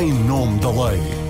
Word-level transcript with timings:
em 0.00 0.10
nome 0.24 0.58
da 0.58 0.70
lei. 0.70 1.22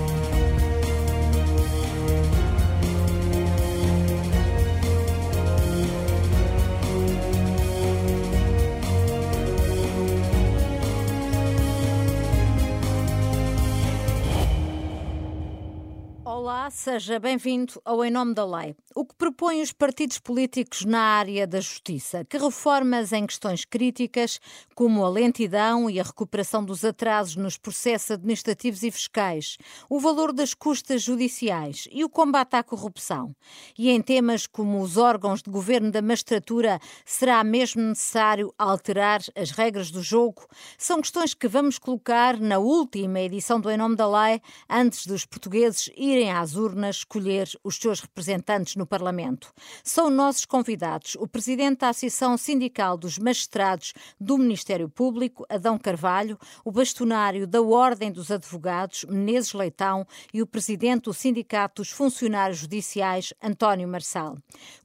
seja 16.73 17.19
bem-vindo 17.19 17.81
ao 17.85 18.03
Em 18.03 18.11
Nome 18.11 18.33
da 18.33 18.45
Lei. 18.45 18.75
O 18.95 19.05
que 19.05 19.15
propõem 19.15 19.63
os 19.63 19.71
partidos 19.71 20.19
políticos 20.19 20.85
na 20.85 20.99
área 20.99 21.47
da 21.47 21.59
justiça? 21.59 22.23
Que 22.25 22.37
reformas 22.37 23.11
em 23.11 23.25
questões 23.25 23.65
críticas, 23.65 24.39
como 24.75 25.03
a 25.03 25.09
lentidão 25.09 25.89
e 25.89 25.99
a 25.99 26.03
recuperação 26.03 26.63
dos 26.63 26.85
atrasos 26.85 27.35
nos 27.35 27.57
processos 27.57 28.11
administrativos 28.11 28.83
e 28.83 28.91
fiscais, 28.91 29.57
o 29.89 29.99
valor 29.99 30.31
das 30.31 30.53
custas 30.53 31.01
judiciais 31.01 31.87
e 31.91 32.03
o 32.03 32.09
combate 32.09 32.55
à 32.55 32.61
corrupção? 32.61 33.35
E 33.75 33.89
em 33.89 33.99
temas 33.99 34.45
como 34.45 34.79
os 34.79 34.95
órgãos 34.95 35.41
de 35.41 35.49
governo 35.49 35.89
da 35.89 36.01
magistratura, 36.01 36.79
será 37.03 37.43
mesmo 37.43 37.81
necessário 37.81 38.53
alterar 38.59 39.21
as 39.35 39.49
regras 39.49 39.89
do 39.89 40.03
jogo? 40.03 40.45
São 40.77 41.01
questões 41.01 41.33
que 41.33 41.47
vamos 41.47 41.79
colocar 41.79 42.39
na 42.39 42.59
última 42.59 43.19
edição 43.21 43.59
do 43.59 43.71
Em 43.71 43.77
Nome 43.77 43.95
da 43.95 44.07
Lei, 44.07 44.39
antes 44.69 45.07
dos 45.07 45.25
portugueses 45.25 45.89
irem 45.97 46.31
às 46.31 46.53
urnas 46.55 46.97
escolher 46.97 47.49
os 47.63 47.77
seus 47.77 47.99
representantes 47.99 48.75
no 48.75 48.82
Parlamento. 48.85 49.53
São 49.83 50.09
nossos 50.09 50.45
convidados 50.45 51.15
o 51.19 51.27
presidente 51.27 51.79
da 51.79 51.89
Associação 51.89 52.37
Sindical 52.37 52.97
dos 52.97 53.17
Magistrados 53.17 53.93
do 54.19 54.37
Ministério 54.37 54.89
Público, 54.89 55.45
Adão 55.49 55.77
Carvalho, 55.77 56.37
o 56.63 56.71
bastonário 56.71 57.47
da 57.47 57.61
Ordem 57.61 58.11
dos 58.11 58.31
Advogados, 58.31 59.05
Menezes 59.05 59.53
Leitão, 59.53 60.05
e 60.33 60.41
o 60.41 60.47
presidente 60.47 61.03
do 61.03 61.13
Sindicato 61.13 61.81
dos 61.81 61.91
Funcionários 61.91 62.59
Judiciais, 62.59 63.33
António 63.41 63.87
Marçal. 63.87 64.37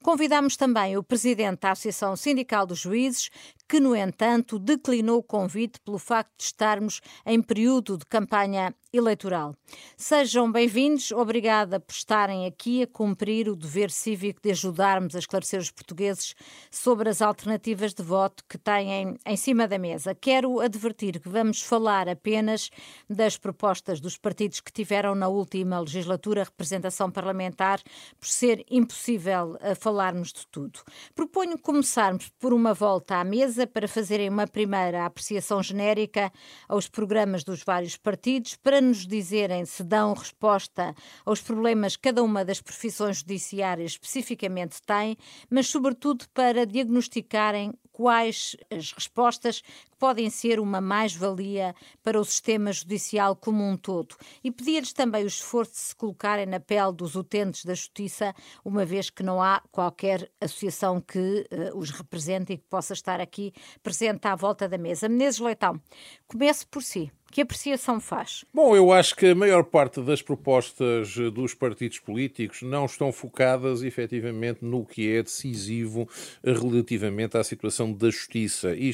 Convidamos 0.02 0.56
também 0.56 0.96
o 0.96 1.02
presidente 1.02 1.60
da 1.60 1.72
Associação 1.72 2.16
Sindical 2.16 2.66
dos 2.66 2.78
Juízes, 2.78 3.30
que, 3.68 3.78
no 3.78 3.94
entanto, 3.94 4.58
declinou 4.58 5.18
o 5.18 5.22
convite 5.22 5.78
pelo 5.80 5.98
facto 5.98 6.32
de 6.38 6.44
estarmos 6.44 7.00
em 7.26 7.42
período 7.42 7.98
de 7.98 8.06
campanha 8.06 8.74
eleitoral. 8.90 9.54
Sejam 9.96 10.50
bem-vindos, 10.50 11.12
obrigada 11.12 11.78
por 11.78 11.92
estarem 11.92 12.46
aqui 12.46 12.82
a 12.82 12.86
cumprir 12.86 13.46
o 13.48 13.54
dever 13.54 13.90
cívico 13.90 14.40
de 14.42 14.50
ajudarmos 14.50 15.14
a 15.14 15.18
esclarecer 15.18 15.60
os 15.60 15.70
portugueses 15.70 16.34
sobre 16.70 17.10
as 17.10 17.20
alternativas 17.20 17.92
de 17.92 18.02
voto 18.02 18.42
que 18.48 18.56
têm 18.56 19.18
em 19.26 19.36
cima 19.36 19.68
da 19.68 19.78
mesa. 19.78 20.14
Quero 20.14 20.60
advertir 20.60 21.20
que 21.20 21.28
vamos 21.28 21.60
falar 21.60 22.08
apenas 22.08 22.70
das 23.08 23.36
propostas 23.36 24.00
dos 24.00 24.16
partidos 24.16 24.60
que 24.60 24.72
tiveram 24.72 25.14
na 25.14 25.28
última 25.28 25.78
legislatura 25.80 26.44
representação 26.44 27.10
parlamentar, 27.10 27.82
por 28.18 28.26
ser 28.26 28.64
impossível 28.70 29.56
eh, 29.60 29.74
falarmos 29.74 30.32
de 30.32 30.46
tudo. 30.46 30.80
Proponho 31.14 31.58
começarmos 31.58 32.30
por 32.38 32.54
uma 32.54 32.72
volta 32.72 33.16
à 33.16 33.24
mesa 33.24 33.57
para 33.66 33.88
fazerem 33.88 34.28
uma 34.28 34.46
primeira 34.46 35.04
apreciação 35.04 35.62
genérica 35.62 36.32
aos 36.68 36.88
programas 36.88 37.44
dos 37.44 37.62
vários 37.62 37.96
partidos, 37.96 38.56
para 38.56 38.80
nos 38.80 39.06
dizerem 39.06 39.64
se 39.64 39.82
dão 39.82 40.14
resposta 40.14 40.94
aos 41.24 41.40
problemas 41.40 41.96
que 41.96 42.02
cada 42.02 42.22
uma 42.22 42.44
das 42.44 42.60
profissões 42.60 43.18
judiciárias 43.18 43.92
especificamente 43.92 44.80
tem, 44.82 45.16
mas, 45.50 45.68
sobretudo, 45.68 46.24
para 46.32 46.66
diagnosticarem 46.66 47.72
quais 47.98 48.56
as 48.70 48.92
respostas 48.92 49.60
que 49.60 49.96
podem 49.98 50.30
ser 50.30 50.60
uma 50.60 50.80
mais-valia 50.80 51.74
para 52.00 52.20
o 52.20 52.24
sistema 52.24 52.72
judicial 52.72 53.34
como 53.34 53.68
um 53.68 53.76
todo. 53.76 54.14
E 54.44 54.52
pedir-lhes 54.52 54.92
também 54.92 55.24
o 55.24 55.26
esforço 55.26 55.72
de 55.72 55.78
se 55.78 55.96
colocarem 55.96 56.46
na 56.46 56.60
pele 56.60 56.92
dos 56.92 57.16
utentes 57.16 57.64
da 57.64 57.74
justiça, 57.74 58.32
uma 58.64 58.84
vez 58.84 59.10
que 59.10 59.24
não 59.24 59.42
há 59.42 59.60
qualquer 59.72 60.30
associação 60.40 61.00
que 61.00 61.44
uh, 61.50 61.76
os 61.76 61.90
represente 61.90 62.52
e 62.52 62.58
que 62.58 62.66
possa 62.70 62.92
estar 62.92 63.20
aqui 63.20 63.52
presente 63.82 64.28
à 64.28 64.36
volta 64.36 64.68
da 64.68 64.78
mesa. 64.78 65.08
Menezes 65.08 65.40
Leitão, 65.40 65.82
comece 66.28 66.64
por 66.66 66.84
si. 66.84 67.10
Que 67.30 67.42
apreciação 67.42 68.00
faz? 68.00 68.44
Bom, 68.54 68.74
eu 68.74 68.90
acho 68.90 69.14
que 69.14 69.26
a 69.26 69.34
maior 69.34 69.62
parte 69.62 70.00
das 70.00 70.22
propostas 70.22 71.14
dos 71.32 71.52
partidos 71.52 71.98
políticos 71.98 72.62
não 72.62 72.86
estão 72.86 73.12
focadas 73.12 73.82
efetivamente 73.82 74.64
no 74.64 74.84
que 74.84 75.12
é 75.12 75.22
decisivo 75.22 76.08
relativamente 76.42 77.36
à 77.36 77.44
situação 77.44 77.92
da 77.92 78.08
justiça. 78.08 78.74
E, 78.74 78.92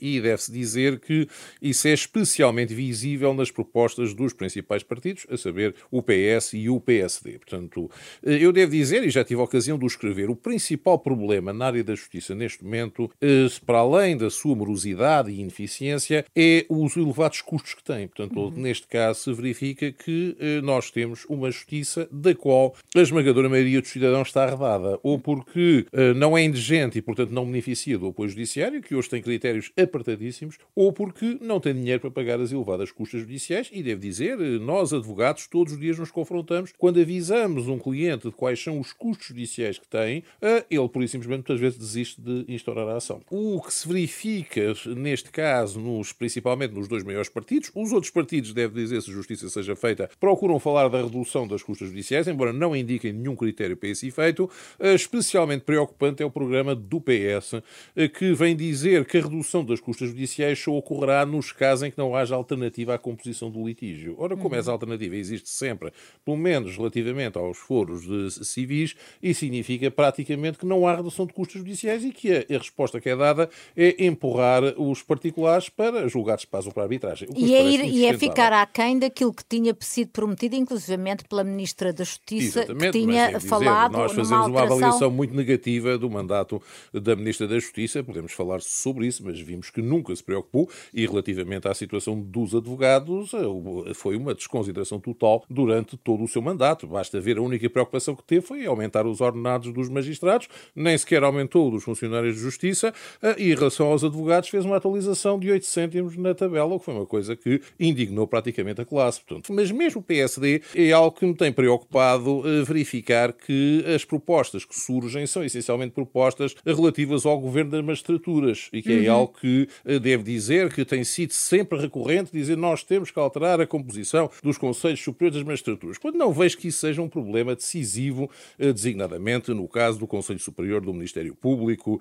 e 0.00 0.20
deve-se 0.20 0.50
dizer 0.50 0.98
que 0.98 1.28
isso 1.60 1.86
é 1.86 1.92
especialmente 1.92 2.74
visível 2.74 3.34
nas 3.34 3.50
propostas 3.50 4.14
dos 4.14 4.32
principais 4.32 4.82
partidos, 4.82 5.26
a 5.30 5.36
saber 5.36 5.74
o 5.90 6.02
PS 6.02 6.54
e 6.54 6.70
o 6.70 6.80
PSD. 6.80 7.38
Portanto, 7.38 7.90
eu 8.22 8.50
devo 8.50 8.72
dizer, 8.72 9.04
e 9.04 9.10
já 9.10 9.22
tive 9.22 9.40
a 9.40 9.44
ocasião 9.44 9.78
de 9.78 9.84
o 9.84 9.86
escrever, 9.86 10.30
o 10.30 10.36
principal 10.36 10.98
problema 10.98 11.52
na 11.52 11.66
área 11.66 11.84
da 11.84 11.94
justiça 11.94 12.34
neste 12.34 12.64
momento, 12.64 13.10
eh, 13.20 13.46
para 13.66 13.78
além 13.78 14.16
da 14.16 14.30
sua 14.30 14.56
morosidade 14.56 15.30
e 15.30 15.40
ineficiência, 15.40 16.24
é 16.34 16.64
os 16.68 16.96
elevados 16.96 17.42
custos 17.42 17.73
que 17.74 17.84
tem. 17.84 18.08
Portanto, 18.08 18.38
uhum. 18.38 18.50
neste 18.50 18.86
caso, 18.86 19.20
se 19.20 19.32
verifica 19.32 19.92
que 19.92 20.36
eh, 20.38 20.60
nós 20.60 20.90
temos 20.90 21.24
uma 21.28 21.50
justiça 21.50 22.08
da 22.10 22.34
qual 22.34 22.74
a 22.94 23.00
esmagadora 23.00 23.48
maioria 23.48 23.80
dos 23.80 23.90
cidadãos 23.90 24.28
está 24.28 24.44
arredada, 24.44 24.98
ou 25.02 25.18
porque 25.18 25.86
eh, 25.92 26.14
não 26.14 26.36
é 26.36 26.42
indigente 26.42 26.98
e, 26.98 27.02
portanto, 27.02 27.30
não 27.30 27.46
beneficia 27.46 27.98
do 27.98 28.08
apoio 28.08 28.28
judiciário, 28.28 28.82
que 28.82 28.94
hoje 28.94 29.08
tem 29.08 29.22
critérios 29.22 29.72
apertadíssimos, 29.76 30.58
ou 30.74 30.92
porque 30.92 31.38
não 31.40 31.60
tem 31.60 31.74
dinheiro 31.74 32.00
para 32.00 32.10
pagar 32.10 32.40
as 32.40 32.52
elevadas 32.52 32.90
custas 32.90 33.20
judiciais. 33.20 33.70
E 33.72 33.82
devo 33.82 34.00
dizer, 34.00 34.40
eh, 34.40 34.58
nós, 34.58 34.92
advogados, 34.92 35.46
todos 35.46 35.74
os 35.74 35.78
dias 35.78 35.98
nos 35.98 36.10
confrontamos 36.10 36.72
quando 36.76 37.00
avisamos 37.00 37.68
um 37.68 37.78
cliente 37.78 38.28
de 38.28 38.34
quais 38.34 38.62
são 38.62 38.80
os 38.80 38.92
custos 38.92 39.28
judiciais 39.28 39.78
que 39.78 39.86
tem, 39.86 40.24
eh, 40.40 40.64
ele, 40.70 40.88
por 40.88 41.02
e 41.02 41.08
simplesmente, 41.08 41.38
muitas 41.48 41.60
vezes 41.60 41.78
desiste 41.78 42.20
de 42.20 42.44
instaurar 42.48 42.88
a 42.88 42.96
ação. 42.96 43.20
O 43.30 43.60
que 43.60 43.72
se 43.72 43.86
verifica, 43.86 44.74
neste 44.96 45.30
caso, 45.30 45.80
nos, 45.80 46.12
principalmente 46.12 46.72
nos 46.72 46.88
dois 46.88 47.04
maiores 47.04 47.28
partidos, 47.28 47.63
partidos. 47.64 47.70
Os 47.74 47.92
outros 47.92 48.10
partidos, 48.10 48.52
deve 48.52 48.74
dizer, 48.74 49.00
se 49.02 49.10
justiça 49.10 49.48
seja 49.48 49.76
feita, 49.76 50.10
procuram 50.18 50.58
falar 50.58 50.88
da 50.88 51.02
redução 51.02 51.46
das 51.46 51.62
custas 51.62 51.88
judiciais, 51.88 52.26
embora 52.26 52.52
não 52.52 52.74
indiquem 52.74 53.12
nenhum 53.12 53.36
critério 53.36 53.76
para 53.76 53.88
esse 53.88 54.08
efeito. 54.08 54.50
Eh, 54.78 54.94
especialmente 54.94 55.62
preocupante 55.62 56.22
é 56.22 56.26
o 56.26 56.30
programa 56.30 56.74
do 56.74 57.00
PS, 57.00 57.62
eh, 57.96 58.08
que 58.08 58.32
vem 58.32 58.56
dizer 58.56 59.04
que 59.04 59.18
a 59.18 59.22
redução 59.22 59.64
das 59.64 59.80
custas 59.80 60.08
judiciais 60.08 60.58
só 60.58 60.72
ocorrerá 60.72 61.24
nos 61.24 61.52
casos 61.52 61.84
em 61.84 61.90
que 61.90 61.98
não 61.98 62.14
haja 62.14 62.34
alternativa 62.34 62.94
à 62.94 62.98
composição 62.98 63.50
do 63.50 63.64
litígio. 63.66 64.14
Ora, 64.18 64.36
como 64.36 64.54
uhum. 64.54 64.60
essa 64.60 64.72
alternativa 64.72 65.16
existe 65.16 65.48
sempre, 65.48 65.92
pelo 66.24 66.36
menos 66.36 66.76
relativamente 66.76 67.38
aos 67.38 67.58
foros 67.58 68.02
de 68.02 68.44
civis, 68.44 68.94
isso 69.22 69.40
significa 69.40 69.90
praticamente 69.90 70.58
que 70.58 70.66
não 70.66 70.86
há 70.86 70.96
redução 70.96 71.26
de 71.26 71.32
custos 71.32 71.60
judiciais 71.60 72.04
e 72.04 72.10
que 72.10 72.32
a, 72.32 72.58
resposta 72.58 73.00
que 73.00 73.08
é 73.08 73.16
dada 73.16 73.48
é 73.76 74.04
empurrar 74.04 74.62
os 74.80 75.02
particulares 75.02 75.68
para 75.68 76.08
julgados 76.08 76.44
para 76.44 76.60
a 76.60 76.82
arbitragem. 76.82 77.28
E 77.36 77.53
e 77.54 77.56
é, 77.56 77.70
ir, 77.70 77.84
e 77.84 78.06
é 78.06 78.18
ficar 78.18 78.52
aquém 78.52 78.98
daquilo 78.98 79.32
que 79.32 79.44
tinha 79.44 79.76
sido 79.80 80.08
prometido, 80.10 80.56
inclusivamente 80.56 81.24
pela 81.24 81.44
Ministra 81.44 81.92
da 81.92 82.04
Justiça, 82.04 82.60
Exatamente, 82.60 82.92
que 82.92 82.98
tinha 82.98 83.26
dizer, 83.32 83.48
falado. 83.48 83.92
Nós 83.92 84.12
fazemos 84.12 84.46
uma 84.46 84.62
avaliação 84.62 85.10
muito 85.10 85.34
negativa 85.34 85.96
do 85.96 86.10
mandato 86.10 86.60
da 86.92 87.14
Ministra 87.14 87.46
da 87.46 87.58
Justiça, 87.58 88.02
podemos 88.02 88.32
falar 88.32 88.60
sobre 88.60 89.06
isso, 89.06 89.22
mas 89.24 89.38
vimos 89.38 89.70
que 89.70 89.80
nunca 89.80 90.14
se 90.14 90.22
preocupou 90.22 90.68
e 90.92 91.06
relativamente 91.06 91.68
à 91.68 91.74
situação 91.74 92.20
dos 92.20 92.54
advogados, 92.54 93.32
eh, 93.34 93.94
foi 93.94 94.16
uma 94.16 94.34
desconsideração 94.34 94.98
total 94.98 95.44
durante 95.48 95.96
todo 95.96 96.24
o 96.24 96.28
seu 96.28 96.42
mandato. 96.42 96.86
Basta 96.86 97.20
ver 97.20 97.38
a 97.38 97.42
única 97.42 97.68
preocupação 97.70 98.14
que 98.14 98.22
teve 98.24 98.42
foi 98.46 98.66
aumentar 98.66 99.06
os 99.06 99.20
ordenados 99.20 99.72
dos 99.72 99.88
magistrados, 99.88 100.48
nem 100.74 100.96
sequer 100.96 101.22
aumentou 101.22 101.70
dos 101.70 101.84
funcionários 101.84 102.34
de 102.34 102.40
justiça 102.40 102.92
eh, 103.22 103.36
e 103.38 103.52
em 103.52 103.54
relação 103.54 103.86
aos 103.86 104.04
advogados 104.04 104.48
fez 104.48 104.64
uma 104.64 104.76
atualização 104.76 105.38
de 105.38 105.50
8 105.50 105.66
cêntimos 105.66 106.16
na 106.16 106.34
tabela, 106.34 106.74
o 106.74 106.78
que 106.78 106.84
foi 106.84 106.94
uma 106.94 107.06
coisa 107.06 107.36
que 107.36 107.43
indignou 107.78 108.26
praticamente 108.26 108.80
a 108.80 108.84
classe. 108.84 109.20
Portanto, 109.20 109.52
mas 109.52 109.70
mesmo 109.70 110.00
o 110.00 110.02
PSD 110.02 110.62
é 110.74 110.92
algo 110.92 111.16
que 111.16 111.26
me 111.26 111.34
tem 111.34 111.52
preocupado 111.52 112.42
eh, 112.44 112.62
verificar 112.64 113.32
que 113.32 113.84
as 113.94 114.04
propostas 114.04 114.64
que 114.64 114.74
surgem 114.74 115.26
são 115.26 115.44
essencialmente 115.44 115.92
propostas 115.92 116.54
relativas 116.64 117.26
ao 117.26 117.38
governo 117.38 117.70
das 117.70 117.84
magistraturas 117.84 118.68
e 118.72 118.82
que 118.82 118.92
é 118.92 118.96
uhum. 118.96 119.04
é 119.04 119.08
algo 119.08 119.34
que 119.40 119.68
eh, 119.84 119.98
deve 119.98 120.22
dizer 120.22 120.72
que 120.72 120.84
tem 120.84 121.04
sido 121.04 121.32
sempre 121.32 121.78
recorrente, 121.78 122.30
dizer 122.32 122.56
nós 122.56 122.82
temos 122.82 123.10
que 123.10 123.18
alterar 123.18 123.60
a 123.60 123.66
composição 123.66 124.30
dos 124.42 124.58
Conselhos 124.58 125.02
Superiores 125.02 125.38
das 125.38 125.46
Magistraturas, 125.46 125.98
quando 125.98 126.16
não 126.16 126.32
vejo 126.32 126.56
que 126.58 126.68
isso 126.68 126.78
seja 126.78 127.02
um 127.02 127.08
problema 127.08 127.54
decisivo, 127.54 128.30
eh, 128.58 128.72
designadamente 128.72 129.52
no 129.52 129.68
caso 129.68 129.98
do 129.98 130.06
Conselho 130.06 130.38
Superior 130.38 130.80
do 130.80 130.92
Ministério 130.92 131.34
Público, 131.34 132.00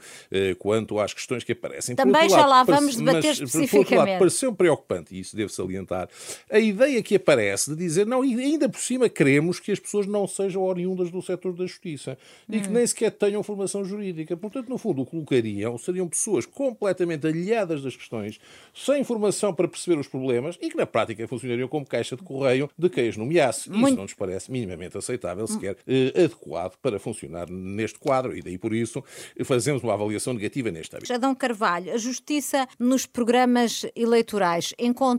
quanto 0.58 1.00
às 1.00 1.14
questões 1.14 1.44
que 1.44 1.52
aparecem. 1.52 1.96
Também 1.96 2.30
já 2.30 2.46
lado, 2.46 2.70
lá 2.70 2.78
vamos 2.78 2.96
debater 2.96 3.24
mas, 3.24 3.40
especificamente. 3.40 3.70
Por 3.72 3.78
outro 3.80 3.96
lado, 3.96 4.20
pareceu 4.20 4.54
preocupante 4.54 5.20
isso 5.20 5.33
isso 5.34 5.36
devo 5.36 5.50
salientar, 5.50 6.08
a 6.50 6.60
ideia 6.60 7.02
que 7.02 7.16
aparece 7.16 7.72
de 7.72 7.76
dizer, 7.76 8.06
não, 8.06 8.22
ainda 8.22 8.70
por 8.70 8.80
cima 8.80 9.10
queremos 9.10 9.60
que 9.60 9.72
as 9.72 9.80
pessoas 9.80 10.06
não 10.06 10.28
sejam 10.28 10.62
oriundas 10.64 11.10
do 11.12 11.22
setor 11.22 11.54
da 11.54 11.66
justiça 11.66 12.18
hum. 12.48 12.56
e 12.56 12.62
que 12.62 12.70
hum. 12.70 12.74
nem 12.74 12.88
sequer 12.88 13.12
tenham 13.12 13.42
formação 13.44 13.84
jurídica. 13.84 14.38
Portanto, 14.38 14.70
no 14.70 14.78
fundo, 14.78 15.02
o 15.02 15.06
colocariam 15.06 15.78
seriam 15.78 16.08
pessoas 16.08 16.46
completamente 16.46 17.26
aliadas 17.28 17.82
das 17.82 17.96
questões, 17.96 18.40
sem 18.74 19.04
formação 19.04 19.54
para 19.54 19.68
perceber 19.68 20.00
os 20.00 20.08
problemas 20.08 20.58
e 20.62 20.70
que 20.70 20.78
na 20.78 20.86
prática 20.86 21.28
funcionariam 21.28 21.68
como 21.68 21.86
caixa 21.86 22.16
de 22.16 22.24
correio 22.24 22.70
de 22.78 22.90
quem 22.90 23.10
as 23.10 23.18
nomeasse. 23.18 23.70
Muito... 23.70 23.88
Isso 23.88 23.96
não 23.96 24.04
nos 24.04 24.14
parece 24.14 24.52
minimamente 24.52 24.98
aceitável, 24.98 25.48
sequer 25.48 25.78
eh, 25.88 26.10
adequado 26.16 26.78
para 26.82 27.00
funcionar 27.00 27.50
neste 27.50 28.00
quadro 28.00 28.38
e 28.38 28.42
daí 28.42 28.58
por 28.58 28.74
isso 28.74 29.04
fazemos 29.44 29.84
uma 29.84 29.94
avaliação 29.94 30.34
negativa 30.34 30.72
neste 30.72 30.96
âmbito. 30.96 31.08
Jadão 31.08 31.34
Carvalho, 31.34 31.94
a 31.94 31.98
Justiça 31.98 32.68
nos 32.78 33.06
programas 33.06 33.86
eleitorais 33.96 34.74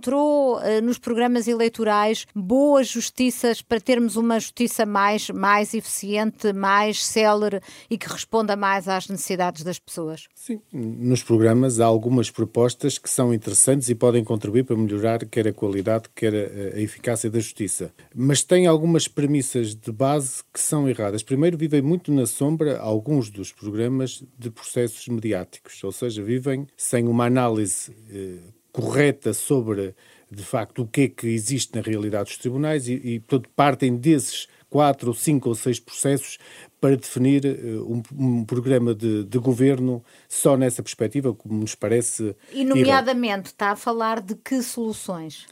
encontrou 0.04 0.60
eh, 0.60 0.80
nos 0.82 0.98
programas 0.98 1.48
eleitorais 1.48 2.26
boas 2.34 2.88
justiças 2.88 3.62
para 3.62 3.80
termos 3.80 4.16
uma 4.16 4.38
justiça 4.38 4.84
mais, 4.84 5.30
mais 5.30 5.72
eficiente, 5.72 6.52
mais 6.52 7.02
célere 7.02 7.60
e 7.88 7.96
que 7.96 8.06
responda 8.06 8.54
mais 8.54 8.86
às 8.86 9.08
necessidades 9.08 9.64
das 9.64 9.78
pessoas? 9.78 10.28
Sim, 10.34 10.60
nos 10.72 11.22
programas 11.22 11.80
há 11.80 11.86
algumas 11.86 12.30
propostas 12.30 12.98
que 12.98 13.08
são 13.08 13.32
interessantes 13.32 13.88
e 13.88 13.94
podem 13.94 14.22
contribuir 14.22 14.64
para 14.64 14.76
melhorar 14.76 15.24
quer 15.24 15.48
a 15.48 15.52
qualidade, 15.52 16.10
quer 16.14 16.34
a, 16.34 16.80
eficácia 16.80 17.30
da 17.30 17.40
justiça. 17.40 17.90
Mas 18.14 18.42
tem 18.42 18.66
algumas 18.66 19.08
premissas 19.08 19.74
de 19.74 19.90
base 19.90 20.42
que 20.52 20.60
são 20.60 20.86
erradas. 20.86 21.22
Primeiro, 21.22 21.56
vivem 21.56 21.80
muito 21.80 22.12
na 22.12 22.26
sombra 22.26 22.78
alguns 22.78 23.30
dos 23.30 23.52
programas 23.52 24.22
de 24.38 24.50
processos 24.50 25.08
mediáticos, 25.08 25.82
ou 25.82 25.92
seja, 25.92 26.22
vivem 26.22 26.66
sem 26.76 27.08
uma 27.08 27.24
análise 27.24 27.94
eh, 28.10 28.38
correta 28.74 29.32
sobre, 29.32 29.94
de 30.28 30.42
facto, 30.42 30.82
o 30.82 30.86
que 30.86 31.02
é 31.02 31.08
que 31.08 31.28
existe 31.28 31.76
na 31.76 31.80
realidade 31.80 32.24
dos 32.24 32.38
tribunais 32.38 32.88
e, 32.88 32.94
e 32.94 33.20
portanto, 33.20 33.48
partem 33.54 33.96
desses 33.96 34.48
quatro, 34.68 35.08
ou 35.10 35.14
cinco 35.14 35.48
ou 35.48 35.54
seis 35.54 35.78
processos 35.78 36.36
para 36.80 36.96
definir 36.96 37.44
uh, 37.46 37.88
um, 37.88 38.02
um, 38.12 38.44
programa 38.44 38.92
de, 38.92 39.22
de, 39.22 39.38
governo 39.38 40.04
só 40.28 40.56
nessa 40.56 40.82
perspectiva, 40.82 41.32
como 41.32 41.60
nos 41.60 41.76
parece. 41.76 42.34
E, 42.52 42.64
nomeadamente, 42.64 43.46
está 43.46 43.70
a 43.70 43.76
falar 43.76 44.20
de 44.20 44.34
que 44.34 44.60
soluções? 44.60 45.46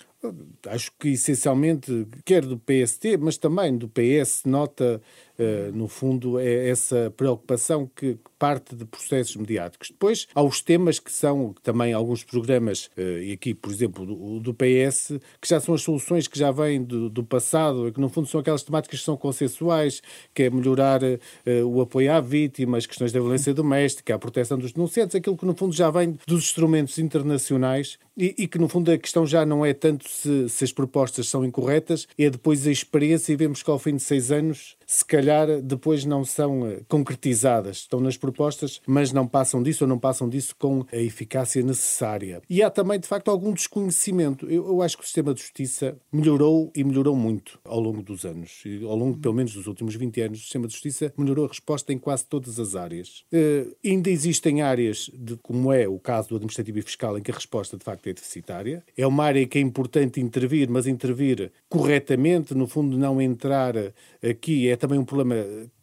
Acho 0.69 0.93
que 0.99 1.09
essencialmente, 1.09 2.07
quer 2.25 2.45
do 2.45 2.59
PST, 2.59 3.17
mas 3.19 3.37
também 3.37 3.77
do 3.77 3.89
PS, 3.89 4.43
nota 4.45 5.01
uh, 5.39 5.77
no 5.77 5.89
fundo, 5.89 6.39
é 6.39 6.69
essa 6.69 7.13
preocupação 7.17 7.91
que 7.95 8.19
parte 8.39 8.75
de 8.75 8.85
processos 8.85 9.37
mediáticos. 9.37 9.91
Depois, 9.91 10.27
há 10.35 10.43
os 10.43 10.61
temas 10.61 10.99
que 10.99 11.11
são 11.11 11.55
também 11.63 11.93
alguns 11.93 12.25
programas, 12.25 12.87
uh, 12.97 13.19
e 13.21 13.33
aqui, 13.33 13.55
por 13.55 13.73
exemplo, 13.73 14.07
do, 14.07 14.41
do, 14.41 14.55
PS, 14.55 15.19
que 15.41 15.49
já 15.49 15.61
são 15.61 15.75
as 15.75 15.83
soluções 15.83 16.29
que 16.29 16.39
já 16.39 16.51
vêm 16.51 16.83
do, 16.83 17.09
do 17.09 17.25
passado, 17.25 17.89
e 17.89 17.93
que 17.93 18.01
no 18.01 18.09
fundo 18.09 18.29
são 18.29 18.41
aquelas 18.41 18.63
temáticas 18.63 19.01
que 19.01 19.05
são 19.05 19.17
consensuais, 19.17 20.03
que 20.33 20.45
é 20.45 20.51
melhorar 20.51 21.03
uh, 21.03 21.19
o 21.67 21.81
apoio 21.81 22.13
à 22.13 22.21
vítima, 22.21 22.79
as 22.79 22.87
questões 22.87 23.13
da 23.13 23.21
violência 23.21 23.53
doméstica, 23.53 24.15
a 24.15 24.19
proteção 24.19 24.59
dos 24.59 24.73
denunciantes, 24.73 25.17
aquilo 25.17 25.37
que 25.37 25.47
no 25.47 25.55
fundo 25.55 25.75
já 25.75 25.91
vem 25.91 26.17
dos 26.27 26.45
instrumentos 26.45 26.99
internacionais 26.99 27.99
e, 28.17 28.35
e 28.39 28.49
que 28.49 28.59
no 28.59 28.69
fundo 28.69 28.91
a 28.91 28.99
questão 28.99 29.27
já 29.27 29.45
não 29.45 29.65
é 29.65 29.73
tanto 29.73 30.09
se, 30.09 30.49
se 30.49 30.65
as 30.65 30.73
propostas 30.73 31.29
são 31.29 31.45
incorretas, 31.45 32.07
é 32.19 32.29
depois 32.29 32.67
a 32.67 32.71
experiência 32.71 33.33
e 33.33 33.37
vemos 33.37 33.63
que 33.63 33.71
ao 33.71 33.79
fim 33.79 33.97
de 33.97 34.03
seis 34.03 34.31
anos 34.31 34.77
se 34.93 35.07
calhar 35.07 35.63
depois 35.63 36.05
não 36.05 36.23
são 36.23 36.67
eh, 36.67 36.83
concretizadas. 36.87 37.79
Estão 37.79 37.99
nas 37.99 38.19
propostas, 38.19 38.79
mas 38.87 39.11
não 39.11 39.27
passam 39.27 39.63
disso 39.63 39.85
ou 39.85 39.89
não 39.89 39.99
passam 39.99 40.29
disso 40.29 40.55
com 40.59 40.85
a 40.93 40.99
eficácia 40.99 41.63
necessária. 41.63 42.43
E 42.49 42.63
há 42.63 42.69
também, 42.69 43.01
de 43.01 43.09
facto, 43.09 43.31
algum 43.31 43.55
desconhecimento. 43.55 44.47
Eu, 44.51 44.67
eu 44.67 44.83
acho 44.83 44.99
que 44.99 45.03
o 45.03 45.07
sistema 45.07 45.33
de 45.33 45.41
justiça 45.41 45.97
melhorou 46.13 46.71
e 46.77 46.85
melhorou 46.85 47.17
muito 47.17 47.59
ao 47.65 47.81
longo 47.81 48.03
dos 48.03 48.27
anos. 48.27 48.63
E 48.67 48.85
ao 48.85 48.95
longo, 48.95 49.19
pelo 49.19 49.33
menos, 49.33 49.55
dos 49.55 49.67
últimos 49.67 49.95
20 49.95 50.21
anos, 50.21 50.39
o 50.41 50.43
sistema 50.43 50.67
de 50.67 50.75
justiça 50.75 51.11
melhorou 51.17 51.47
a 51.47 51.49
resposta 51.49 51.91
em 51.91 51.99
quase 51.99 52.27
todas 52.27 52.61
as 52.61 52.77
áreas. 52.77 53.25
Uh, 53.33 53.75
ainda 53.83 54.11
existem 54.11 54.61
áreas, 54.61 55.11
de, 55.15 55.37
como 55.39 55.73
é 55.73 55.89
o 55.89 55.99
caso 55.99 56.29
do 56.29 56.37
administrativo 56.37 56.81
e 56.81 56.83
fiscal, 56.83 57.17
em 57.17 57.23
que 57.23 57.31
a 57.31 57.35
resposta, 57.35 57.79
de 57.79 57.85
facto, 57.85 58.07
é 58.09 58.13
deficitária. 58.13 58.85
É 58.95 59.07
uma 59.07 59.25
área 59.25 59.47
que 59.47 59.57
é 59.57 59.61
importante 59.63 60.21
intervir, 60.21 60.69
mas 60.69 60.87
intervir 60.87 61.51
corretamente, 61.71 62.55
no 62.55 62.67
fundo, 62.67 62.99
não 62.99 63.23
entrar 63.23 63.75
aqui 64.23 64.69
é 64.69 64.82
também 64.83 64.99
um 64.99 65.05
problema 65.05 65.37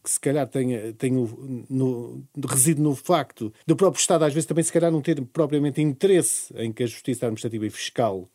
que 0.04 0.10
se 0.10 0.20
calhar 0.20 0.48
tem, 0.48 0.94
tem 0.94 1.12
no, 1.70 2.24
reside 2.48 2.82
no 2.82 2.96
facto 2.96 3.54
do 3.66 3.76
próprio 3.76 4.00
Estado 4.00 4.26
às 4.26 4.34
vezes 4.34 4.48
também 4.48 4.64
se 4.64 4.72
calhar 4.72 4.92
não 4.92 5.02
ter 5.02 5.22
propriamente 5.22 5.82
interesse 5.82 6.54
em 6.56 6.72
que 6.72 6.84
a 6.84 6.88
justiça 6.88 7.26
administrativa 7.26 7.66
e 7.66 7.70
fiscal 7.70 8.30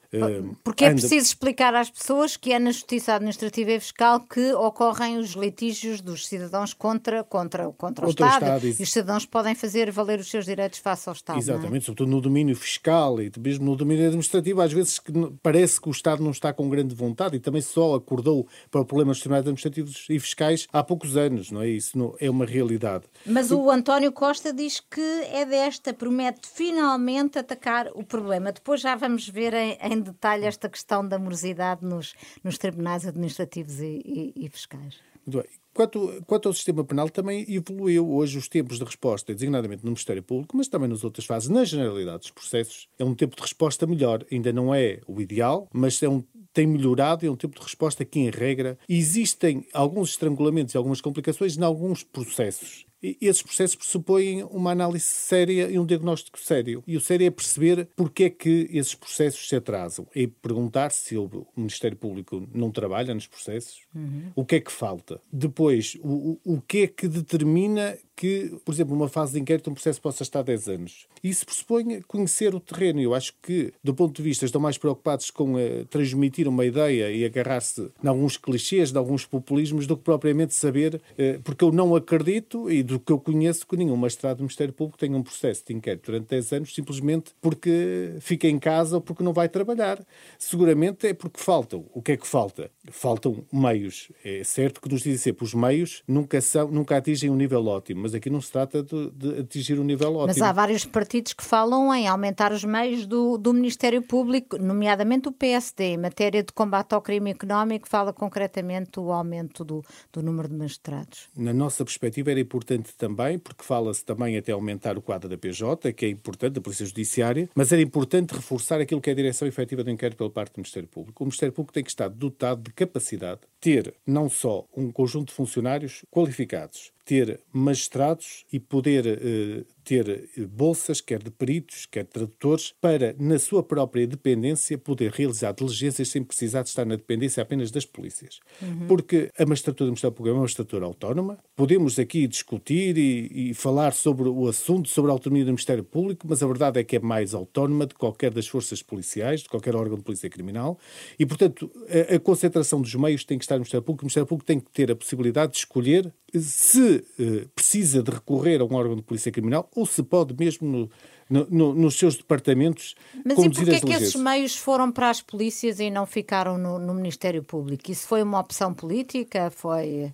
porque 0.63 0.85
é 0.85 0.91
preciso 0.91 1.27
explicar 1.27 1.75
às 1.75 1.91
pessoas 1.91 2.37
que 2.37 2.53
é 2.53 2.59
na 2.59 2.71
Justiça 2.71 3.15
Administrativa 3.15 3.73
e 3.73 3.81
Fiscal 3.81 4.21
que 4.21 4.53
ocorrem 4.53 5.19
os 5.19 5.33
litígios 5.33 6.01
dos 6.01 6.27
cidadãos 6.27 6.73
contra, 6.73 7.25
contra, 7.25 7.71
contra 7.73 8.07
o 8.07 8.11
Estado. 8.11 8.43
Estado. 8.43 8.67
E 8.67 8.83
os 8.83 8.93
cidadãos 8.93 9.27
podem 9.27 9.55
fazer 9.55 9.91
valer 9.91 10.21
os 10.21 10.31
seus 10.31 10.45
direitos 10.45 10.79
face 10.79 11.09
ao 11.09 11.15
Estado. 11.15 11.37
É? 11.37 11.39
Exatamente, 11.41 11.83
é? 11.83 11.87
sobretudo 11.87 12.11
no 12.11 12.21
domínio 12.21 12.55
fiscal 12.55 13.21
e 13.21 13.31
mesmo 13.39 13.65
no 13.65 13.77
domínio 13.77 14.07
administrativo. 14.07 14.61
Às 14.61 14.73
vezes 14.73 15.01
parece 15.43 15.81
que 15.81 15.89
o 15.89 15.93
Estado 15.93 16.23
não 16.23 16.31
está 16.31 16.53
com 16.53 16.69
grande 16.69 16.95
vontade 16.95 17.37
e 17.37 17.41
também 17.41 17.63
só 17.63 17.95
acordou 17.95 18.47
para 18.71 18.81
o 18.81 18.85
problema 18.85 19.13
dos 19.13 19.21
tribunais 19.21 19.43
administrativos 19.43 20.07
e 20.09 20.19
fiscais 20.19 20.67
há 20.73 20.83
poucos 20.83 21.17
anos, 21.17 21.51
não 21.55 21.63
é? 21.63 21.69
Isso 21.69 21.97
não, 21.97 22.15
é 22.21 22.29
uma 22.29 22.45
realidade. 22.45 23.05
Mas 23.25 23.51
o 23.51 23.71
António 23.71 24.13
Costa 24.13 24.53
diz 24.53 24.81
que 24.81 25.01
é 25.01 25.47
desta, 25.47 25.95
promete 25.95 26.49
finalmente 26.49 27.39
atacar 27.39 27.91
o 27.95 28.05
problema. 28.05 28.53
Depois 28.53 28.81
já 28.81 28.95
vamos 28.97 29.29
ver 29.29 29.55
em, 29.55 29.79
em 29.81 30.01
detalhe 30.01 30.45
esta 30.45 30.69
questão 30.69 31.07
da 31.07 31.19
morosidade 31.19 31.85
nos, 31.85 32.15
nos 32.43 32.59
tribunais 32.59 33.07
administrativos 33.07 33.81
e, 33.81 34.03
e, 34.05 34.45
e 34.45 34.49
fiscais. 34.49 34.97
Muito 35.27 35.43
bem. 35.43 35.64
Quanto, 35.75 36.23
quanto, 36.27 36.49
ao 36.49 36.55
sistema 36.55 36.85
penal, 36.85 37.11
também 37.11 37.45
evoluiu 37.49 38.09
hoje 38.09 38.39
os 38.39 38.49
tempos 38.49 38.79
de 38.79 38.85
resposta, 38.85 39.35
designadamente 39.35 39.83
no 39.83 39.91
Ministério 39.91 40.23
Público, 40.23 40.57
mas 40.57 40.69
também 40.69 40.89
nas 40.89 41.03
outras 41.03 41.27
fases, 41.27 41.49
na 41.49 41.65
generalidade 41.65 42.21
dos 42.21 42.31
processos. 42.31 42.89
É 42.97 43.05
um 43.05 43.15
tempo 43.15 43.35
de 43.35 43.43
resposta 43.43 43.85
melhor. 43.87 44.25
Ainda 44.31 44.53
não 44.53 44.73
é 44.73 45.01
o 45.09 45.21
ideal, 45.21 45.69
mas 45.73 46.01
é 46.01 46.09
um, 46.09 46.23
tem 46.53 46.67
melhorado, 46.67 47.27
é 47.27 47.31
um 47.31 47.37
tempo 47.37 47.59
de 47.59 47.63
resposta 47.63 48.05
que, 48.05 48.21
em 48.21 48.31
regra, 48.31 48.79
existem 48.89 49.67
alguns 49.73 50.11
estrangulamentos 50.11 50.75
e 50.75 50.77
algumas 50.77 51.01
complicações 51.01 51.57
em 51.57 51.65
alguns 51.65 52.05
processos 52.05 52.87
esses 53.21 53.43
processos 53.43 53.77
pressupõem 53.77 54.43
uma 54.45 54.71
análise 54.71 55.05
séria 55.05 55.69
e 55.69 55.79
um 55.79 55.87
diagnóstico 55.87 56.39
sério. 56.39 56.83
E 56.87 56.97
o 56.97 57.01
sério 57.01 57.27
é 57.27 57.31
perceber 57.31 57.89
porque 57.97 58.25
é 58.25 58.31
que 58.31 58.69
esses 58.73 58.95
processos 58.95 59.49
se 59.49 59.57
atrasam. 59.57 60.07
É 60.15 60.27
perguntar 60.27 60.91
se 60.91 61.17
o 61.17 61.47
Ministério 61.57 61.97
Público 61.97 62.47
não 62.53 62.71
trabalha 62.71 63.15
nos 63.15 63.27
processos, 63.27 63.83
uhum. 63.95 64.33
o 64.35 64.45
que 64.45 64.57
é 64.57 64.61
que 64.61 64.73
falta. 64.73 65.21
Depois, 65.33 65.97
o, 66.01 66.39
o 66.45 66.61
que 66.61 66.79
é 66.79 66.87
que 66.87 67.09
determina 67.09 67.97
que, 68.17 68.57
por 68.65 68.73
exemplo, 68.73 68.95
uma 68.95 69.09
fase 69.09 69.33
de 69.33 69.41
inquérito, 69.41 69.71
um 69.71 69.75
processo 69.75 70.01
possa 70.01 70.23
estar 70.23 70.43
10 70.43 70.69
anos. 70.69 71.07
Isso 71.23 71.45
pressupõe 71.45 72.01
conhecer 72.03 72.55
o 72.55 72.61
terreno. 72.61 73.01
Eu 73.01 73.15
acho 73.15 73.35
que, 73.43 73.73
do 73.83 73.95
ponto 73.95 74.17
de 74.17 74.23
vista, 74.23 74.45
estão 74.45 74.61
mais 74.61 74.79
preocupados 74.79 75.31
com 75.31 75.55
uh, 75.55 75.85
transmitir 75.87 76.47
uma 76.47 76.65
ideia 76.65 77.11
e 77.11 77.25
agarrar-se 77.25 77.91
em 78.03 78.09
alguns 78.09 78.37
clichês, 78.37 78.93
de 78.93 78.99
alguns 78.99 79.27
populismos, 79.27 79.87
do 79.87 79.97
que 79.97 80.05
propriamente 80.05 80.55
saber, 80.55 80.95
uh, 80.97 81.43
porque 81.43 81.65
eu 81.65 81.73
não 81.73 81.95
acredito, 81.97 82.71
e 82.71 82.83
do 82.83 83.01
que 83.01 83.13
eu 83.13 83.19
conheço, 83.19 83.67
que 83.67 83.77
nenhum 83.77 83.97
magistrado 83.97 84.39
do 84.39 84.43
Ministério 84.43 84.73
Público 84.73 84.99
tenha 84.99 85.17
um 85.17 85.23
processo 85.23 85.65
de 85.67 85.75
inquérito 85.75 86.07
durante 86.07 86.29
10 86.29 86.53
anos 86.53 86.75
simplesmente 86.75 87.33
porque 87.41 88.17
fica 88.21 88.49
em 88.49 88.59
casa 88.59 88.97
ou 88.97 89.01
porque 89.01 89.23
não 89.23 89.33
vai 89.33 89.49
trabalhar. 89.49 90.05
Seguramente 90.39 91.07
é 91.07 91.15
porque 91.15 91.41
faltam. 91.41 91.87
O 91.93 92.03
que 92.03 92.13
é 92.13 92.17
que 92.17 92.27
falta? 92.27 92.71
Faltam 92.91 93.45
meios. 93.53 94.11
É 94.25 94.43
certo 94.45 94.81
que 94.81 94.89
nos 94.89 95.03
dizem 95.03 95.19
sempre, 95.19 95.45
os 95.45 95.55
meios 95.55 96.03
nunca, 96.07 96.41
são, 96.41 96.71
nunca 96.71 96.97
atingem 96.97 97.31
um 97.31 97.37
nível 97.37 97.65
ótimo 97.67 98.04
mas 98.05 98.15
aqui 98.15 98.29
não 98.29 98.41
se 98.41 98.53
trata 98.53 98.83
de, 98.83 99.11
de, 99.13 99.41
atingir 99.41 99.81
um 99.81 99.85
nível 99.85 100.15
ótimo. 100.15 100.27
Mas 100.27 100.43
há 100.43 100.53
vários 100.53 100.85
partidos 100.85 101.33
que 101.33 101.43
falam 101.43 101.93
em 101.95 102.07
aumentar 102.07 102.53
os 102.53 102.63
meios 102.63 103.07
do, 103.07 103.39
do 103.39 103.55
Ministério 103.55 104.03
Público, 104.03 104.59
nomeadamente 104.59 105.27
o 105.27 105.33
PSD, 105.33 105.85
em 105.85 105.97
matéria 105.97 106.43
de 106.43 106.53
combate 106.53 106.93
ao 106.93 107.01
crime 107.01 107.31
económico, 107.31 107.89
fala 107.89 108.13
concretamente 108.13 109.01
o 109.01 109.11
aumento 109.11 109.65
do, 109.65 109.83
do 110.13 110.23
número 110.23 110.49
de 110.49 110.55
magistrados. 110.55 111.29
Na 111.35 111.55
nossa 111.55 111.83
perspectiva 111.83 112.31
era 112.31 112.41
importante 112.41 112.95
também, 112.95 113.39
porque 113.39 113.65
fala-se 113.65 114.05
também 114.05 114.37
até 114.37 114.53
aumentar 114.53 114.99
o 114.99 115.03
quadro 115.03 115.27
da 115.27 115.39
PJ, 115.39 115.91
que 115.95 116.05
é 116.05 116.11
importante, 116.11 116.55
da 116.55 116.61
Polícia 116.61 116.85
Judiciária, 116.85 117.49
mas 117.55 117.73
era 117.73 117.81
importante 117.81 118.35
reforçar 118.35 118.83
aquilo 118.83 119.01
que 119.01 119.09
é 119.09 119.15
a 119.15 119.17
direção 119.17 119.49
efetiva 119.49 119.83
do 119.83 119.91
inquérito 119.91 120.19
pela 120.19 120.31
parte 120.31 120.53
do 120.53 120.59
Ministério 120.59 120.89
Público. 120.89 121.25
O 121.25 121.27
Ministério 121.27 121.55
Público 121.55 121.73
tem 121.73 121.83
que 121.83 121.91
estar 121.91 122.09
dotado 122.09 122.65
de 122.65 122.73
capacidade, 122.73 123.41
ter 123.65 123.95
não 124.07 124.29
só 124.29 124.67
um 124.77 124.93
conjunto 124.93 125.29
de 125.29 125.35
funcionários 125.35 126.05
qualificados, 126.11 126.93
ter 127.03 127.41
magistrados 127.51 128.45
e 128.53 128.61
poder 128.61 129.07
eh, 129.07 129.65
ter 129.85 130.29
bolsas, 130.49 131.01
quer 131.01 131.23
de 131.23 131.31
peritos, 131.31 131.87
quer 131.87 132.05
de 132.05 132.11
tradutores, 132.11 132.75
para, 132.81 133.15
na 133.19 133.39
sua 133.39 133.63
própria 133.63 134.07
dependência, 134.07 134.79
poder 134.79 135.13
realizar 135.13 135.53
diligências 135.53 136.09
sem 136.09 136.23
precisar 136.25 136.63
de 136.63 136.71
estar 136.71 136.85
na 136.85 136.97
dependência 136.97 137.43
apenas 137.43 137.71
das 137.71 137.85
polícias. 137.85 138.41
Uhum. 138.61 138.87
Porque 138.87 139.31
a 139.39 139.45
magistratura 139.45 139.87
do 139.87 139.93
Ministério 139.93 140.15
Público 140.15 140.35
é 140.35 140.39
uma 140.39 140.43
magistratura 140.43 140.87
autónoma, 140.87 141.39
podemos 141.55 141.99
aqui 141.99 142.27
discutir 142.27 142.97
e, 142.97 143.51
e 143.51 143.55
falar 143.55 143.93
sobre 143.93 144.29
o 144.29 144.49
assunto, 144.49 144.89
sobre 144.89 145.11
a 145.11 145.15
autonomia 145.15 145.45
do 145.45 145.49
Ministério 145.49 145.85
Público, 145.85 146.27
mas 146.29 146.43
a 146.43 146.47
verdade 146.47 146.81
é 146.81 146.85
que 146.85 146.97
é 146.97 147.01
mais 147.01 147.35
autónoma 147.35 147.87
de 147.87 147.95
qualquer 147.95 148.33
das 148.33 148.47
forças 148.47 148.83
policiais, 148.83 149.43
de 149.43 149.49
qualquer 149.49 149.77
órgão 149.77 149.99
de 149.99 150.03
polícia 150.03 150.31
criminal, 150.31 150.79
e, 151.19 151.27
portanto, 151.27 151.71
a, 152.11 152.15
a 152.15 152.19
concentração 152.19 152.81
dos 152.81 152.95
meios 152.95 153.25
tem 153.25 153.39
que 153.39 153.45
estar 153.45 153.57
no 153.57 153.61
Ministério 153.61 153.83
Público. 153.83 154.03
O 154.03 154.07
Ministério 154.07 154.27
Público 154.27 154.47
tem 154.47 154.61
que 154.61 154.71
ter 154.71 154.91
a 154.91 154.97
possibilidade 154.97 155.53
de 155.53 155.59
escolher 155.59 156.13
se 156.41 157.05
eh, 157.19 157.47
precisa 157.55 158.03
de 158.03 158.11
recorrer 158.11 158.61
a 158.61 158.65
um 158.65 158.75
órgão 158.75 158.97
de 158.97 159.03
polícia 159.03 159.31
criminal 159.31 159.69
ou 159.75 159.87
se 159.87 160.03
pode 160.03 160.35
mesmo 160.37 160.69
no, 160.69 160.91
no, 161.29 161.47
no, 161.51 161.75
nos 161.75 161.97
seus 161.97 162.17
departamentos 162.17 162.95
Mas 163.25 163.35
conduzir 163.35 163.69
e 163.69 163.81
porquê 163.81 163.93
é 163.93 163.99
que 163.99 164.05
esses 164.05 164.15
meios 164.15 164.57
foram 164.57 164.91
para 164.91 165.11
as 165.11 165.21
polícias 165.21 165.81
e 165.81 165.91
não 165.91 166.07
ficaram 166.07 166.59
no, 166.59 166.79
no 166.79 166.95
Ministério 166.95 167.43
Público? 167.43 167.91
Isso 167.91 168.07
foi 168.07 168.23
uma 168.23 168.41
opção 168.41 168.75
política? 168.75 169.51
Foi... 169.51 170.13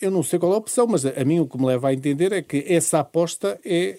É, 0.00 0.06
eu 0.06 0.10
não 0.10 0.22
sei 0.22 0.38
qual 0.38 0.52
é 0.52 0.54
a 0.54 0.58
opção, 0.58 0.86
mas 0.86 1.04
a 1.04 1.24
mim 1.24 1.40
o 1.40 1.46
que 1.46 1.58
me 1.58 1.66
leva 1.66 1.88
a 1.88 1.94
entender 1.94 2.32
é 2.32 2.42
que 2.42 2.64
essa 2.68 3.00
aposta 3.00 3.58
é 3.64 3.98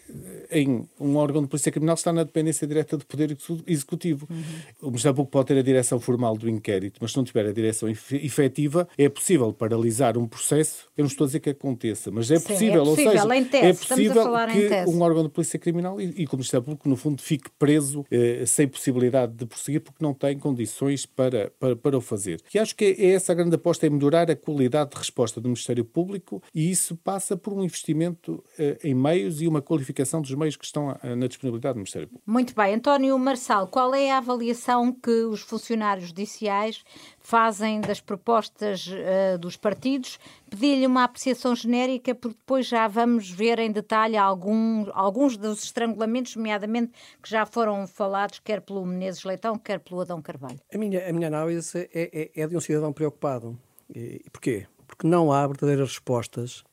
em 0.51 0.88
um 1.00 1.15
órgão 1.15 1.41
de 1.41 1.48
polícia 1.48 1.72
criminal 1.72 1.96
que 1.96 2.01
está 2.01 2.12
na 2.12 2.24
dependência 2.24 2.65
direta 2.65 2.98
do 2.98 3.06
Poder 3.06 3.38
Executivo. 3.68 4.27
Uhum. 4.29 4.44
O 4.82 4.88
Ministério 4.88 5.15
Público 5.15 5.32
pode 5.32 5.48
ter 5.48 5.58
a 5.58 5.62
direção 5.62 6.00
formal 6.00 6.38
do 6.38 6.50
inquérito, 6.50 7.00
mas 7.01 7.12
se 7.12 7.18
não 7.18 7.24
tiver 7.24 7.46
a 7.46 7.51
direção 7.51 7.89
efetiva, 7.89 8.88
é 8.98 9.08
possível 9.10 9.51
paralisar 9.53 10.18
um 10.18 10.27
processo. 10.27 10.88
Eu 10.98 11.03
não 11.03 11.08
estou 11.08 11.25
a 11.25 11.27
dizer 11.27 11.39
que 11.39 11.50
aconteça, 11.50 12.12
mas 12.12 12.32
é 12.32 12.39
Sim, 12.39 12.48
possível. 12.48 12.82
É 12.82 12.86
possível, 12.86 13.12
ou 13.12 13.27
seja, 13.27 13.50
tese, 13.50 13.65
é 13.65 13.74
possível 13.74 14.24
que 14.48 14.89
um 14.89 15.01
órgão 15.01 15.24
de 15.24 15.29
polícia 15.29 15.60
criminal 15.60 16.00
e, 16.01 16.06
e 16.06 16.27
que 16.27 16.34
o 16.34 16.38
Ministério 16.38 16.63
Público, 16.63 16.89
no 16.89 16.96
fundo, 16.96 17.22
fique 17.22 17.50
preso 17.58 18.06
eh, 18.10 18.44
sem 18.46 18.68
possibilidade 18.68 19.34
de 19.34 19.46
prosseguir 19.46 19.82
porque 19.82 20.03
não 20.03 20.13
tem 20.13 20.38
condições 20.38 21.06
para, 21.06 21.51
para, 21.60 21.75
para 21.75 21.98
o 21.98 22.01
fazer. 22.01 22.41
E 22.53 22.60
acho 22.60 22.75
que 22.75 22.86
é 22.98 23.12
essa 23.12 23.32
a 23.32 23.36
grande 23.36 23.56
aposta, 23.56 23.86
é 23.86 23.89
melhorar 23.89 24.29
a 24.32 24.36
qualidade 24.36 24.91
de 24.91 24.98
resposta 24.98 25.39
do 25.39 25.48
Ministério 25.48 25.86
Público 25.89 26.41
e 26.53 26.69
isso 26.69 26.96
passa 26.96 27.36
por 27.36 27.53
um 27.53 27.63
investimento 27.63 28.43
eh, 28.58 28.77
em 28.84 28.93
meios 28.93 29.41
e 29.41 29.48
uma 29.48 29.62
qualificação 29.62 30.22
dos 30.22 30.34
meios 30.34 30.55
que 30.55 30.65
estão 30.65 30.98
eh, 31.03 31.15
na 31.15 31.27
disponibilidade 31.27 31.74
do 31.74 31.77
Ministério 31.77 32.08
Público. 32.08 32.29
Muito 32.29 32.55
bem. 32.55 32.75
António 32.75 33.17
Marçal, 33.17 33.67
qual 33.67 33.93
é 33.93 34.12
a 34.12 34.17
avaliação 34.17 34.91
que 34.91 35.24
os 35.24 35.41
funcionários 35.41 36.08
judiciais 36.08 36.84
fazem 37.19 37.81
das 37.81 38.00
propostas 38.00 38.88
uh, 38.88 39.38
dos 39.38 39.55
partidos? 39.55 40.19
Pedi-lhe 40.50 40.86
uma 40.86 41.03
apreciação 41.03 41.55
genérica, 41.55 42.15
porque 42.15 42.38
depois 42.38 42.67
já 42.67 42.88
vamos 42.88 43.29
ver 43.29 43.60
em 43.60 43.72
detalhe 43.72 44.17
algum, 44.17 44.86
alguns 44.93 45.38
dos 45.38 45.63
estrangulamentos, 45.63 46.36
nomeadamente, 46.36 46.91
que 47.22 47.29
já 47.29 47.46
foram 47.46 47.86
falados, 47.86 48.39
quer 48.39 48.62
pelo 48.62 48.86
Menezes 48.86 49.24
Leitão, 49.24 49.58
quer 49.58 49.79
pelo 49.79 50.01
Adão 50.01 50.22
Carvalho. 50.22 50.60
A 50.74 50.77
minha, 50.77 51.08
a 51.08 51.13
minha 51.13 51.27
análise 51.27 51.89
é, 51.93 52.31
é, 52.36 52.41
é 52.41 52.48
de 52.48 52.58
um 52.58 52.62
cidadão 52.62 52.91
preocupado. 52.91 53.58
E, 53.93 54.22
e 54.25 54.29
porquê? 54.29 54.65
Porque 54.89 55.08
não 55.08 55.31
há 55.31 55.46
verdadeiras 55.46 55.89
respostas 55.89 56.63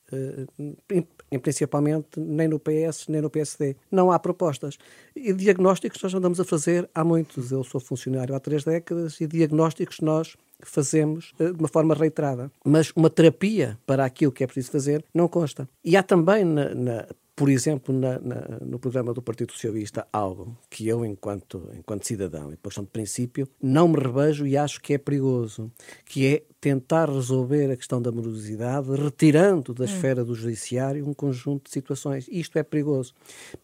em, 1.30 1.38
principalmente 1.38 2.18
nem 2.18 2.48
no 2.48 2.58
PS 2.58 3.08
nem 3.08 3.20
no 3.20 3.30
PSD. 3.30 3.76
Não 3.90 4.10
há 4.10 4.18
propostas. 4.18 4.78
E 5.14 5.32
diagnósticos 5.32 6.02
nós 6.02 6.14
andamos 6.14 6.40
a 6.40 6.44
fazer 6.44 6.88
há 6.94 7.04
muitos. 7.04 7.52
Eu 7.52 7.64
sou 7.64 7.80
funcionário 7.80 8.34
há 8.34 8.40
três 8.40 8.64
décadas 8.64 9.20
e 9.20 9.26
diagnósticos 9.26 10.00
nós 10.00 10.36
fazemos 10.60 11.34
uh, 11.38 11.52
de 11.52 11.58
uma 11.58 11.68
forma 11.68 11.94
reiterada. 11.94 12.50
Mas 12.64 12.90
uma 12.96 13.10
terapia 13.10 13.78
para 13.86 14.04
aquilo 14.04 14.32
que 14.32 14.44
é 14.44 14.46
preciso 14.46 14.70
fazer 14.72 15.04
não 15.12 15.28
consta. 15.28 15.68
E 15.84 15.96
há 15.96 16.02
também 16.02 16.44
na, 16.44 16.74
na 16.74 17.06
por 17.36 17.50
exemplo, 17.50 17.94
na, 17.94 18.18
na, 18.18 18.58
no 18.62 18.78
programa 18.78 19.12
do 19.12 19.20
Partido 19.20 19.52
Socialista, 19.52 20.08
algo 20.10 20.56
que 20.70 20.88
eu, 20.88 21.04
enquanto, 21.04 21.68
enquanto 21.74 22.06
cidadão 22.06 22.50
e 22.50 22.56
por 22.56 22.70
questão 22.70 22.84
de 22.84 22.88
princípio, 22.88 23.46
não 23.62 23.88
me 23.88 24.00
revejo 24.00 24.46
e 24.46 24.56
acho 24.56 24.80
que 24.80 24.94
é 24.94 24.98
perigoso, 24.98 25.70
que 26.06 26.26
é 26.26 26.42
tentar 26.60 27.08
resolver 27.10 27.70
a 27.70 27.76
questão 27.76 28.00
da 28.00 28.10
morosidade, 28.10 28.90
retirando 28.90 29.74
da 29.74 29.84
hum. 29.84 29.86
esfera 29.86 30.24
do 30.24 30.34
judiciário 30.34 31.06
um 31.06 31.14
conjunto 31.14 31.64
de 31.64 31.70
situações. 31.70 32.26
Isto 32.30 32.58
é 32.58 32.62
perigoso. 32.62 33.14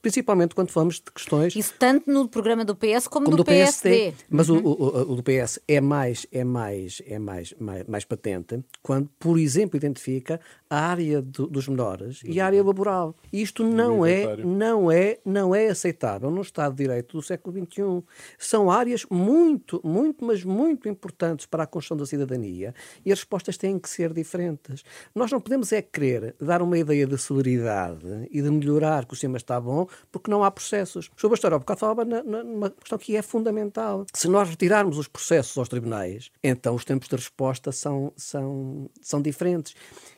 Principalmente 0.01 0.55
quando 0.55 0.71
falamos 0.71 0.97
de 0.97 1.11
questões... 1.13 1.57
Isso 1.57 1.75
tanto 1.79 2.11
no 2.11 2.29
programa 2.29 2.65
do 2.65 2.77
PS 2.77 3.09
como, 3.09 3.27
como 3.27 3.37
do, 3.37 3.37
do 3.39 3.45
PSD. 3.45 3.91
PSD. 3.91 4.25
Mas 4.29 4.49
uhum. 4.49 4.59
o, 4.59 4.71
o, 4.71 5.13
o, 5.13 5.17
do 5.17 5.23
PS 5.23 5.59
é 5.67 5.81
mais, 5.81 6.27
é 6.31 6.45
mais, 6.45 7.03
é 7.07 7.19
mais, 7.19 7.55
mais, 7.59 7.87
mais 7.87 8.05
patente 8.05 8.63
quando, 8.83 9.09
por 9.19 9.39
exemplo, 9.39 9.77
identifica 9.77 10.41
a 10.69 10.81
área 10.81 11.23
do, 11.23 11.47
dos 11.47 11.69
menores 11.69 12.23
uhum. 12.23 12.31
e 12.31 12.41
a 12.41 12.47
área 12.47 12.63
laboral. 12.63 13.17
Isto 13.33 13.65
não 13.65 14.05
é, 14.05 14.37
não, 14.37 14.91
é, 14.91 15.19
não 15.25 15.55
é 15.55 15.69
aceitável 15.69 16.31
no 16.31 16.43
Estado 16.43 16.75
de 16.75 16.85
Direito 16.85 17.17
do 17.17 17.23
século 17.23 17.57
XXI. 17.57 18.05
São 18.39 18.71
áreas 18.71 19.07
muito, 19.11 19.81
muito, 19.83 20.25
mas 20.25 20.45
muito 20.45 20.89
importantes 20.89 21.47
para 21.47 21.65
a 21.65 21.67
construção 21.67 21.97
da 21.97 22.07
cidadania 22.07 22.75
e 23.05 23.13
as 23.13 23.21
respostas 23.21 23.57
têm 23.57 23.79
que 23.79 23.89
ser 23.89 24.13
diferentes. 24.13 24.85
Nós 25.15 25.31
não 25.31 25.41
podemos 25.41 25.73
é 25.73 25.83
querer 25.83 26.35
dar 26.41 26.63
uma 26.63 26.79
ideia 26.79 27.07
de 27.07 27.19
celeridade 27.19 28.07
e 28.31 28.41
de 28.41 28.51
melhorar 28.51 29.05
que 29.05 29.13
o 29.13 29.17
sistema 29.17 29.37
está 29.37 29.61
bom 29.61 29.87
porque 30.11 30.31
não 30.31 30.45
há 30.45 30.51
processos. 30.51 31.11
Bastor, 31.23 31.55
há 31.55 31.59
bocado 31.59 31.81
falava 31.81 32.05
numa 32.05 32.71
questão 32.71 32.99
que 32.99 33.17
é 33.17 33.23
fundamental. 33.23 34.07
Se 34.15 34.29
nós 34.29 34.49
retirarmos 34.49 34.99
os 34.99 35.09
processos 35.09 35.57
aos 35.57 35.69
tribunais, 35.69 36.31
então 36.43 36.75
os 36.75 36.85
tempos 36.85 37.09
de 37.09 37.17
resposta 37.17 37.73
são, 37.73 38.13
são, 38.17 38.91
são 39.01 39.23
diferentes. 39.23 39.75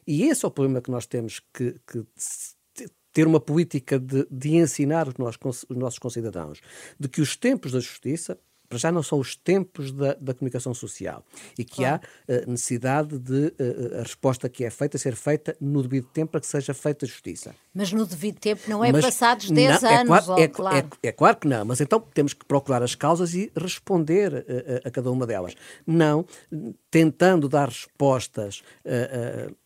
E 0.07 0.25
esse 0.25 0.45
é 0.45 0.49
o 0.49 0.51
problema 0.51 0.81
que 0.81 0.91
nós 0.91 1.07
temos 1.07 1.41
que, 1.53 1.77
que 1.87 2.05
ter 3.15 3.27
uma 3.27 3.41
política 3.41 3.99
de, 3.99 4.27
de 4.29 4.57
ensinar 4.57 5.09
os 5.09 5.15
nossos, 5.15 5.65
os 5.69 5.77
nossos 5.77 5.99
concidadãos 5.99 6.61
de 6.99 7.09
que 7.09 7.21
os 7.21 7.37
tempos 7.37 7.73
da 7.73 7.81
justiça 7.81 8.37
para 8.69 8.79
já 8.79 8.91
não 8.91 9.03
são 9.03 9.19
os 9.19 9.37
tempos 9.37 9.93
da, 9.93 10.15
da 10.15 10.35
comunicação 10.35 10.75
social 10.75 11.25
e 11.59 11.65
que 11.65 11.77
claro. 11.77 12.01
há 12.29 12.33
uh, 12.33 12.51
necessidade 12.51 13.19
de 13.19 13.47
uh, 13.47 14.01
a 14.01 14.03
resposta 14.03 14.49
que 14.49 14.65
é 14.65 14.71
feita 14.71 14.99
ser 14.99 15.15
feita 15.17 15.57
no 15.61 15.83
devido 15.83 16.07
tempo 16.09 16.33
para 16.33 16.41
que 16.41 16.47
seja 16.47 16.75
feita 16.75 17.07
justiça. 17.07 17.55
Mas 17.75 17.93
no 17.93 18.07
devido 18.07 18.39
tempo 18.39 18.63
não 18.69 18.85
é 18.85 18.93
mas 18.93 19.05
passados 19.05 19.51
10 19.51 19.83
não, 19.83 19.91
é 19.91 19.97
anos. 19.97 20.25
Claro, 20.25 20.41
é, 20.43 20.49
claro. 20.49 20.89
É, 21.03 21.09
é, 21.09 21.13
claro 21.13 21.37
que 21.37 21.49
não, 21.49 21.65
mas 21.65 21.81
então 21.81 22.01
temos 22.01 22.33
que 22.33 22.45
procurar 22.45 22.83
as 22.83 22.95
causas 22.95 23.35
e 23.35 23.51
responder 23.57 24.33
uh, 24.35 24.89
a 24.89 24.91
cada 24.91 25.11
uma 25.11 25.27
delas. 25.27 25.55
Não 25.87 26.25
tentando 26.91 27.49
dar 27.49 27.69
respostas 27.69 28.63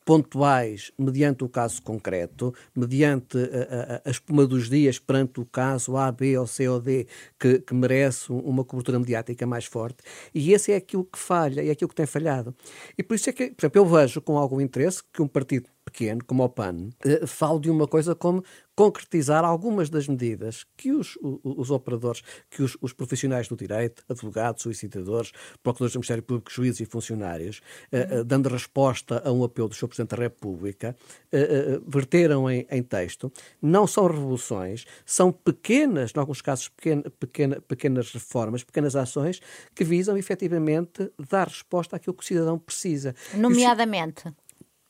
pontuais 0.09 0.91
mediante 0.99 1.45
o 1.45 1.51
caso 1.51 1.83
concreto, 1.83 2.55
mediante 2.75 3.37
a, 3.37 3.97
a, 3.97 4.03
a, 4.07 4.11
espuma 4.11 4.47
dos 4.47 4.71
dias 4.71 4.99
perante 4.99 5.39
o 5.39 5.45
caso 5.45 5.99
A, 5.99 6.11
B 6.11 6.39
ou 6.39 6.47
C 6.47 6.67
ou 6.67 6.81
D 6.81 7.07
que, 7.39 7.59
que 7.59 7.75
merece 7.75 8.33
uma 8.33 8.65
cobertura 8.65 8.99
mediática 8.99 9.47
mais 9.47 9.67
forte. 9.67 9.99
E 10.35 10.55
esse 10.55 10.73
é 10.73 10.77
aquilo 10.77 11.05
que 11.05 11.19
falha, 11.19 11.61
é 11.61 11.71
aquilo 11.71 11.91
que 11.91 11.95
tem 11.95 12.07
falhado. 12.07 12.57
E 12.97 13.03
por 13.03 13.17
isso 13.17 13.29
é 13.29 13.35
que, 13.35 13.51
por 13.51 13.67
exemplo, 13.67 13.83
eu 13.83 13.85
vejo 13.85 14.23
com 14.23 14.39
algum 14.39 14.63
interesse 14.63 15.03
que 15.13 15.21
um 15.21 15.29
partido 15.29 15.69
pequeno, 15.89 16.23
como 16.25 16.45
o 16.45 16.49
PAN, 16.49 16.91
eh, 17.05 17.27
falo 17.27 17.59
de 17.59 17.71
uma 17.71 17.89
coisa 17.89 18.15
como 18.15 18.45
concretizar 18.77 19.45
algumas 19.45 19.91
das 19.91 20.07
medidas 20.07 20.65
que 20.77 20.93
os, 20.93 21.17
os, 21.21 21.41
os 21.43 21.71
operadores, 21.71 22.23
que 22.49 22.63
os, 22.63 22.77
os, 22.81 22.93
profissionais 22.93 23.49
do 23.49 23.57
direito, 23.57 24.05
advogados, 24.09 24.63
solicitadores, 24.63 25.33
procuradores 25.63 25.95
do 25.95 25.99
Ministério 25.99 26.23
Público, 26.23 26.51
juízes 26.51 26.81
e 26.81 26.85
funcionários, 26.85 27.61
eh, 27.91 28.07
eh, 28.11 28.25
dando 28.25 28.49
resposta 28.49 29.21
a 29.25 29.33
um 29.33 29.43
apelo 29.43 29.69
do 29.69 29.75
Sr. 29.75 29.89
Presidente 29.89 30.11
da 30.11 30.23
República, 30.23 30.97
verteram 31.87 32.51
em, 32.51 32.67
em, 32.71 32.83
texto, 32.83 33.33
não 33.61 33.87
são 33.87 34.07
revoluções, 34.07 34.85
são 35.05 35.33
pequenas, 35.33 36.13
em 36.15 36.21
alguns 36.21 36.41
casos, 36.41 36.69
pequena, 36.69 37.11
pequena, 37.19 37.61
pequenas 37.61 38.13
reformas, 38.13 38.63
pequenas 38.63 38.95
ações 38.95 39.41
que 39.75 39.85
visam 39.85 40.17
efetivamente 40.17 41.11
dar 41.31 41.49
resposta 41.49 41.97
àquilo 41.97 42.15
que 42.15 42.23
o 42.23 42.27
cidadão 42.27 42.59
precisa. 42.59 43.15
Nomeadamente. 43.35 44.33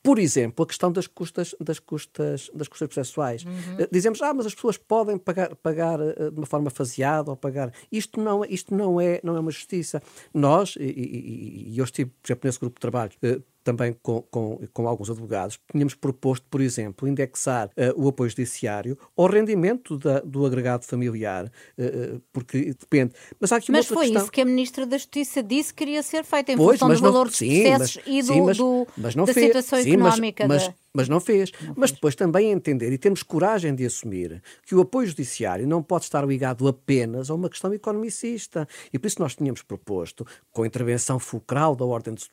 Por 0.08 0.18
exemplo, 0.18 0.64
a 0.64 0.66
questão 0.66 0.90
das 0.90 1.06
custas, 1.06 1.54
das 1.60 1.78
custas, 1.78 2.50
das 2.54 2.66
custas 2.66 2.88
processuais. 2.88 3.44
Uhum. 3.44 3.80
Eh, 3.80 3.88
dizemos, 3.92 4.22
ah, 4.22 4.32
mas 4.32 4.46
as 4.46 4.54
pessoas 4.54 4.78
podem 4.78 5.18
pagar, 5.18 5.54
pagar 5.56 6.00
eh, 6.00 6.30
de 6.30 6.38
uma 6.38 6.46
forma 6.46 6.70
faseada 6.70 7.30
ou 7.30 7.36
pagar. 7.36 7.70
Isto 7.92 8.18
não, 8.18 8.42
isto 8.42 8.74
não, 8.74 8.98
é, 8.98 9.20
não 9.22 9.36
é 9.36 9.40
uma 9.40 9.50
justiça. 9.50 10.02
Nós, 10.32 10.76
e, 10.80 10.84
e, 10.84 11.74
e 11.74 11.78
eu 11.78 11.84
estive, 11.84 12.10
por 12.22 12.26
exemplo, 12.26 12.48
nesse 12.48 12.58
grupo 12.58 12.76
de 12.76 12.80
trabalho, 12.80 13.12
eh, 13.22 13.38
também 13.68 13.94
com, 14.02 14.22
com, 14.22 14.58
com, 14.72 14.88
alguns 14.88 15.10
advogados, 15.10 15.58
tínhamos 15.70 15.94
proposto, 15.94 16.46
por 16.48 16.62
exemplo, 16.62 17.06
indexar 17.06 17.68
uh, 17.68 18.02
o 18.02 18.08
apoio 18.08 18.30
judiciário 18.30 18.96
ao 19.14 19.26
rendimento 19.26 19.98
da, 19.98 20.20
do 20.20 20.46
agregado 20.46 20.86
familiar, 20.86 21.52
uh, 21.78 22.18
porque 22.32 22.72
depende. 22.72 23.12
Mas, 23.38 23.52
há 23.52 23.56
aqui 23.56 23.70
mas 23.70 23.84
foi 23.84 24.06
questão... 24.06 24.22
isso 24.22 24.32
que 24.32 24.40
a 24.40 24.44
Ministra 24.46 24.86
da 24.86 24.96
Justiça 24.96 25.42
disse 25.42 25.74
que 25.74 25.84
queria 25.84 26.02
ser 26.02 26.24
feito, 26.24 26.52
em 26.52 26.56
pois, 26.56 26.78
função 26.78 26.94
do 26.94 27.02
valor 27.02 27.26
dos 27.26 27.36
processos 27.36 27.96
mas, 27.96 28.06
e 28.06 28.22
do, 28.22 28.32
sim, 28.32 28.40
mas, 28.40 28.56
do, 28.56 28.86
mas 28.96 29.14
da 29.14 29.26
fez, 29.26 29.46
situação 29.46 29.82
sim, 29.82 29.92
económica. 29.92 30.48
Mas, 30.48 30.68
da 30.68 30.74
Mas 30.98 31.08
não 31.08 31.20
fez. 31.20 31.52
Não 31.62 31.74
mas 31.76 31.92
depois 31.92 32.16
também 32.16 32.50
entender 32.50 32.92
e 32.92 32.98
temos 32.98 33.22
coragem 33.22 33.72
de 33.72 33.86
assumir 33.86 34.42
que 34.66 34.74
o 34.74 34.80
apoio 34.80 35.06
judiciário 35.06 35.64
não 35.64 35.80
pode 35.80 36.04
estar 36.04 36.26
ligado 36.26 36.66
apenas 36.66 37.30
a 37.30 37.34
uma 37.34 37.48
questão 37.48 37.72
economicista. 37.72 38.66
E 38.92 38.98
por 38.98 39.06
isso 39.06 39.20
nós 39.20 39.36
tínhamos 39.36 39.62
proposto, 39.62 40.26
com 40.50 40.64
a 40.64 40.66
intervenção 40.66 41.20
fulcral 41.20 41.76
da 41.76 41.84
Ordem 41.84 42.14
dos, 42.14 42.28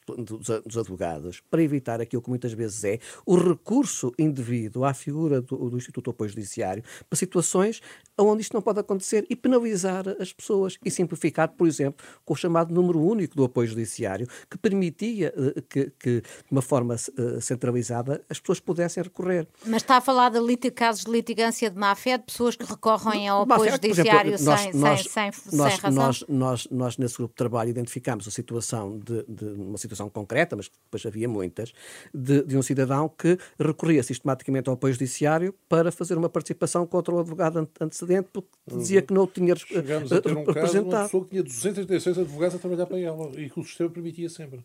dos 0.65 0.77
Advogados, 0.79 1.43
para 1.51 1.61
evitar 1.61 2.01
aquilo 2.01 2.23
que 2.23 2.29
muitas 2.29 2.53
vezes 2.53 2.83
é 2.83 2.99
o 3.23 3.35
recurso 3.35 4.11
indevido 4.17 4.83
à 4.83 4.95
figura 4.95 5.41
do, 5.41 5.69
do 5.69 5.77
Instituto 5.77 6.05
de 6.05 6.09
Apoio 6.09 6.29
Judiciário 6.31 6.83
para 7.07 7.17
situações 7.17 7.81
onde 8.23 8.41
isto 8.41 8.53
não 8.53 8.61
pode 8.61 8.79
acontecer 8.79 9.25
e 9.29 9.35
penalizar 9.35 10.05
as 10.19 10.31
pessoas 10.31 10.77
e 10.83 10.89
simplificar, 10.89 11.49
por 11.49 11.67
exemplo, 11.67 12.05
com 12.23 12.33
o 12.33 12.37
chamado 12.37 12.73
número 12.73 12.99
único 12.99 13.35
do 13.35 13.43
apoio 13.43 13.67
judiciário, 13.67 14.27
que 14.49 14.57
permitia 14.57 15.33
uh, 15.35 15.61
que, 15.63 15.91
que, 15.99 16.21
de 16.21 16.51
uma 16.51 16.61
forma 16.61 16.95
uh, 16.95 17.41
centralizada, 17.41 18.23
as 18.29 18.39
pessoas 18.39 18.59
pudessem 18.59 19.03
recorrer. 19.03 19.47
Mas 19.65 19.81
está 19.81 19.97
a 19.97 20.01
falar 20.01 20.29
de 20.29 20.71
casos 20.71 21.03
de 21.03 21.11
litigância 21.11 21.69
de 21.69 21.77
má-fé, 21.77 22.17
de 22.17 22.25
pessoas 22.25 22.55
que 22.55 22.65
recorrem 22.65 23.27
ao 23.27 23.43
apoio 23.43 23.71
judiciário 23.71 24.31
nós, 24.31 24.61
sem, 24.61 24.73
nós, 24.73 25.01
sem, 25.03 25.31
sem, 25.31 25.57
nós, 25.57 25.73
sem 25.73 25.81
razão? 25.81 26.05
Nós, 26.05 26.25
nós, 26.27 26.67
nós, 26.71 26.97
nesse 26.97 27.17
grupo 27.17 27.33
de 27.33 27.37
trabalho, 27.37 27.69
identificámos 27.69 28.27
a 28.27 28.31
situação 28.31 28.99
de, 28.99 29.23
de 29.27 29.45
uma 29.45 29.77
situação 29.77 30.09
concreta, 30.09 30.55
mas 30.55 30.69
depois 30.69 31.05
havia 31.05 31.27
muitas, 31.27 31.73
de, 32.13 32.43
de 32.43 32.57
um 32.57 32.61
cidadão 32.61 33.09
que 33.09 33.37
recorria 33.59 34.03
sistematicamente 34.03 34.69
ao 34.69 34.75
apoio 34.75 34.93
judiciário 34.93 35.53
para 35.67 35.91
fazer 35.91 36.17
uma 36.17 36.29
participação 36.29 36.85
contra 36.85 37.13
o 37.13 37.19
advogado 37.19 37.67
antecedente, 37.79 38.04
porque 38.31 38.49
dizia 38.67 39.01
que 39.01 39.13
não 39.13 39.23
o 39.23 39.27
tinha 39.27 39.55
Chegámos 39.55 40.11
a 40.11 40.21
ter 40.21 40.35
um 40.35 40.43
caso 40.45 40.73
de 40.73 40.79
uma 40.79 41.03
pessoa 41.03 41.23
que 41.23 41.29
tinha 41.31 41.43
236 41.43 42.19
advogados 42.19 42.55
a 42.55 42.59
trabalhar 42.59 42.85
para 42.85 42.99
ela 42.99 43.31
e 43.39 43.49
que 43.49 43.59
o 43.59 43.63
sistema 43.63 43.89
permitia 43.89 44.29
sempre. 44.29 44.63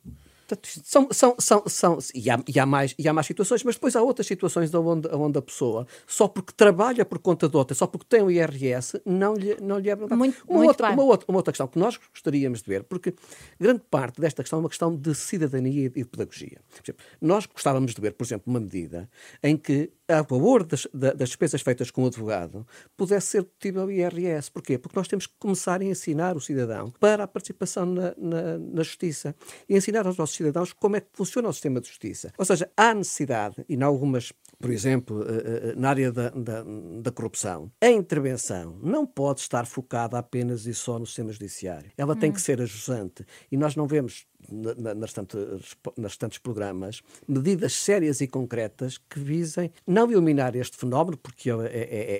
São, 0.64 1.08
são, 1.12 1.36
são, 1.38 1.62
são, 1.68 1.98
e, 2.14 2.30
há, 2.30 2.42
e, 2.48 2.58
há 2.58 2.66
mais, 2.66 2.94
e 2.98 3.08
há 3.08 3.12
mais 3.12 3.26
situações, 3.26 3.62
mas 3.62 3.76
depois 3.76 3.94
há 3.94 4.02
outras 4.02 4.26
situações 4.26 4.72
onde, 4.74 5.08
onde 5.14 5.38
a 5.38 5.42
pessoa, 5.42 5.86
só 6.06 6.26
porque 6.26 6.52
trabalha 6.52 7.04
por 7.04 7.18
conta 7.18 7.48
de 7.48 7.56
outra, 7.56 7.74
só 7.74 7.86
porque 7.86 8.06
tem 8.08 8.22
o 8.22 8.30
IRS, 8.30 9.00
não 9.04 9.34
lhe, 9.34 9.56
não 9.60 9.78
lhe 9.78 9.90
é 9.90 9.96
verdade. 9.96 10.18
Muito, 10.18 10.42
uma, 10.48 10.58
muito 10.58 10.68
outra, 10.68 10.90
uma, 10.90 11.02
outra, 11.04 11.26
uma 11.28 11.38
outra 11.38 11.52
questão 11.52 11.68
que 11.68 11.78
nós 11.78 11.96
gostaríamos 11.96 12.62
de 12.62 12.68
ver, 12.68 12.84
porque 12.84 13.14
grande 13.58 13.82
parte 13.90 14.20
desta 14.20 14.42
questão 14.42 14.58
é 14.58 14.62
uma 14.62 14.68
questão 14.68 14.94
de 14.94 15.14
cidadania 15.14 15.86
e 15.86 15.88
de 15.88 16.04
pedagogia. 16.04 16.60
Exemplo, 16.82 17.04
nós 17.20 17.46
gostávamos 17.46 17.94
de 17.94 18.00
ver, 18.00 18.14
por 18.14 18.24
exemplo, 18.24 18.50
uma 18.50 18.60
medida 18.60 19.08
em 19.42 19.56
que 19.56 19.90
a 20.18 20.24
favor 20.24 20.64
das, 20.64 20.86
das 20.92 21.28
despesas 21.28 21.62
feitas 21.62 21.90
com 21.90 22.04
o 22.04 22.06
advogado 22.06 22.66
pudesse 22.96 23.28
ser 23.28 23.42
dedutível 23.42 23.84
o 23.84 23.90
IRS. 23.90 24.50
Porquê? 24.50 24.78
Porque 24.78 24.98
nós 24.98 25.08
temos 25.08 25.26
que 25.26 25.34
começar 25.38 25.80
a 25.80 25.84
ensinar 25.84 26.36
o 26.36 26.40
cidadão 26.40 26.92
para 26.98 27.24
a 27.24 27.28
participação 27.28 27.86
na, 27.86 28.14
na, 28.16 28.58
na 28.58 28.82
justiça 28.82 29.34
e 29.68 29.76
ensinar 29.76 30.06
aos 30.06 30.16
nossos 30.16 30.36
cidadãos 30.36 30.72
como 30.72 30.96
é 30.96 31.00
que 31.00 31.08
funciona 31.12 31.48
o 31.48 31.52
sistema 31.52 31.80
de 31.80 31.88
justiça. 31.88 32.32
Ou 32.36 32.44
seja, 32.44 32.70
há 32.76 32.94
necessidade, 32.94 33.64
e 33.68 33.74
em 33.74 33.82
algumas 33.82 34.32
por 34.60 34.70
exemplo, 34.70 35.22
eh, 35.22 35.70
eh, 35.70 35.74
na 35.74 35.88
área 35.88 36.12
da, 36.12 36.28
da, 36.28 36.62
da, 37.00 37.10
corrupção, 37.10 37.72
a 37.80 37.88
intervenção 37.88 38.78
não 38.82 39.06
pode 39.06 39.40
estar 39.40 39.64
focada 39.64 40.18
apenas 40.18 40.66
e 40.66 40.74
só 40.74 40.98
no 40.98 41.06
sistema 41.06 41.32
judiciário. 41.32 41.90
Ela 41.96 42.12
hum. 42.12 42.18
tem 42.18 42.30
que 42.30 42.42
ser 42.42 42.60
ajusante. 42.60 43.24
E 43.50 43.56
nós 43.56 43.74
não 43.74 43.86
vemos 43.86 44.26
nas 44.50 45.00
restantes, 45.00 45.76
nas 45.96 46.12
restantes 46.12 46.38
programas 46.38 47.02
medidas 47.26 47.72
sérias 47.74 48.20
e 48.20 48.26
concretas 48.26 48.98
que 48.98 49.18
visem 49.18 49.70
não 49.86 50.10
eliminar 50.10 50.56
este 50.56 50.76
fenómeno, 50.76 51.16
porque 51.16 51.50
é, 51.50 51.54
é, 51.54 51.60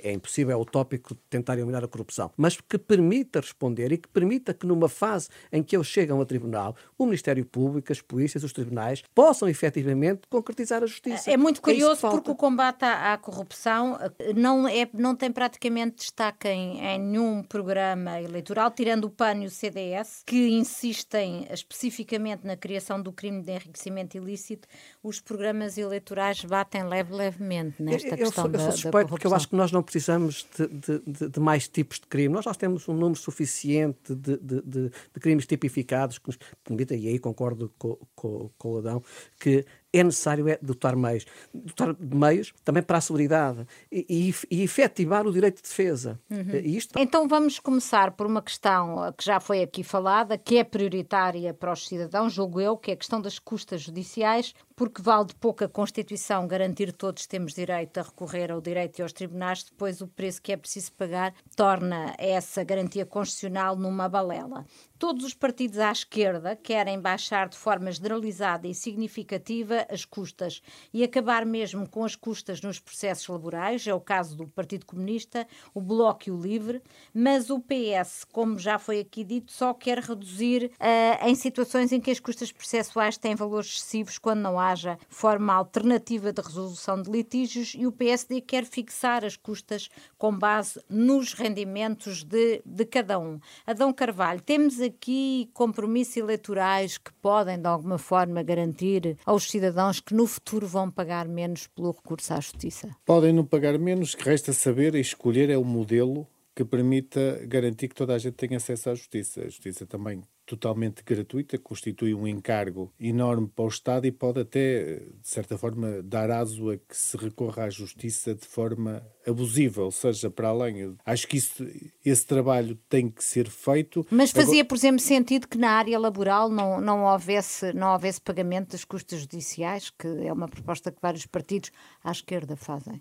é, 0.07 0.11
é 0.11 0.13
impossível, 0.13 0.53
é 0.53 0.61
utópico 0.61 1.15
tentar 1.29 1.55
eliminar 1.55 1.85
a 1.85 1.89
corrupção, 1.89 2.31
mas 2.37 2.61
que 2.61 2.79
permita 2.79 3.41
responder 3.41 3.93
e 3.93 3.99
que 3.99 4.09
permita 4.09 4.53
que 4.55 4.67
numa 4.67 4.89
fase 4.89 5.29
em 5.53 5.63
que 5.63 5.77
eles 5.77 5.87
chegam 5.87 6.19
ao 6.19 6.27
tribunal, 6.27 6.77
o 6.99 7.05
Ministério 7.05 7.45
Público, 7.45 7.91
as 7.93 8.01
polícias, 8.01 8.45
os 8.45 8.53
tribunais 8.53 9.03
possam 9.15 9.49
efetivamente 9.49 10.23
concretizar 10.29 10.83
a 10.83 10.87
justiça. 10.87 11.31
É 11.31 11.37
muito 11.37 11.59
é 11.59 11.63
curioso 11.63 12.07
é 12.07 12.11
porque 12.11 12.31
o 12.31 12.35
combate 12.35 12.85
à, 12.85 13.13
à, 13.13 13.19
corrupção 13.19 13.99
eh, 14.19 14.33
não, 14.35 14.69
é, 14.69 14.89
não 14.93 15.15
tem 15.15 15.33
praticamente 15.33 15.97
destaque 15.97 16.49
em, 16.49 16.81
em 16.81 16.99
nenhum 16.99 17.43
programa 17.43 18.21
eleitoral, 18.21 18.71
tirando 18.71 19.05
o 19.05 19.11
PAN 19.11 19.43
e 19.43 19.47
o 19.47 19.51
CDS, 19.51 20.23
que 20.27 20.49
insistem 20.51 21.47
especificamente 21.51 22.10
na 22.45 22.57
criação 22.57 23.01
do 23.01 23.13
crime 23.13 23.43
de 23.43 23.53
enriquecimento 23.53 24.17
ilícito, 24.17 24.67
os 25.03 25.21
programas 25.21 25.79
eleitorais 25.79 26.45
batem 26.45 26.85
leve, 26.85 27.15
levemente 27.15 27.83
nesta 27.83 28.09
eu, 28.09 28.17
questão 28.17 28.47
eu, 28.47 28.53
eu 28.53 28.61
sou 28.61 28.73
suspeito 28.73 29.09
porque 29.09 29.27
eu 29.27 29.35
acho 29.35 29.49
que 29.49 29.57
nós 29.57 29.73
não 29.73 29.83
precisamos 29.83 30.47
de, 30.57 31.01
de, 31.07 31.29
de, 31.29 31.41
mais 31.41 31.69
tipos 31.69 31.99
de 32.01 32.07
crime. 32.07 32.35
Nós 32.35 32.45
já 32.45 32.55
temos 32.55 32.89
um 32.89 32.95
número 32.95 33.19
suficiente 33.19 34.15
de, 34.15 34.39
de 34.39 35.21
crimes 35.21 35.47
tipificados 35.47 36.19
que 36.19 36.29
nos 36.29 36.39
permitem, 36.65 37.01
e 37.01 37.09
aí 37.09 37.19
concordo 37.19 37.73
com, 37.79 37.99
com, 38.15 38.51
com 38.57 38.73
o 38.73 38.79
Adão, 38.79 39.03
que 39.39 39.65
é 39.93 40.05
necessário 40.05 40.49
é 40.49 40.59
dotar 40.61 40.97
meios. 40.97 41.27
Dotar 41.53 41.95
de 41.95 42.17
meios 42.17 42.53
também 42.65 42.83
para 42.83 42.99
a 42.99 43.01
seguridade 43.01 43.67
e, 43.91 44.07
e, 44.09 44.35
e 44.51 44.63
efetivar 44.63 45.27
o 45.27 45.33
direito 45.33 45.57
de 45.57 45.63
defesa. 45.63 46.21
Uhum. 46.31 46.57
Isto... 46.65 46.99
Então 46.99 47.27
vamos 47.27 47.59
começar 47.59 48.13
por 48.13 48.27
uma 48.27 48.43
questão 48.43 49.13
que 49.17 49.25
já 49.25 49.41
foi 49.41 49.63
aqui 49.63 49.83
falada, 49.83 50.39
que 50.39 50.59
é 50.59 50.65
prioritária 50.65 51.53
para 51.53 51.73
os 51.73 51.87
cidadãos, 51.87 52.33
julgo 52.33 52.61
eu, 52.61 52.77
que 52.77 52.91
é 52.91 52.95
a 52.95 52.97
questão 52.97 53.21
das 53.21 53.39
custas 53.39 53.83
judiciais, 53.83 54.55
porque 54.81 55.03
vale 55.03 55.27
de 55.27 55.35
pouco 55.35 55.63
a 55.63 55.69
Constituição 55.69 56.49
garantir 56.49 56.91
todos 56.91 57.27
temos 57.27 57.53
direito 57.53 57.99
a 57.99 58.03
recorrer 58.03 58.51
ao 58.51 58.63
direito 58.63 58.99
e 58.99 59.03
aos 59.03 59.13
tribunais, 59.13 59.63
depois 59.63 60.01
o 60.01 60.09
preço 60.09 60.41
que 60.41 60.53
é 60.53 60.57
preciso 60.57 60.91
pagar 60.95 61.35
torna 61.55 62.15
essa 62.17 62.65
garantia 62.65 63.05
constitucional 63.05 63.77
numa 63.77 64.09
balela. 64.09 64.65
Todos 64.99 65.25
os 65.25 65.35
partidos 65.35 65.79
à 65.79 65.93
esquerda 65.93 66.57
querem 66.57 66.99
baixar 66.99 67.49
de 67.49 67.59
forma 67.59 67.93
generalizada 67.93 68.69
e 68.69 68.75
significativa 68.75 69.87
as 69.91 70.07
custas 70.07 70.63
e 70.95 71.03
acabar 71.05 71.45
mesmo 71.45 71.87
com 71.87 72.03
as 72.03 72.17
custas 72.17 72.63
nos 72.63 72.79
processos 72.79 73.27
laborais, 73.29 73.87
é 73.87 73.93
o 73.93 74.01
caso 74.01 74.35
do 74.35 74.47
Partido 74.47 74.87
Comunista, 74.87 75.47
o 75.75 75.81
Bloco 75.81 76.29
e 76.29 76.31
o 76.31 76.41
Livre, 76.41 76.83
mas 77.13 77.51
o 77.51 77.61
PS, 77.61 78.25
como 78.31 78.59
já 78.59 78.79
foi 78.79 79.01
aqui 79.01 79.25
dito, 79.25 79.53
só 79.53 79.75
quer 79.75 79.99
reduzir 79.99 80.71
uh, 80.81 81.27
em 81.27 81.35
situações 81.35 81.93
em 81.93 82.01
que 82.01 82.11
as 82.11 82.21
custas 82.21 82.53
processuais 82.53 83.19
têm 83.19 83.35
valores 83.35 83.69
excessivos 83.69 84.19
quando 84.19 84.41
não 84.41 84.59
haja 84.71 84.99
forma 85.09 85.53
alternativa 85.53 86.33
de 86.33 86.41
resolução 86.41 87.01
de 87.03 87.11
litígios 87.11 87.75
e 87.77 87.87
o 87.87 87.93
PSD 87.93 88.41
quer 88.41 88.65
fixar 88.65 89.25
as 89.25 89.37
custas 89.37 89.89
com 90.17 90.37
base 90.37 90.81
nos 90.89 91.33
rendimentos 91.33 92.25
de, 92.25 92.63
de 92.65 92.85
cada 92.85 93.19
um. 93.19 93.39
Adão 93.67 93.93
Carvalho, 93.93 94.41
temos 94.41 94.81
aqui 94.81 95.51
compromissos 95.53 96.17
eleitorais 96.17 96.99
que 96.99 97.13
podem, 97.15 97.59
de 97.59 97.67
alguma 97.67 97.99
forma, 97.99 98.43
garantir 98.43 99.17
aos 99.25 99.51
cidadãos 99.51 100.01
que 100.01 100.15
no 100.15 100.27
futuro 100.27 100.67
vão 100.67 100.91
pagar 100.91 101.29
menos 101.29 101.67
pelo 101.67 101.93
recurso 101.93 102.33
à 102.33 102.41
justiça? 102.41 102.91
Podem 103.05 103.33
não 103.33 103.45
pagar 103.45 103.79
menos, 103.79 104.15
que 104.15 104.25
resta 104.25 104.53
saber 104.53 104.95
e 104.95 105.01
escolher 105.01 105.51
é 105.51 105.57
o 105.57 105.65
modelo 105.65 106.27
que 106.55 106.65
permita 106.65 107.41
garantir 107.47 107.89
que 107.89 107.95
toda 107.95 108.15
a 108.15 108.19
gente 108.19 108.35
tenha 108.35 108.57
acesso 108.57 108.91
à 108.91 108.95
justiça. 108.95 109.41
A 109.41 109.45
justiça 109.45 109.87
também 109.87 110.23
totalmente 110.51 111.05
gratuita, 111.05 111.57
constitui 111.59 112.13
um 112.13 112.27
encargo 112.27 112.93
enorme 112.99 113.47
para 113.47 113.65
o 113.65 113.69
Estado 113.69 114.07
e 114.07 114.11
pode 114.11 114.41
até, 114.41 114.97
de 114.97 115.29
certa 115.29 115.57
forma, 115.57 116.03
dar 116.03 116.29
aso 116.29 116.71
a 116.71 116.77
que 116.77 116.97
se 116.97 117.17
recorra 117.17 117.65
à 117.65 117.71
justiça 117.71 118.35
de 118.35 118.45
forma 118.45 119.01
abusiva, 119.25 119.83
ou 119.83 119.93
seja, 119.93 120.29
para 120.29 120.49
além. 120.49 120.97
Acho 121.07 121.29
que 121.29 121.37
isso, 121.37 121.65
esse 122.05 122.27
trabalho 122.27 122.77
tem 122.89 123.09
que 123.09 123.23
ser 123.23 123.49
feito. 123.49 124.05
Mas 124.11 124.33
fazia, 124.33 124.65
por 124.65 124.77
exemplo, 124.77 124.99
sentido 124.99 125.47
que 125.47 125.57
na 125.57 125.71
área 125.71 125.99
laboral 125.99 126.49
não, 126.49 126.81
não, 126.81 127.05
houvesse, 127.05 127.73
não 127.73 127.93
houvesse 127.93 128.21
pagamento 128.21 128.73
das 128.73 128.85
custas 128.85 129.21
judiciais, 129.21 129.91
que 129.91 130.09
é 130.09 130.33
uma 130.33 130.49
proposta 130.49 130.91
que 130.91 131.01
vários 131.01 131.27
partidos 131.27 131.71
à 132.03 132.11
esquerda 132.11 132.57
fazem 132.57 133.01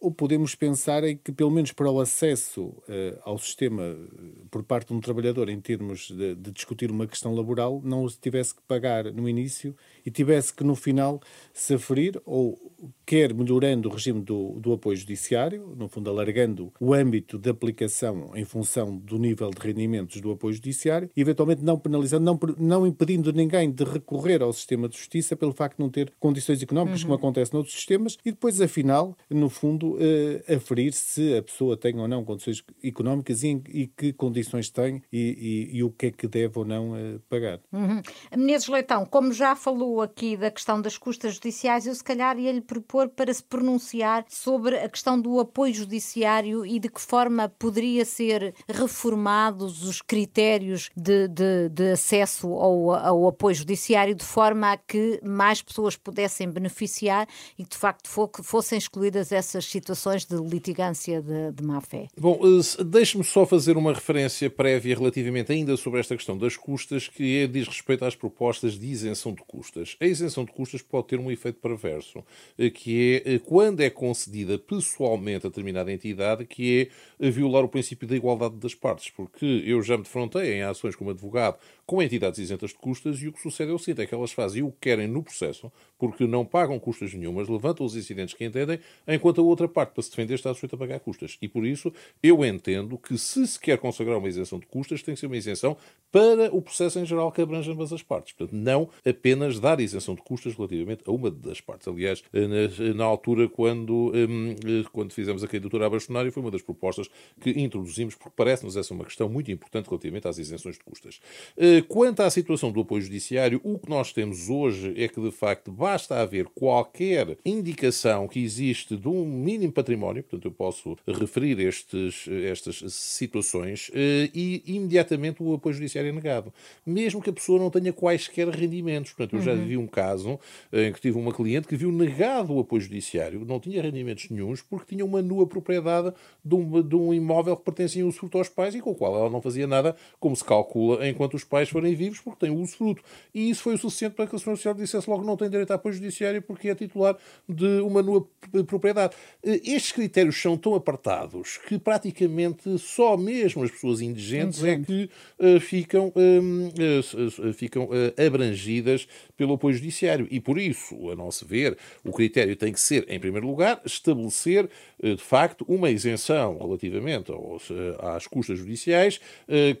ou 0.00 0.10
podemos 0.10 0.54
pensar 0.54 1.04
em 1.04 1.14
que, 1.14 1.30
pelo 1.30 1.50
menos 1.50 1.72
para 1.72 1.90
o 1.90 2.00
acesso 2.00 2.68
uh, 2.68 3.20
ao 3.22 3.38
sistema 3.38 3.82
eh, 3.82 4.46
por 4.50 4.62
parte 4.64 4.88
de 4.88 4.94
um 4.94 5.00
trabalhador, 5.00 5.50
em 5.50 5.60
termos 5.60 6.08
de, 6.08 6.34
de, 6.34 6.50
discutir 6.50 6.90
uma 6.90 7.06
questão 7.06 7.34
laboral, 7.34 7.82
não 7.84 8.08
se 8.08 8.18
tivesse 8.18 8.54
que 8.54 8.62
pagar 8.62 9.12
no 9.12 9.28
início 9.28 9.76
e 10.10 10.12
tivesse 10.12 10.52
que, 10.52 10.64
no 10.64 10.74
final, 10.74 11.20
se 11.54 11.74
aferir, 11.74 12.20
ou 12.26 12.58
quer 13.06 13.32
melhorando 13.32 13.88
o 13.88 13.92
regime 13.92 14.20
do, 14.20 14.58
do 14.60 14.72
apoio 14.72 14.96
judiciário, 14.96 15.74
no 15.76 15.88
fundo, 15.88 16.10
alargando 16.10 16.72
o 16.80 16.92
âmbito 16.92 17.38
de 17.38 17.48
aplicação 17.48 18.32
em 18.34 18.44
função 18.44 18.96
do 18.96 19.18
nível 19.18 19.50
de 19.50 19.60
rendimentos 19.60 20.20
do 20.20 20.32
apoio 20.32 20.54
judiciário, 20.54 21.08
e 21.16 21.20
eventualmente 21.20 21.62
não 21.62 21.78
penalizando, 21.78 22.24
não, 22.24 22.38
não 22.58 22.86
impedindo 22.86 23.32
ninguém 23.32 23.70
de 23.70 23.84
recorrer 23.84 24.42
ao 24.42 24.52
sistema 24.52 24.88
de 24.88 24.96
justiça 24.96 25.36
pelo 25.36 25.52
facto 25.52 25.76
de 25.76 25.82
não 25.82 25.90
ter 25.90 26.12
condições 26.18 26.62
económicas, 26.62 27.00
uhum. 27.00 27.08
como 27.08 27.18
acontece 27.18 27.52
noutros 27.52 27.74
sistemas, 27.74 28.16
e 28.24 28.32
depois, 28.32 28.60
afinal, 28.60 29.16
no 29.28 29.48
fundo, 29.48 29.94
uh, 29.94 30.54
aferir 30.54 30.92
se 30.92 31.36
a 31.36 31.42
pessoa 31.42 31.76
tem 31.76 31.98
ou 31.98 32.08
não 32.08 32.24
condições 32.24 32.64
económicas 32.82 33.42
e, 33.42 33.62
e 33.68 33.86
que 33.86 34.12
condições 34.12 34.70
tem 34.70 35.02
e, 35.12 35.68
e, 35.72 35.76
e, 35.78 35.84
o 35.84 35.90
que 35.90 36.06
é 36.06 36.10
que 36.10 36.26
deve 36.26 36.58
ou 36.58 36.64
não 36.64 36.92
uh, 36.92 37.20
pagar. 37.28 37.60
Uhum. 37.72 38.00
Menezes 38.36 38.68
Leitão, 38.68 39.04
como 39.04 39.32
já 39.32 39.54
falou 39.54 39.99
aqui 40.02 40.36
da 40.36 40.50
questão 40.50 40.80
das 40.80 40.96
custas 40.96 41.34
judiciais, 41.34 41.86
eu 41.86 41.94
se 41.94 42.04
calhar 42.04 42.38
ia-lhe 42.38 42.60
propor 42.60 43.08
para 43.08 43.32
se 43.32 43.42
pronunciar 43.42 44.24
sobre 44.28 44.76
a 44.78 44.88
questão 44.88 45.20
do 45.20 45.40
apoio 45.40 45.74
judiciário 45.74 46.64
e 46.64 46.78
de 46.78 46.88
que 46.88 47.00
forma 47.00 47.48
poderia 47.48 48.04
ser 48.04 48.54
reformados 48.68 49.82
os 49.82 50.00
critérios 50.00 50.90
de, 50.96 51.28
de, 51.28 51.68
de 51.68 51.92
acesso 51.92 52.48
ao, 52.52 52.92
ao 52.92 53.28
apoio 53.28 53.54
judiciário 53.54 54.14
de 54.14 54.24
forma 54.24 54.72
a 54.72 54.76
que 54.76 55.20
mais 55.24 55.62
pessoas 55.62 55.96
pudessem 55.96 56.48
beneficiar 56.50 57.26
e 57.58 57.64
de 57.64 57.76
facto 57.76 58.08
fossem 58.42 58.78
excluídas 58.78 59.32
essas 59.32 59.64
situações 59.64 60.24
de 60.24 60.36
litigância 60.36 61.22
de, 61.22 61.52
de 61.52 61.62
má-fé. 61.62 62.08
Bom, 62.18 62.40
eh, 62.42 62.84
deixe-me 62.84 63.24
só 63.24 63.46
fazer 63.46 63.76
uma 63.76 63.92
referência 63.92 64.50
prévia 64.50 64.96
relativamente 64.96 65.52
ainda 65.52 65.76
sobre 65.76 66.00
esta 66.00 66.16
questão 66.16 66.36
das 66.36 66.56
custas, 66.56 67.08
que 67.08 67.38
é, 67.38 67.46
diz 67.46 67.66
respeito 67.66 68.04
às 68.04 68.14
propostas 68.14 68.78
de 68.78 68.86
isenção 68.86 69.32
de 69.32 69.42
custas. 69.42 69.79
A 70.00 70.06
isenção 70.06 70.44
de 70.44 70.52
custas 70.52 70.82
pode 70.82 71.08
ter 71.08 71.18
um 71.18 71.30
efeito 71.30 71.58
perverso, 71.60 72.24
eh, 72.58 72.70
que 72.70 73.22
é 73.24 73.34
eh, 73.34 73.38
quando 73.38 73.80
é 73.80 73.90
concedida 73.90 74.58
pessoalmente 74.58 75.46
a 75.46 75.48
determinada 75.48 75.92
entidade, 75.92 76.44
que 76.44 76.88
é 77.18 77.30
violar 77.30 77.64
o 77.64 77.68
princípio 77.68 78.08
da 78.08 78.16
igualdade 78.16 78.56
das 78.56 78.74
partes, 78.74 79.10
porque 79.10 79.44
eu 79.66 79.82
já 79.82 79.96
me 79.96 80.02
defrontei 80.04 80.54
em 80.54 80.62
ações 80.62 80.96
como 80.96 81.10
advogado 81.10 81.58
com 81.86 82.00
entidades 82.00 82.38
isentas 82.38 82.70
de 82.70 82.76
custas 82.76 83.20
e 83.20 83.26
o 83.26 83.32
que 83.32 83.42
sucede 83.42 83.72
é 83.72 83.74
o 83.74 83.78
seguinte, 83.78 84.02
é 84.02 84.06
que 84.06 84.14
elas 84.14 84.30
fazem 84.30 84.62
o 84.62 84.70
que 84.70 84.78
querem 84.82 85.08
no 85.08 85.22
processo, 85.22 85.72
porque 85.98 86.24
não 86.24 86.44
pagam 86.44 86.78
custas 86.78 87.12
nenhumas, 87.12 87.48
levantam 87.48 87.84
os 87.84 87.96
incidentes 87.96 88.32
que 88.32 88.44
entendem, 88.44 88.78
enquanto 89.08 89.40
a 89.40 89.44
outra 89.44 89.68
parte, 89.68 89.94
para 89.94 90.02
se 90.02 90.10
defender, 90.10 90.34
está 90.34 90.54
sujeita 90.54 90.76
a 90.76 90.78
pagar 90.78 91.00
custas. 91.00 91.36
E 91.42 91.48
por 91.48 91.66
isso, 91.66 91.92
eu 92.22 92.44
entendo 92.44 92.96
que 92.96 93.18
se 93.18 93.44
se 93.46 93.58
quer 93.58 93.76
consagrar 93.78 94.18
uma 94.18 94.28
isenção 94.28 94.58
de 94.58 94.66
custas, 94.66 95.02
tem 95.02 95.14
que 95.14 95.20
ser 95.20 95.26
uma 95.26 95.36
isenção 95.36 95.76
para 96.12 96.54
o 96.54 96.62
processo 96.62 96.98
em 96.98 97.04
geral 97.04 97.30
que 97.32 97.42
abrange 97.42 97.70
ambas 97.70 97.92
as 97.92 98.02
partes. 98.02 98.34
Portanto, 98.34 98.56
não 98.56 98.88
apenas 99.04 99.58
dar 99.70 99.80
isenção 99.80 100.14
de 100.14 100.22
custas 100.22 100.54
relativamente 100.54 101.02
a 101.06 101.12
uma 101.12 101.30
das 101.30 101.60
partes. 101.60 101.86
Aliás, 101.88 102.22
na, 102.32 102.94
na 102.94 103.04
altura, 103.04 103.48
quando, 103.48 104.12
hum, 104.14 104.54
quando 104.92 105.12
fizemos 105.12 105.42
a 105.44 105.46
candidatura 105.46 105.86
à 105.86 105.90
bastonária, 105.90 106.30
foi 106.32 106.42
uma 106.42 106.50
das 106.50 106.62
propostas 106.62 107.08
que 107.40 107.50
introduzimos, 107.50 108.14
porque 108.14 108.34
parece-nos 108.36 108.76
essa 108.76 108.94
uma 108.94 109.04
questão 109.04 109.28
muito 109.28 109.50
importante 109.50 109.86
relativamente 109.88 110.26
às 110.26 110.38
isenções 110.38 110.76
de 110.76 110.84
custas. 110.84 111.20
Eh, 111.56 111.82
Quanto 111.88 112.20
à 112.20 112.30
situação 112.30 112.70
do 112.72 112.80
apoio 112.80 113.02
judiciário, 113.02 113.60
o 113.64 113.78
que 113.78 113.88
nós 113.88 114.12
temos 114.12 114.48
hoje 114.48 114.94
é 114.96 115.08
que, 115.08 115.20
de 115.20 115.30
facto, 115.30 115.70
basta 115.70 116.20
haver 116.20 116.46
qualquer 116.46 117.36
indicação 117.44 118.26
que 118.28 118.40
existe 118.42 118.96
de 118.96 119.08
um 119.08 119.24
mínimo 119.24 119.72
património, 119.72 120.22
portanto, 120.22 120.44
eu 120.46 120.52
posso 120.52 120.96
referir 121.06 121.58
estes, 121.60 122.26
estas 122.28 122.82
situações, 122.92 123.90
eh, 123.94 124.30
e 124.34 124.62
imediatamente 124.66 125.42
o 125.42 125.54
apoio 125.54 125.74
judiciário 125.74 126.08
é 126.08 126.12
negado, 126.12 126.52
mesmo 126.86 127.22
que 127.22 127.30
a 127.30 127.32
pessoa 127.32 127.58
não 127.58 127.70
tenha 127.70 127.92
quaisquer 127.92 128.48
rendimentos. 128.48 129.12
Portanto, 129.12 129.36
eu 129.36 129.42
já. 129.42 129.52
Vi 129.60 129.76
um 129.76 129.86
caso 129.86 130.38
eh, 130.70 130.88
em 130.88 130.92
que 130.92 131.00
tive 131.00 131.18
uma 131.18 131.32
cliente 131.32 131.66
que 131.66 131.76
viu 131.76 131.90
negado 131.90 132.54
o 132.54 132.60
apoio 132.60 132.82
judiciário, 132.82 133.44
não 133.44 133.58
tinha 133.58 133.82
rendimentos 133.82 134.28
nenhums, 134.30 134.62
porque 134.62 134.94
tinha 134.94 135.04
uma 135.04 135.22
nua 135.22 135.46
propriedade 135.46 136.12
de 136.44 136.54
um, 136.54 136.82
de 136.82 136.96
um 136.96 137.12
imóvel 137.12 137.56
que 137.56 137.64
pertencia 137.64 138.02
em 138.02 138.04
usufruto 138.04 138.38
aos 138.38 138.48
pais 138.48 138.74
e 138.74 138.80
com 138.80 138.90
o 138.90 138.94
qual 138.94 139.16
ela 139.16 139.30
não 139.30 139.40
fazia 139.40 139.66
nada, 139.66 139.96
como 140.18 140.36
se 140.36 140.44
calcula, 140.44 141.08
enquanto 141.08 141.34
os 141.34 141.44
pais 141.44 141.68
forem 141.68 141.94
vivos 141.94 142.20
porque 142.20 142.46
têm 142.46 142.54
o 142.54 142.60
usufruto. 142.60 143.02
E 143.34 143.50
isso 143.50 143.62
foi 143.62 143.74
o 143.74 143.78
suficiente 143.78 144.14
para 144.14 144.26
que 144.26 144.36
a 144.36 144.38
Sra. 144.38 144.50
Social 144.60 144.74
dissesse 144.74 145.08
logo 145.08 145.22
que 145.22 145.26
não 145.26 145.36
tem 145.36 145.48
direito 145.48 145.70
a 145.70 145.74
apoio 145.74 145.94
judiciário 145.94 146.42
porque 146.42 146.68
é 146.68 146.74
titular 146.74 147.16
de 147.48 147.80
uma 147.80 148.02
nua 148.02 148.26
propriedade. 148.66 149.14
Eh, 149.42 149.60
estes 149.64 149.92
critérios 149.92 150.40
são 150.40 150.56
tão 150.56 150.74
apartados 150.74 151.58
que 151.66 151.78
praticamente 151.78 152.78
só 152.78 153.16
mesmo 153.16 153.62
as 153.62 153.70
pessoas 153.70 154.00
indigentes 154.00 154.62
é 154.64 154.78
que 154.78 155.08
uh, 155.38 155.60
ficam, 155.60 156.08
uh, 156.08 157.52
ficam 157.52 157.84
uh, 157.84 158.26
abrangidas 158.26 159.06
pelo 159.36 159.49
apoio 159.54 159.74
judiciário. 159.74 160.26
E 160.30 160.40
por 160.40 160.58
isso, 160.58 161.10
a 161.10 161.16
nosso 161.16 161.46
ver, 161.46 161.76
o 162.04 162.12
critério 162.12 162.54
tem 162.56 162.72
que 162.72 162.80
ser, 162.80 163.04
em 163.08 163.18
primeiro 163.18 163.46
lugar, 163.46 163.80
estabelecer 163.84 164.68
de 165.02 165.16
facto 165.16 165.64
uma 165.66 165.90
isenção 165.90 166.58
relativamente 166.58 167.32
aos, 167.32 167.68
às 167.98 168.26
custas 168.26 168.58
judiciais 168.58 169.18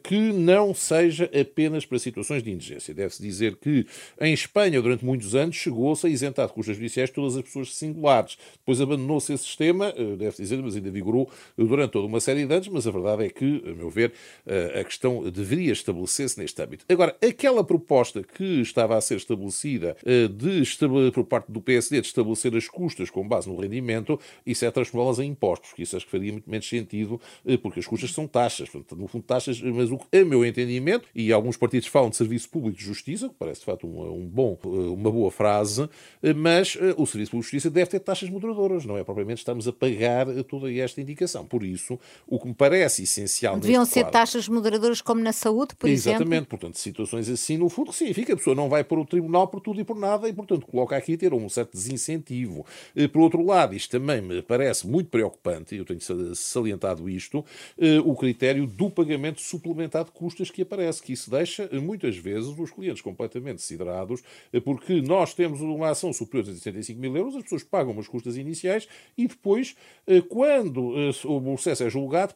que 0.02 0.32
não 0.32 0.74
seja 0.74 1.30
apenas 1.38 1.84
para 1.84 1.98
situações 1.98 2.42
de 2.42 2.50
indigência. 2.50 2.94
Deve-se 2.94 3.22
dizer 3.22 3.56
que 3.56 3.86
em 4.20 4.32
Espanha, 4.32 4.80
durante 4.80 5.04
muitos 5.04 5.34
anos, 5.34 5.56
chegou-se 5.56 6.06
a 6.06 6.10
isentar 6.10 6.46
de 6.46 6.52
custas 6.52 6.76
judiciais 6.76 7.10
todas 7.10 7.36
as 7.36 7.42
pessoas 7.42 7.74
singulares. 7.74 8.38
Depois 8.58 8.80
abandonou-se 8.80 9.32
esse 9.32 9.44
sistema, 9.44 9.92
eh, 9.96 10.16
deve-se 10.16 10.42
dizer, 10.42 10.62
mas 10.62 10.76
ainda 10.76 10.90
vigorou 10.90 11.30
durante 11.56 11.92
toda 11.92 12.06
uma 12.06 12.20
série 12.20 12.46
de 12.46 12.52
anos, 12.52 12.68
mas 12.68 12.86
a 12.86 12.90
verdade 12.90 13.24
é 13.24 13.28
que, 13.30 13.62
a 13.66 13.74
meu 13.74 13.90
ver, 13.90 14.12
eh, 14.46 14.80
a 14.80 14.84
questão 14.84 15.28
deveria 15.30 15.72
estabelecer-se 15.72 16.38
neste 16.38 16.60
âmbito. 16.62 16.84
Agora, 16.88 17.16
aquela 17.22 17.62
proposta 17.62 18.22
que 18.22 18.60
estava 18.60 18.96
a 18.96 19.00
ser 19.00 19.16
estabelecida 19.16 19.59
eh, 19.64 20.28
de, 20.28 21.10
por 21.12 21.24
parte 21.24 21.50
do 21.50 21.60
PSD 21.60 22.00
de 22.00 22.06
estabelecer 22.06 22.54
as 22.56 22.68
custas 22.68 23.10
com 23.10 23.26
base 23.26 23.48
no 23.48 23.56
rendimento, 23.56 24.18
isso 24.46 24.64
é 24.64 24.70
transformá-las 24.70 25.18
em 25.18 25.30
impostos, 25.30 25.72
que 25.72 25.82
isso 25.82 25.96
acho 25.96 26.04
que 26.04 26.10
faria 26.10 26.32
muito 26.32 26.48
menos 26.48 26.68
sentido, 26.68 27.20
porque 27.62 27.80
as 27.80 27.86
custas 27.86 28.12
são 28.12 28.26
taxas, 28.26 28.68
portanto, 28.68 28.98
no 28.98 29.06
fundo 29.08 29.24
taxas, 29.24 29.60
mas 29.60 29.90
o, 29.90 30.00
a 30.12 30.24
meu 30.24 30.44
entendimento, 30.44 31.06
e 31.14 31.32
alguns 31.32 31.56
partidos 31.56 31.88
falam 31.88 32.10
de 32.10 32.16
serviço 32.16 32.48
público 32.48 32.78
de 32.78 32.84
justiça, 32.84 33.28
que 33.28 33.34
parece 33.38 33.60
de 33.60 33.66
facto 33.66 33.86
um, 33.86 34.22
um 34.22 34.26
bom, 34.26 34.58
uma 34.64 35.10
boa 35.10 35.30
frase, 35.30 35.88
mas 36.36 36.76
eh, 36.80 36.94
o 36.96 37.06
serviço 37.06 37.32
público 37.32 37.50
de 37.50 37.52
justiça 37.52 37.70
deve 37.70 37.90
ter 37.90 38.00
taxas 38.00 38.28
moderadoras, 38.28 38.84
não 38.84 38.96
é 38.96 39.04
propriamente 39.04 39.38
estamos 39.38 39.66
a 39.66 39.72
pagar 39.72 40.26
toda 40.44 40.72
esta 40.72 41.00
indicação. 41.00 41.44
Por 41.44 41.64
isso, 41.64 41.98
o 42.26 42.38
que 42.38 42.46
me 42.46 42.54
parece 42.54 43.02
essencial. 43.02 43.58
Deviam 43.58 43.84
ser 43.84 44.00
quadro, 44.00 44.12
taxas 44.12 44.48
moderadoras 44.48 45.00
como 45.00 45.20
na 45.20 45.32
saúde, 45.32 45.74
por 45.74 45.88
exatamente, 45.88 45.90
exemplo? 45.90 46.34
Exatamente, 46.34 46.48
portanto, 46.48 46.78
situações 46.78 47.28
assim, 47.28 47.56
no 47.56 47.68
fundo, 47.68 47.92
significa 47.92 48.26
que 48.26 48.32
a 48.32 48.36
pessoa 48.36 48.54
não 48.54 48.68
vai 48.68 48.84
para 48.84 49.00
o 49.00 49.04
tribunal 49.04 49.48
por 49.50 49.60
tudo 49.60 49.80
e 49.80 49.84
por 49.84 49.96
nada 49.96 50.28
e, 50.28 50.32
portanto, 50.32 50.66
coloca 50.66 50.96
aqui 50.96 51.16
ter 51.16 51.34
um 51.34 51.48
certo 51.48 51.72
desincentivo. 51.72 52.64
Eh, 52.96 53.08
por 53.08 53.20
outro 53.20 53.44
lado, 53.44 53.74
isto 53.74 53.90
também 53.90 54.20
me 54.20 54.42
parece 54.42 54.86
muito 54.86 55.10
preocupante, 55.10 55.76
eu 55.76 55.84
tenho 55.84 56.00
salientado 56.34 57.08
isto, 57.08 57.44
eh, 57.78 57.98
o 58.04 58.14
critério 58.14 58.66
do 58.66 58.88
pagamento 58.88 59.40
suplementado 59.40 60.06
de 60.06 60.12
custas 60.12 60.50
que 60.50 60.62
aparece, 60.62 61.02
que 61.02 61.12
isso 61.12 61.30
deixa 61.30 61.68
muitas 61.80 62.16
vezes 62.16 62.48
os 62.58 62.70
clientes 62.70 63.02
completamente 63.02 63.62
siderados, 63.62 64.22
eh, 64.52 64.60
porque 64.60 65.00
nós 65.02 65.34
temos 65.34 65.60
uma 65.60 65.90
ação 65.90 66.12
superior 66.12 66.48
a 66.48 66.54
65 66.54 67.00
mil 67.00 67.16
euros, 67.16 67.36
as 67.36 67.42
pessoas 67.42 67.64
pagam 67.64 67.92
umas 67.92 68.08
custas 68.08 68.36
iniciais 68.36 68.88
e 69.16 69.26
depois, 69.26 69.76
eh, 70.06 70.20
quando 70.20 70.94
eh, 70.96 71.10
o 71.24 71.40
processo 71.40 71.84
é 71.84 71.90
julgado, 71.90 72.34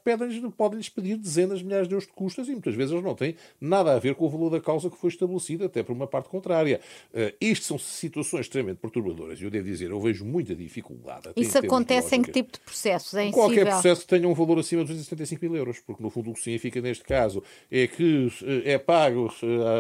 podem-lhes 0.57 0.89
pedir 0.89 1.17
dezenas 1.17 1.59
de 1.61 1.65
milhares 1.65 1.89
de 1.89 1.95
euros 1.95 2.07
de 2.07 2.13
custas 2.13 2.49
e 2.49 2.53
muitas 2.53 2.75
vezes 2.75 3.03
não 3.03 3.15
têm 3.15 3.37
nada 3.61 3.95
a 3.95 3.99
ver 3.99 4.15
com 4.15 4.27
o 4.27 4.29
valor 4.29 4.51
da 4.51 4.61
causa 4.61 4.91
que 4.91 4.97
foi 4.97 5.11
estabelecida, 5.11 5.67
até 5.67 5.83
por 5.83 5.93
uma 5.93 6.07
parte 6.07 6.29
contrária. 6.29 6.81
Isto 7.41 7.67
são 7.67 7.79
situações 7.79 8.43
extremamente 8.43 8.79
perturbadoras 8.79 9.41
e 9.41 9.45
eu 9.45 9.51
devo 9.51 9.65
dizer, 9.65 9.91
eu 9.91 10.01
vejo 10.01 10.25
muita 10.25 10.55
dificuldade. 10.55 11.31
Isso 11.37 11.59
acontece 11.59 12.17
em 12.17 12.23
que 12.23 12.33
tipo 12.33 12.53
de 12.53 12.61
processos? 12.61 13.15
É 13.15 13.31
Qualquer 13.31 13.67
processo 13.67 14.03
que 14.03 14.09
tenha 14.09 14.29
um 14.29 14.35
valor 14.35 14.59
acima 14.59 14.83
de 14.83 14.89
275 14.89 15.45
mil 15.45 15.57
euros, 15.57 15.81
porque 15.81 16.03
no 16.03 16.11
fundo 16.11 16.31
o 16.31 16.35
que 16.35 16.41
significa 16.41 16.81
neste 16.81 17.05
caso 17.05 17.43
é 17.71 17.87
que 17.87 18.29
é 18.65 18.79
pago 18.79 19.33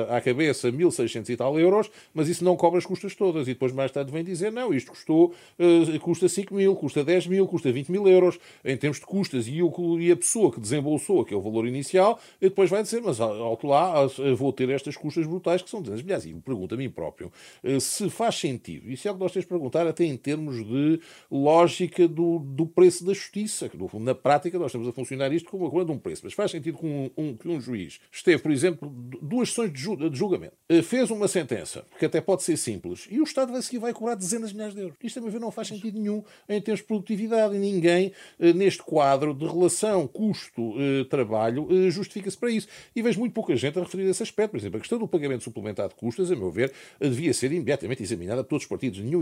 à 0.08 0.20
cabeça 0.20 0.70
1.600 0.70 1.28
e 1.28 1.36
tal 1.36 1.58
euros, 1.58 1.90
mas 2.12 2.28
isso 2.28 2.44
não 2.44 2.56
cobre 2.56 2.78
as 2.78 2.86
custas 2.86 3.14
todas. 3.14 3.48
E 3.48 3.52
depois 3.52 3.72
mais 3.72 3.90
tarde 3.90 4.12
vem 4.12 4.24
dizer, 4.24 4.50
não, 4.52 4.72
isto 4.72 4.90
custou, 4.90 5.34
uh, 5.58 6.00
custa 6.00 6.28
5 6.28 6.54
mil, 6.54 6.74
custa 6.76 7.04
10 7.04 7.26
mil, 7.26 7.46
custa 7.46 7.72
20 7.72 7.90
mil 7.90 8.08
euros 8.08 8.38
em 8.64 8.76
termos 8.76 8.98
de 8.98 9.06
custas. 9.06 9.46
E, 9.48 9.62
o, 9.62 10.00
e 10.00 10.10
a 10.10 10.16
pessoa 10.16 10.52
que 10.52 10.60
desembolsou 10.60 11.20
aquele 11.20 11.40
valor 11.40 11.66
inicial, 11.66 12.20
e 12.40 12.48
depois 12.48 12.70
vai 12.70 12.82
dizer, 12.82 13.00
mas 13.02 13.20
alto 13.20 13.66
lá, 13.66 14.06
vou 14.36 14.52
ter 14.52 14.68
estas 14.70 14.96
custas 14.96 15.26
brutais 15.26 15.62
que 15.62 15.70
são 15.70 15.80
dezenas 15.80 16.00
de 16.00 16.04
milhares. 16.04 16.26
E 16.26 16.34
me 16.34 16.40
pergunto 16.40 16.74
a 16.74 16.78
mim 16.78 16.90
próprio 16.90 17.13
uh, 17.22 17.80
se 17.80 18.10
faz 18.10 18.36
sentido. 18.36 18.90
Isso 18.90 19.06
é 19.06 19.10
o 19.10 19.14
que 19.14 19.20
nós 19.20 19.32
temos 19.32 19.44
de 19.44 19.48
perguntar, 19.48 19.86
até 19.86 20.04
em 20.04 20.16
termos 20.16 20.56
de 20.66 21.00
lógica 21.30 22.08
do, 22.08 22.38
do 22.40 22.66
preço 22.66 23.04
da 23.04 23.12
justiça. 23.12 23.68
Que, 23.68 23.76
no 23.76 23.88
fundo, 23.88 24.04
na 24.04 24.14
prática, 24.14 24.58
nós 24.58 24.66
estamos 24.66 24.88
a 24.88 24.92
funcionar 24.92 25.32
isto 25.32 25.50
como 25.50 25.64
uma 25.64 25.70
coisa 25.70 25.86
de 25.86 25.92
um 25.92 25.98
preço. 25.98 26.22
Mas 26.24 26.32
faz 26.32 26.50
sentido 26.50 26.78
que 26.78 26.86
um, 26.86 27.10
um, 27.16 27.36
que 27.36 27.48
um 27.48 27.60
juiz 27.60 28.00
esteve, 28.10 28.42
por 28.42 28.50
exemplo, 28.50 28.88
duas 29.22 29.50
sessões 29.50 29.72
de 29.72 29.80
julgamento, 30.16 30.54
eh, 30.68 30.82
fez 30.82 31.10
uma 31.10 31.28
sentença, 31.28 31.84
que 31.98 32.06
até 32.06 32.20
pode 32.20 32.42
ser 32.42 32.56
simples, 32.56 33.06
e 33.10 33.20
o 33.20 33.24
Estado 33.24 33.52
vai 33.52 33.62
seguir 33.62 33.78
vai 33.78 33.92
cobrar 33.92 34.14
dezenas 34.14 34.50
de 34.50 34.54
milhares 34.54 34.74
de 34.74 34.80
euros. 34.80 34.96
Isto, 35.02 35.18
a 35.18 35.22
meu 35.22 35.30
ver, 35.30 35.40
não 35.40 35.50
faz 35.50 35.68
sentido 35.68 35.98
nenhum 35.98 36.22
em 36.48 36.60
termos 36.60 36.80
de 36.80 36.86
produtividade. 36.86 37.54
E 37.54 37.58
ninguém, 37.58 38.12
eh, 38.38 38.52
neste 38.52 38.82
quadro 38.82 39.34
de 39.34 39.46
relação 39.46 40.06
custo-trabalho, 40.06 41.68
eh, 41.70 41.90
justifica-se 41.90 42.36
para 42.36 42.50
isso. 42.50 42.68
E 42.94 43.02
vejo 43.02 43.18
muito 43.18 43.32
pouca 43.32 43.54
gente 43.56 43.78
a 43.78 43.82
referir 43.82 44.06
a 44.06 44.10
esse 44.10 44.22
aspecto. 44.22 44.52
Por 44.52 44.58
exemplo, 44.58 44.78
a 44.78 44.80
questão 44.80 44.98
do 44.98 45.06
pagamento 45.06 45.44
suplementado 45.44 45.90
de 45.90 45.94
custas, 45.96 46.30
a 46.30 46.36
meu 46.36 46.50
ver, 46.50 46.72
devia 47.00 47.32
ser 47.32 47.52
imediatamente 47.52 48.02
examinada 48.02 48.42
por 48.42 48.50
todos 48.50 48.64
os 48.64 48.68
partidos. 48.68 49.00
Nenhum 49.00 49.20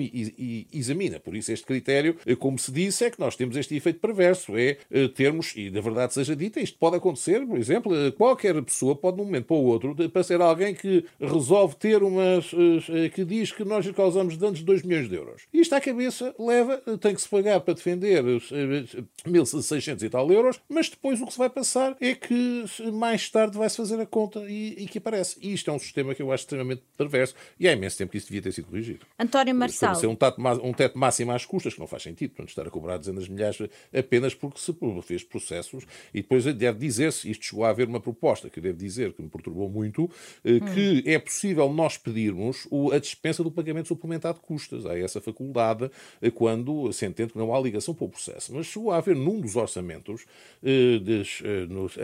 examina. 0.73 1.19
Por 1.21 1.37
isso, 1.37 1.53
este 1.53 1.67
critério, 1.67 2.17
como 2.39 2.59
se 2.59 2.71
disse, 2.73 3.05
é 3.05 3.11
que 3.11 3.21
nós 3.21 3.37
temos 3.37 3.57
este 3.57 3.75
efeito 3.77 4.01
perverso. 4.01 4.57
É 4.57 4.77
termos, 5.15 5.55
e 5.57 5.71
da 5.71 5.81
verdade 5.81 6.15
seja 6.15 6.35
dita, 6.37 6.61
isto 6.61 6.79
pode 6.79 6.97
acontecer, 6.97 7.45
por 7.47 7.59
exemplo, 7.59 8.13
qualquer 8.13 8.61
pessoa 8.63 8.95
pode, 8.95 9.17
de 9.17 9.23
um 9.23 9.25
momento 9.25 9.47
para 9.47 9.57
o 9.57 9.65
outro, 9.65 9.95
para 10.11 10.23
ser 10.23 10.41
alguém 10.41 10.75
que 10.75 11.05
resolve 11.21 11.77
ter 11.77 12.03
umas. 12.03 12.53
Eh, 12.53 13.09
que 13.09 13.25
diz 13.25 13.53
que 13.53 13.65
nós 13.65 13.85
lhe 13.85 13.93
causamos 13.93 14.37
danos 14.37 14.59
de 14.59 14.65
2 14.65 14.83
milhões 14.83 15.09
de 15.09 15.15
euros. 15.15 15.43
Isto 15.53 15.75
à 15.75 15.81
cabeça 15.81 16.35
leva, 16.39 16.79
tem 17.01 17.15
que 17.15 17.23
se 17.23 17.29
pagar 17.29 17.61
para 17.61 17.75
defender 17.75 18.23
1.600 18.25 20.03
e 20.03 20.11
tal 20.11 20.31
euros, 20.31 20.61
mas 20.69 20.89
depois 20.89 21.21
o 21.21 21.27
que 21.27 21.33
se 21.33 21.39
vai 21.39 21.51
passar 21.51 21.97
é 22.01 22.15
que 22.15 22.65
mais 22.93 23.29
tarde 23.31 23.57
vai-se 23.57 23.77
fazer 23.77 24.01
a 24.01 24.07
conta 24.07 24.41
e, 24.49 24.75
e 24.79 24.87
que 24.87 24.99
aparece. 24.99 25.37
E 25.41 25.53
isto 25.53 25.71
é 25.71 25.75
um 25.75 25.79
sistema 25.79 26.15
que 26.15 26.23
eu 26.23 26.33
acho 26.33 26.45
extremamente 26.45 26.83
perverso 26.97 27.35
e 27.63 27.69
há 27.69 27.73
imenso 27.73 27.97
tempo 27.97 28.11
que 28.11 28.19
isso 28.19 28.27
devia 28.27 28.43
ter 28.43 28.51
sido 28.51 28.67
corrigido. 28.67 29.07
António 29.17 29.55
Marçal. 29.55 29.95
ser 29.95 30.09
um 30.09 30.17
teto, 30.17 30.43
um 30.65 30.73
teto 30.73 30.99
máximo 30.99 31.31
às 31.31 31.47
custas, 31.47 31.75
que 31.75 31.79
não 31.79 31.87
faz 31.87 32.03
sentido, 32.03 32.31
portanto, 32.31 32.49
estar 32.49 32.67
a 32.67 32.71
cobrar 32.71 32.97
dezenas 32.97 33.27
de 33.27 33.31
milhares 33.31 33.57
apenas 33.97 34.35
porque 34.35 34.59
se 34.59 34.75
fez 35.03 35.23
processos 35.23 35.85
e 36.13 36.23
depois 36.23 36.45
deve 36.45 36.77
dizer-se, 36.77 37.31
isto 37.31 37.45
chegou 37.45 37.65
a 37.65 37.69
haver 37.69 37.87
uma 37.87 38.01
proposta 38.01 38.51
que 38.51 38.59
eu 38.59 38.63
devo 38.65 38.77
dizer 38.77 39.13
que 39.13 39.23
me 39.23 39.29
perturbou 39.29 39.69
muito, 39.69 40.11
eh, 40.45 40.59
que 40.75 41.05
hum. 41.07 41.11
é 41.11 41.21
possível 41.21 41.73
nós 41.73 41.97
pedirmos 41.97 42.67
a 42.93 42.99
dispensa 42.99 43.45
do 43.45 43.51
pagamento 43.51 43.87
suplementar 43.87 44.35
de 44.35 44.41
custas. 44.41 44.85
Há 44.85 44.99
essa 44.99 45.21
faculdade 45.21 45.89
eh, 46.21 46.33
quando 46.33 46.93
se 46.93 47.07
entende 47.07 47.33
que 47.33 47.39
não 47.39 47.55
há 47.55 47.61
ligação 47.61 47.95
para 47.95 48.07
o 48.07 48.09
processo. 48.09 48.53
Mas 48.53 48.67
chegou 48.67 48.91
a 48.91 48.97
haver 48.97 49.15
num 49.15 49.41
dos 49.41 49.55
orçamentos 49.55 50.25
eh, 50.65 50.99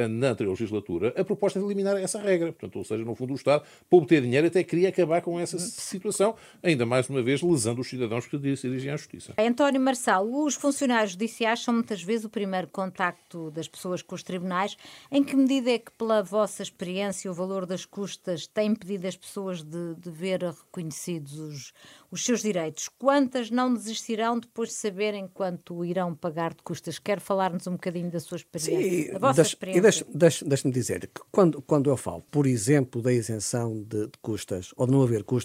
na 0.09 0.29
anterior 0.29 0.53
legislatura 0.53 1.13
a 1.17 1.25
proposta 1.25 1.59
de 1.59 1.65
eliminar 1.65 1.97
essa 1.97 2.21
regra. 2.21 2.53
Portanto, 2.53 2.77
ou 2.77 2.85
seja, 2.85 3.05
no 3.05 3.17
fundo, 3.17 3.33
o 3.33 3.37
Estado, 3.37 3.65
para 3.91 3.99
obter 3.99 4.23
dinheiro, 4.23 4.47
até 4.47 4.63
queria 4.63 4.91
acabar 4.91 5.21
com 5.21 5.41
essa 5.41 5.48
situação, 5.57 6.35
ainda 6.63 6.85
mais 6.85 7.09
uma 7.09 7.23
vez 7.23 7.41
lesando 7.43 7.81
os 7.81 7.89
cidadãos 7.89 8.27
que 8.27 8.37
se 8.57 8.69
dirigem 8.69 8.93
à 8.93 8.97
Justiça. 8.97 9.35
António 9.39 9.81
Marçal, 9.81 10.29
os 10.29 10.55
funcionários 10.55 11.13
judiciais 11.13 11.61
são 11.61 11.75
muitas 11.75 12.03
vezes 12.03 12.25
o 12.25 12.29
primeiro 12.29 12.69
contacto 12.69 13.51
das 13.51 13.69
pessoas 13.69 14.03
com 14.03 14.15
os 14.15 14.23
tribunais. 14.23 14.77
Em 15.11 15.23
que 15.23 15.37
medida 15.37 15.71
é 15.71 15.79
que, 15.79 15.91
pela 15.93 16.23
vossa 16.23 16.63
experiência, 16.63 17.31
o 17.31 17.35
valor 17.35 17.67
das 17.67 17.85
custas 17.85 18.47
tem 18.47 18.73
impedido 18.73 19.07
as 19.07 19.17
pessoas 19.17 19.63
de, 19.63 19.95
de 19.97 20.11
ver 20.11 20.43
reconhecidos 20.43 21.39
os, 21.39 21.73
os 22.11 22.25
seus 22.25 22.43
direitos? 22.43 22.89
Quantas 22.89 23.51
não 23.51 23.73
desistirão 23.73 24.39
depois 24.39 24.71
de 24.71 24.75
saberem 24.75 25.29
quanto 25.29 25.85
irão 25.85 26.15
pagar 26.15 26.55
de 26.55 26.63
custas? 26.63 26.99
Quer 26.99 27.21
falar-nos 27.21 27.67
um 27.67 27.73
bocadinho 27.73 28.11
da 28.11 28.21
sua 28.21 28.37
experiência? 28.37 28.91
Sim, 28.91 29.13
da 29.13 29.19
vossa 29.19 29.35
deixe, 29.35 29.51
experiência? 29.51 29.79
E 29.79 30.17
deixe-me 30.17 30.49
deixe, 30.49 30.71
dizer 30.71 31.07
que 31.07 31.21
quando, 31.31 31.63
quando 31.63 31.91
eu 31.91 31.97
falo, 31.97 32.23
por 32.31 32.47
exemplo, 32.47 33.01
da 33.01 33.13
isenção 33.13 33.83
de, 33.83 34.07
de 34.07 34.19
custas, 34.21 34.73
ou 34.77 34.87
de 34.87 34.93
não 34.93 35.03
haver 35.03 35.25
custas 35.25 35.38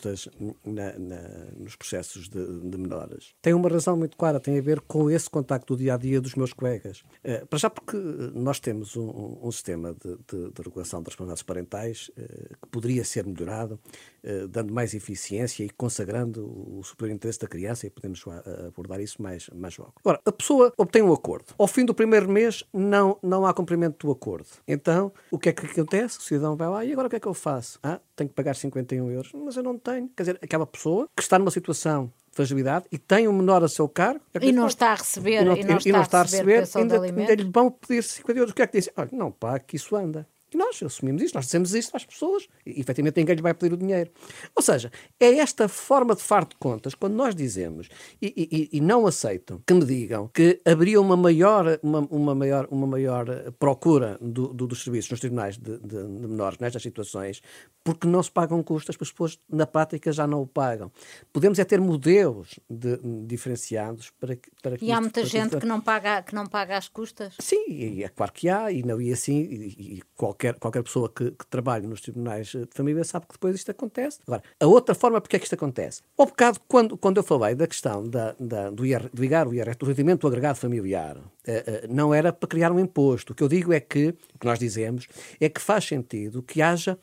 na, 0.66 0.98
na, 0.98 1.22
nos 1.58 1.76
processos 1.76 2.28
de, 2.30 2.70
de, 2.70 2.78
menores, 2.78 3.34
tem 3.42 3.54
uma 3.54 3.70
razão 3.70 3.98
muito 3.98 4.18
clara, 4.18 4.40
tem 4.40 4.58
a 4.58 4.62
ver 4.62 4.82
com 4.82 5.10
esse 5.10 5.30
contacto 5.30 5.76
do 5.76 5.80
dia 5.80 5.94
a 5.94 5.98
dia 5.98 6.22
dos 6.22 6.36
meus 6.36 6.54
colegas. 6.54 7.04
Uh, 7.24 7.46
para 7.48 7.60
já, 7.60 7.70
porque 7.70 7.98
nós 8.34 8.60
temos 8.60 8.96
um, 8.96 9.40
um 9.42 9.52
sistema 9.52 9.94
de, 9.94 10.18
de, 10.52 10.62
regulação 10.62 11.02
das 11.02 11.14
responsabilidades 11.14 11.44
parentais 11.44 12.12
uh, 12.18 12.58
que 12.62 12.70
poderia 12.70 13.04
ser 13.04 13.26
melhorado, 13.26 13.80
uh, 14.24 14.48
dando 14.48 14.74
mais 14.74 14.94
eficiência 14.94 15.64
e 15.64 15.70
consagrando 15.70 16.46
o 16.46 16.84
superior 16.84 17.16
interesse 17.16 17.40
da 17.40 17.48
criança, 17.48 17.88
e 17.88 17.90
podemos 17.90 18.24
abordar 18.68 19.00
isso 19.02 19.22
mais, 19.22 19.50
mais 19.50 19.78
logo. 19.78 19.94
Agora, 20.00 20.20
a 20.26 20.32
pessoa 20.32 20.74
obtém 20.78 21.02
um 21.02 21.14
acordo. 21.14 21.54
Ao 21.58 21.68
fim 21.68 21.86
do 21.86 21.94
primeiro 21.94 22.30
mês, 22.30 22.64
não, 22.74 23.18
não 23.22 23.46
há 23.46 23.54
cumprimento 23.54 24.08
do 24.08 24.12
acordo. 24.12 24.48
Então, 24.68 25.12
o 25.32 25.38
que 25.38 25.50
é 25.50 25.54
que 25.54 25.66
acontece? 25.66 26.20
O 26.20 26.22
cidadão 26.22 26.56
vai 26.56 26.70
lá 26.70 26.86
e 26.86 26.92
agora 26.92 27.08
o 27.08 27.10
que 27.10 27.16
é 27.16 27.20
que 27.20 27.28
eu 27.28 27.34
faço? 27.34 27.80
Ah, 27.84 28.00
tenho 28.16 28.30
que 28.30 28.36
pagar 28.36 28.56
51 28.56 29.10
euros, 29.12 29.32
mas 29.34 29.56
eu 29.56 29.64
não 29.64 29.76
tenho. 29.84 30.10
Quer 30.16 30.24
dizer, 30.24 30.40
aquela 30.42 30.66
pessoa 30.66 31.10
que 31.16 31.22
está 31.22 31.38
numa 31.38 31.52
situação 31.52 32.12
de 32.30 32.36
fragilidade 32.36 32.86
e 32.92 32.98
tem 32.98 33.28
um 33.28 33.34
menor 33.34 33.64
a 33.64 33.68
seu 33.68 33.88
cargo. 33.88 34.22
É 34.34 34.46
e 34.46 34.52
não 34.52 34.68
está 34.68 34.92
a 34.92 34.96
receber, 34.96 35.42
e 35.42 35.46
não, 35.46 35.58
e 35.58 35.64
não, 35.64 35.78
está, 35.78 35.90
e 35.90 35.92
não 35.92 36.02
está, 36.02 36.20
a 36.20 36.24
receber, 36.24 36.60
receber 36.62 36.82
ainda, 36.82 37.22
ainda 37.22 37.36
lhe 37.36 37.52
vão 37.52 37.70
pedir 37.70 38.04
50 38.04 38.40
euros. 38.40 38.52
O 38.52 38.56
que 38.56 38.62
é 38.62 38.68
que 38.68 38.78
dizem? 38.78 38.94
Olha, 38.98 39.10
não, 39.12 39.32
pá, 39.32 39.60
que 39.60 39.76
isso 39.76 39.96
anda. 39.96 40.28
E 40.54 40.58
nós 40.58 40.82
assumimos 40.84 41.22
isso, 41.22 41.36
nós 41.36 41.46
dizemos 41.46 41.74
isso 41.74 41.96
às 41.96 42.06
pessoas 42.06 42.48
e 42.66 42.80
efetivamente 42.80 43.18
ninguém 43.18 43.36
lhe 43.36 43.42
vai 43.42 43.54
pedir 43.54 43.74
o 43.74 43.78
dinheiro. 43.78 44.12
Ou 44.56 44.62
seja, 44.62 44.92
é 45.20 45.38
esta 45.38 45.68
forma 45.68 46.16
de 46.16 46.22
fardo 46.22 46.50
de 46.50 46.58
contas, 46.58 46.94
quando 46.94 47.16
nós 47.16 47.34
dizemos 47.34 47.90
e, 48.22 48.70
e, 48.72 48.78
e 48.78 48.82
não 48.82 49.08
aceitam 49.08 49.62
que 49.66 49.74
me 49.74 49.84
digam 49.84 50.30
que 50.32 50.62
haveria 50.64 51.02
uma 51.02 51.18
maior, 51.18 51.80
uma, 51.82 52.00
uma 52.12 52.36
maior, 52.36 52.68
uma 52.70 52.86
maior 52.86 53.52
procura 53.54 54.18
do, 54.22 54.54
do, 54.54 54.68
dos 54.68 54.84
serviços 54.84 55.12
nos 55.12 55.20
tribunais 55.20 55.58
de, 55.58 55.78
de, 55.80 55.88
de, 55.88 56.28
menores 56.28 56.60
nestas 56.60 56.84
situações, 56.84 57.42
porque 57.84 58.08
não 58.08 58.24
se 58.24 58.32
pagam 58.32 58.64
custas, 58.64 58.96
as 59.00 59.12
pessoas 59.12 59.40
na 59.50 59.66
prática 59.66 60.12
já 60.12 60.26
não 60.26 60.42
o 60.42 60.48
pagam. 60.48 60.92
Podemos 61.32 61.60
é 61.60 61.66
ter 61.66 61.82
modelos 61.82 62.60
de, 62.70 62.98
diferenciados 63.26 64.12
para 64.12 64.36
que. 64.36 64.50
Para 64.62 64.78
que 64.78 64.86
e 64.86 64.88
isto, 64.88 64.98
há 64.98 65.02
muita 65.02 65.26
gente 65.26 65.58
que 65.58 65.66
não, 65.66 65.82
paga, 65.82 66.22
que 66.22 66.34
não 66.34 66.46
paga 66.46 66.78
as 66.78 66.88
custas? 66.88 67.36
Sim, 67.40 68.02
é 68.02 68.08
claro 68.08 68.32
que 68.32 68.48
há, 68.48 68.72
e, 68.72 68.84
não, 68.84 69.02
e 69.02 69.12
assim, 69.12 69.42
e, 69.42 69.98
e 69.98 70.02
qualquer 70.16 70.54
qualquer, 70.60 70.84
pessoa 70.84 71.10
que, 71.10 71.32
que 71.32 71.46
trabalhe 71.48 71.86
nos 71.88 72.02
tribunais 72.02 72.48
de 72.48 72.68
família 72.72 73.04
sabe 73.04 73.26
que 73.28 73.34
depois 73.34 73.56
isto 73.56 73.70
acontece. 73.72 74.20
Agora, 74.26 74.44
a 74.60 74.66
outra 74.66 74.96
forma, 74.96 75.20
porque 75.20 75.36
é 75.36 75.40
que 75.40 75.46
isto 75.46 75.56
acontece? 75.56 76.02
Ao 76.18 76.26
bocado, 76.26 76.60
quando, 76.68 76.98
quando 76.98 77.18
eu 77.18 77.24
falei 77.24 77.56
da 77.56 77.68
questão 77.68 78.08
da, 78.08 78.36
da, 78.40 78.70
do, 78.70 78.86
IR, 78.86 79.10
do 79.14 79.22
ligar 79.22 79.48
o 79.48 79.54
IRS, 79.54 79.78
do 79.78 79.86
rendimento 79.86 80.28
agregado 80.28 80.58
familiar, 80.58 81.18
uh, 81.18 81.22
uh, 81.22 81.94
não 81.94 82.14
era 82.14 82.32
para 82.32 82.48
criar 82.48 82.72
um 82.72 82.80
imposto. 82.80 83.34
O 83.34 83.36
que 83.36 83.44
eu 83.44 83.50
digo 83.50 83.74
é 83.74 83.80
que, 83.80 84.10
o 84.34 84.40
que 84.40 84.46
nós 84.46 84.60
dizemos, 84.60 85.08
é 85.40 85.50
que 85.50 85.62
faz 85.62 85.86
sentido 85.86 86.42
que 86.42 86.62
haja 86.62 86.98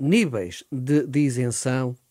níveis 0.00 0.64
de, 0.70 1.06
de 1.06 1.20
isenção 1.20 1.94
eh, 1.94 1.94
eh, 1.94 2.07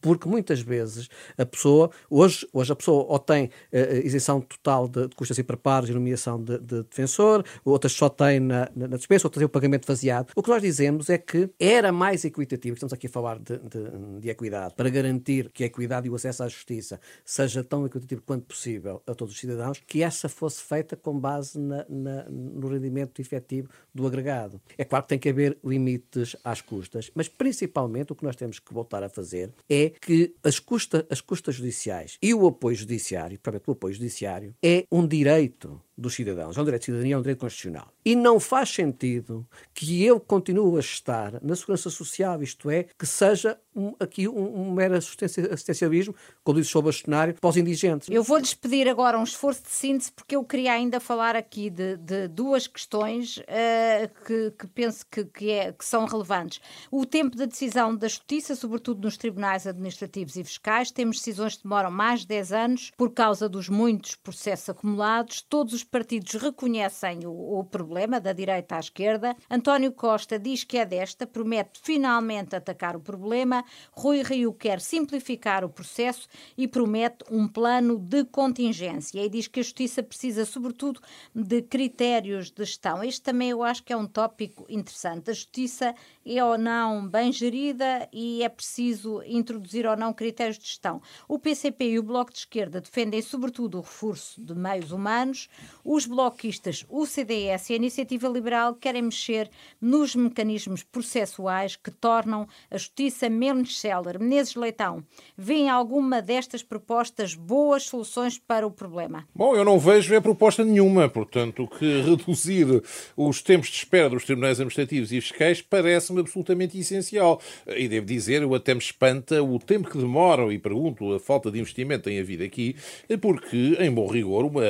porque 0.00 0.28
muitas 0.28 0.60
vezes 0.60 1.08
a 1.36 1.44
pessoa, 1.46 1.90
hoje, 2.08 2.46
hoje 2.52 2.72
a 2.72 2.76
pessoa 2.76 3.04
ou 3.08 3.18
tem 3.18 3.50
eh, 3.72 4.02
isenção 4.04 4.40
total 4.40 4.88
de, 4.88 5.08
de 5.08 5.16
custas 5.16 5.38
e 5.38 5.42
preparos 5.42 5.88
e 5.90 5.92
nomeação 5.92 6.42
de, 6.42 6.58
de, 6.58 6.82
defensor, 6.82 7.44
outras 7.64 7.92
só 7.92 8.08
têm 8.08 8.40
na, 8.40 8.70
na, 8.74 8.86
outras 8.86 9.30
têm 9.30 9.44
o 9.44 9.48
pagamento 9.48 9.86
faseado. 9.86 10.32
O 10.34 10.42
que 10.42 10.50
nós 10.50 10.62
dizemos 10.62 11.10
é 11.10 11.18
que 11.18 11.50
era 11.58 11.92
mais 11.92 12.24
equitativo, 12.24 12.74
estamos 12.74 12.92
aqui 12.92 13.06
a 13.06 13.10
falar 13.10 13.38
de, 13.38 13.58
de, 13.58 14.20
de 14.20 14.30
equidade, 14.30 14.74
para 14.74 14.88
garantir 14.88 15.50
que 15.52 15.62
a 15.62 15.66
equidade 15.66 16.06
e 16.06 16.10
o 16.10 16.14
acesso 16.14 16.42
à 16.42 16.48
justiça 16.48 17.00
seja 17.24 17.62
tão 17.62 17.86
equitativo 17.86 18.22
quanto 18.22 18.46
possível 18.46 19.02
a 19.06 19.14
todos 19.14 19.34
os 19.34 19.40
cidadãos, 19.40 19.82
que 19.86 20.02
essa 20.02 20.28
fosse 20.28 20.62
feita 20.62 20.96
com 20.96 21.18
base 21.18 21.58
na, 21.58 21.84
na, 21.88 22.24
no 22.28 22.68
rendimento 22.68 23.20
efetivo 23.20 23.68
do 23.94 24.06
agregado. 24.06 24.60
É 24.76 24.84
claro 24.84 25.04
que 25.04 25.10
tem 25.10 25.18
que 25.18 25.28
haver 25.28 25.58
limites 25.64 26.36
às 26.44 26.60
custas, 26.60 27.10
mas 27.14 27.28
principalmente 27.28 28.12
o 28.12 28.16
que 28.16 28.24
nós 28.24 28.36
temos 28.36 28.58
que 28.58 28.72
voltar 28.72 29.02
a 29.02 29.08
fazer 29.08 29.29
fazer 29.30 29.52
é 29.68 29.90
que 30.00 30.34
as, 30.42 30.58
custa, 30.58 31.06
as 31.08 31.20
custas 31.20 31.54
judiciais 31.54 32.18
e 32.20 32.34
o 32.34 32.46
apoio 32.46 32.76
judiciário, 32.76 33.38
propriamente 33.38 33.70
o 33.70 33.72
apoio 33.72 33.94
judiciário, 33.94 34.54
é 34.62 34.84
um 34.90 35.06
direito 35.06 35.80
dos 36.00 36.14
cidadãos. 36.14 36.56
É 36.56 36.60
um 36.60 36.64
direito 36.64 36.82
de 36.82 36.86
cidadania, 36.86 37.14
é 37.14 37.18
um 37.18 37.22
direito 37.22 37.40
constitucional. 37.40 37.88
E 38.04 38.16
não 38.16 38.40
faz 38.40 38.70
sentido 38.70 39.46
que 39.74 40.04
eu 40.04 40.18
continue 40.18 40.76
a 40.76 40.80
estar 40.80 41.42
na 41.42 41.54
segurança 41.54 41.90
social, 41.90 42.42
isto 42.42 42.70
é, 42.70 42.86
que 42.98 43.06
seja 43.06 43.58
um, 43.74 43.94
aqui 44.00 44.26
um, 44.26 44.62
um 44.62 44.72
mero 44.72 44.94
assistencialismo, 44.94 46.14
como 46.42 46.60
disse 46.60 46.76
o 46.76 46.82
bastonário, 46.82 47.34
para 47.34 47.48
os 47.48 47.56
indigentes. 47.56 48.08
Eu 48.10 48.22
vou-lhes 48.22 48.54
pedir 48.54 48.88
agora 48.88 49.18
um 49.18 49.22
esforço 49.22 49.62
de 49.62 49.70
síntese, 49.70 50.12
porque 50.12 50.34
eu 50.34 50.44
queria 50.44 50.72
ainda 50.72 50.98
falar 50.98 51.36
aqui 51.36 51.70
de, 51.70 51.96
de 51.96 52.28
duas 52.28 52.66
questões 52.66 53.36
uh, 53.38 54.24
que, 54.26 54.50
que, 54.58 54.66
penso 54.66 55.04
que, 55.10 55.24
que, 55.24 55.50
é, 55.50 55.72
que 55.72 55.84
são 55.84 56.06
relevantes. 56.06 56.60
O 56.90 57.04
tempo 57.04 57.36
da 57.36 57.44
decisão 57.44 57.94
da 57.94 58.08
justiça, 58.08 58.54
sobretudo 58.54 59.02
nos 59.02 59.16
tribunais 59.16 59.66
administrativos 59.66 60.36
e 60.36 60.44
fiscais, 60.44 60.90
temos 60.90 61.18
decisões 61.18 61.56
que 61.56 61.62
demoram 61.62 61.90
mais 61.90 62.20
de 62.20 62.28
10 62.28 62.52
anos 62.52 62.92
por 62.96 63.10
causa 63.12 63.48
dos 63.48 63.68
muitos 63.68 64.16
processos 64.16 64.68
acumulados. 64.68 65.42
Todos 65.42 65.74
os 65.74 65.84
partidos 65.90 66.34
reconhecem 66.34 67.26
o, 67.26 67.58
o, 67.58 67.64
problema, 67.64 68.20
da 68.20 68.32
direita 68.32 68.76
à 68.76 68.80
esquerda. 68.80 69.36
António 69.50 69.92
Costa 69.92 70.38
diz 70.38 70.62
que 70.62 70.78
é 70.78 70.86
desta, 70.86 71.26
promete 71.26 71.80
finalmente 71.82 72.54
atacar 72.54 72.96
o 72.96 73.00
problema. 73.00 73.64
Rui 73.92 74.22
Rio 74.22 74.52
quer 74.52 74.80
simplificar 74.80 75.64
o 75.64 75.68
processo 75.68 76.28
e 76.56 76.68
promete 76.68 77.24
um 77.30 77.48
plano 77.48 77.98
de 77.98 78.24
contingência. 78.24 79.24
E 79.24 79.28
diz 79.28 79.48
que 79.48 79.60
a 79.60 79.62
justiça 79.62 80.02
precisa, 80.02 80.44
sobretudo, 80.44 81.00
de 81.34 81.62
critérios 81.62 82.50
de 82.50 82.64
gestão. 82.64 83.02
Este 83.02 83.22
também 83.22 83.50
eu 83.50 83.62
acho 83.62 83.82
que 83.82 83.92
é 83.92 83.96
um 83.96 84.06
tópico 84.06 84.64
interessante. 84.68 85.30
A 85.30 85.34
justiça 85.34 85.94
é 86.24 86.44
ou 86.44 86.56
não 86.56 87.08
bem 87.08 87.32
gerida 87.32 88.08
e 88.12 88.42
é 88.42 88.48
preciso 88.48 89.22
introduzir 89.24 89.86
ou 89.86 89.96
não 89.96 90.12
critérios 90.12 90.58
de 90.58 90.66
gestão. 90.66 91.02
O 91.26 91.38
PCP 91.38 91.90
e 91.90 91.98
o 91.98 92.02
Bloco 92.02 92.32
de 92.32 92.38
Esquerda 92.38 92.80
defendem, 92.80 93.20
sobretudo, 93.20 93.78
o 93.78 93.80
reforço 93.80 94.40
de 94.40 94.54
meios 94.54 94.92
humanos. 94.92 95.48
Os 95.92 96.06
bloquistas, 96.06 96.86
o 96.88 97.04
CDS 97.04 97.68
e 97.68 97.72
a 97.72 97.76
Iniciativa 97.76 98.28
Liberal 98.28 98.76
querem 98.76 99.02
mexer 99.02 99.50
nos 99.80 100.14
mecanismos 100.14 100.84
processuais 100.84 101.74
que 101.74 101.90
tornam 101.90 102.46
a 102.70 102.78
justiça 102.78 103.28
menos 103.28 103.76
célere. 103.80 104.20
Menezes 104.20 104.54
Leitão, 104.54 105.02
vêem 105.36 105.68
alguma 105.68 106.22
destas 106.22 106.62
propostas 106.62 107.34
boas 107.34 107.82
soluções 107.82 108.38
para 108.38 108.64
o 108.64 108.70
problema? 108.70 109.26
Bom, 109.34 109.56
eu 109.56 109.64
não 109.64 109.80
vejo 109.80 110.14
a 110.14 110.20
proposta 110.20 110.64
nenhuma. 110.64 111.08
Portanto, 111.08 111.66
que 111.66 112.02
reduzir 112.08 112.68
os 113.16 113.42
tempos 113.42 113.68
de 113.68 113.78
espera 113.78 114.10
dos 114.10 114.24
tribunais 114.24 114.60
administrativos 114.60 115.10
e 115.10 115.20
fiscais 115.20 115.60
parece-me 115.60 116.20
absolutamente 116.20 116.78
essencial. 116.78 117.42
E 117.66 117.88
devo 117.88 118.06
dizer, 118.06 118.42
eu 118.42 118.54
até 118.54 118.74
me 118.74 118.80
espanta 118.80 119.42
o 119.42 119.58
tempo 119.58 119.90
que 119.90 119.98
demoram, 119.98 120.52
e 120.52 120.58
pergunto, 120.60 121.12
a 121.14 121.18
falta 121.18 121.50
de 121.50 121.58
investimento 121.58 122.04
tem 122.04 122.20
havido 122.20 122.44
aqui, 122.44 122.76
porque, 123.20 123.76
em 123.80 123.90
bom 123.90 124.06
rigor, 124.06 124.44
uma, 124.44 124.62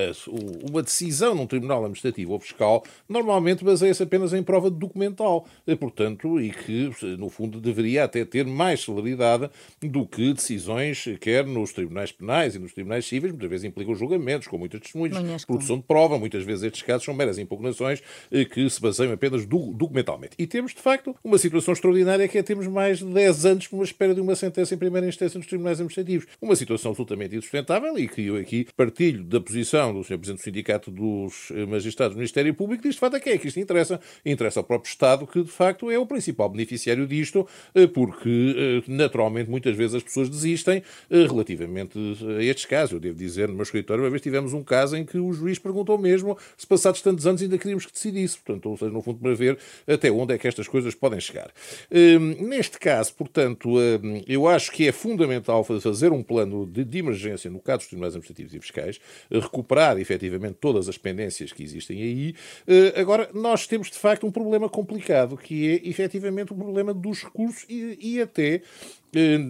uma 0.67 0.83
decisão 0.83 1.10
decisão 1.11 1.35
num 1.35 1.47
tribunal 1.47 1.81
administrativo 1.81 2.33
ou 2.33 2.39
fiscal 2.39 2.85
normalmente 3.09 3.65
baseia-se 3.65 4.03
apenas 4.03 4.33
em 4.33 4.43
prova 4.43 4.71
documental, 4.71 5.47
portanto, 5.79 6.41
e 6.41 6.51
que, 6.51 6.91
no 7.19 7.29
fundo, 7.29 7.61
deveria 7.61 8.05
até 8.05 8.25
ter 8.25 8.47
mais 8.47 8.81
celeridade 8.81 9.51
do 9.83 10.07
que 10.07 10.33
decisões, 10.33 11.05
quer 11.21 11.45
nos 11.45 11.73
tribunais 11.73 12.13
penais 12.13 12.55
e 12.55 12.59
nos 12.59 12.73
tribunais 12.73 13.05
cíveis, 13.07 13.33
muitas 13.33 13.51
vezes 13.51 13.65
implicam 13.65 13.95
julgamentos 13.95 14.47
com 14.47 14.57
muitas 14.57 14.81
testemunhas, 14.81 15.45
produção 15.45 15.79
de 15.79 15.83
prova, 15.83 16.19
muitas 16.19 16.45
vezes 16.45 16.65
estes 16.65 16.83
casos 16.83 17.05
são 17.05 17.15
meras 17.15 17.39
impugnações 17.39 18.03
eh, 18.31 18.45
que 18.45 18.69
se 18.71 18.81
baseiam 18.81 19.13
apenas 19.13 19.45
documentalmente. 19.47 20.35
E 20.39 20.47
temos, 20.47 20.73
de 20.73 20.81
facto, 20.81 21.15
uma 21.25 21.39
situação 21.39 21.75
extraordinária 21.75 22.29
que 22.29 22.39
é 22.39 22.43
temos 22.43 22.67
mais 22.67 22.99
de 22.99 23.07
10 23.07 23.47
anos 23.47 23.67
por 23.67 23.77
uma 23.77 23.85
espera 23.85 24.15
de 24.15 24.21
uma 24.21 24.37
sentença 24.37 24.75
em 24.75 24.79
primeira 24.79 25.07
instância 25.07 25.39
nos 25.39 25.47
tribunais 25.47 25.81
administrativos. 25.81 26.27
Uma 26.41 26.55
situação 26.55 26.91
absolutamente 26.91 27.37
insustentável 27.37 27.99
e 27.99 28.07
que 28.07 28.27
eu 28.27 28.37
aqui 28.37 28.67
partilho 28.77 29.25
da 29.25 29.41
posição 29.41 29.93
do 29.93 30.05
Sr. 30.05 30.19
Presidente 30.19 30.41
do 30.41 30.45
Sindicato 30.45 30.90
dos 30.91 31.51
eh, 31.51 31.67
Magistrados 31.67 32.15
do 32.15 32.19
Ministério 32.19 32.53
Público, 32.55 32.83
diz 32.83 32.95
de 32.95 33.01
facto 33.01 33.15
a 33.15 33.21
quem 33.21 33.35
é 33.35 33.39
que 33.39 33.49
isto 33.49 33.61
interessa? 33.61 34.01
Interessa 34.25 34.61
ao 34.61 34.65
próprio 34.65 34.91
Estado, 34.91 35.27
que 35.27 35.43
de 35.43 35.51
facto 35.51 35.91
é 35.91 35.99
o 35.99 36.07
principal 36.07 36.49
beneficiário 36.49 37.07
disto, 37.07 37.47
eh, 37.75 37.87
porque 37.87 38.83
naturalmente 38.87 39.51
muitas 39.51 39.77
vezes 39.77 39.97
as 39.97 40.03
pessoas 40.03 40.29
desistem 40.29 40.83
relativamente 41.11 41.99
a 42.39 42.43
estes 42.43 42.65
casos. 42.65 42.93
Eu 42.93 43.01
devo 43.01 43.17
dizer, 43.17 43.49
no 43.49 43.55
meu 43.55 43.63
escritório, 43.63 44.03
uma 44.03 44.11
vez 44.11 44.23
tivemos 44.23 44.53
um 44.53 44.63
caso 44.63 44.97
em 44.97 45.05
que 45.05 45.19
o 45.19 45.33
juiz 45.33 45.59
perguntou 45.59 45.97
mesmo 45.99 46.37
se 46.57 46.67
passados 46.67 47.01
tantos 47.01 47.27
anos 47.27 47.43
ainda 47.43 47.59
queríamos 47.59 47.87
que 47.87 47.93
decidisse. 47.93 48.39
Portanto, 48.39 48.69
ou 48.69 48.77
seja, 48.77 48.91
no 48.91 49.03
fundo, 49.03 49.19
para 49.19 49.35
ver 49.35 49.59
até 49.87 50.11
onde 50.11 50.35
é 50.35 50.39
que 50.39 50.49
estas 50.49 50.69
coisas 50.69 50.95
podem 50.95 51.21
chegar. 51.21 51.51
Hum, 51.91 52.49
neste 52.49 52.79
caso, 52.79 53.15
portanto, 53.15 53.79
hum, 53.79 54.23
eu 54.27 54.47
acho 54.49 54.71
que 54.73 54.87
é 54.87 54.93
fundamental 54.93 55.65
fazer 55.65 56.13
um 56.13 56.23
plano 56.23 56.67
de, 56.67 56.99
emergência 56.99 57.51
no 57.51 57.61
caso 57.61 57.79
dos 57.79 57.89
tribunais 57.89 58.15
administrativos 58.15 58.55
e 58.55 58.61
fiscais, 58.61 59.01
recuperar 59.31 59.99
efetivamente 59.99 60.55
todas 60.81 60.89
as 60.89 60.99
pendências 60.99 61.53
que 61.53 61.63
existem 61.63 62.03
aí. 62.03 62.35
Uh, 62.67 63.01
agora, 63.01 63.29
nós 63.35 63.67
temos 63.67 63.91
de 63.91 63.99
facto 63.99 64.27
um 64.27 64.31
problema 64.31 64.69
complicado, 64.69 65.37
que 65.37 65.69
é 65.69 65.89
efetivamente 65.89 66.53
o 66.53 66.57
problema 66.57 66.95
dos 66.95 67.23
recursos 67.23 67.67
e, 67.69 67.99
e 68.01 68.23
até 68.23 68.55
eh, 68.55 68.63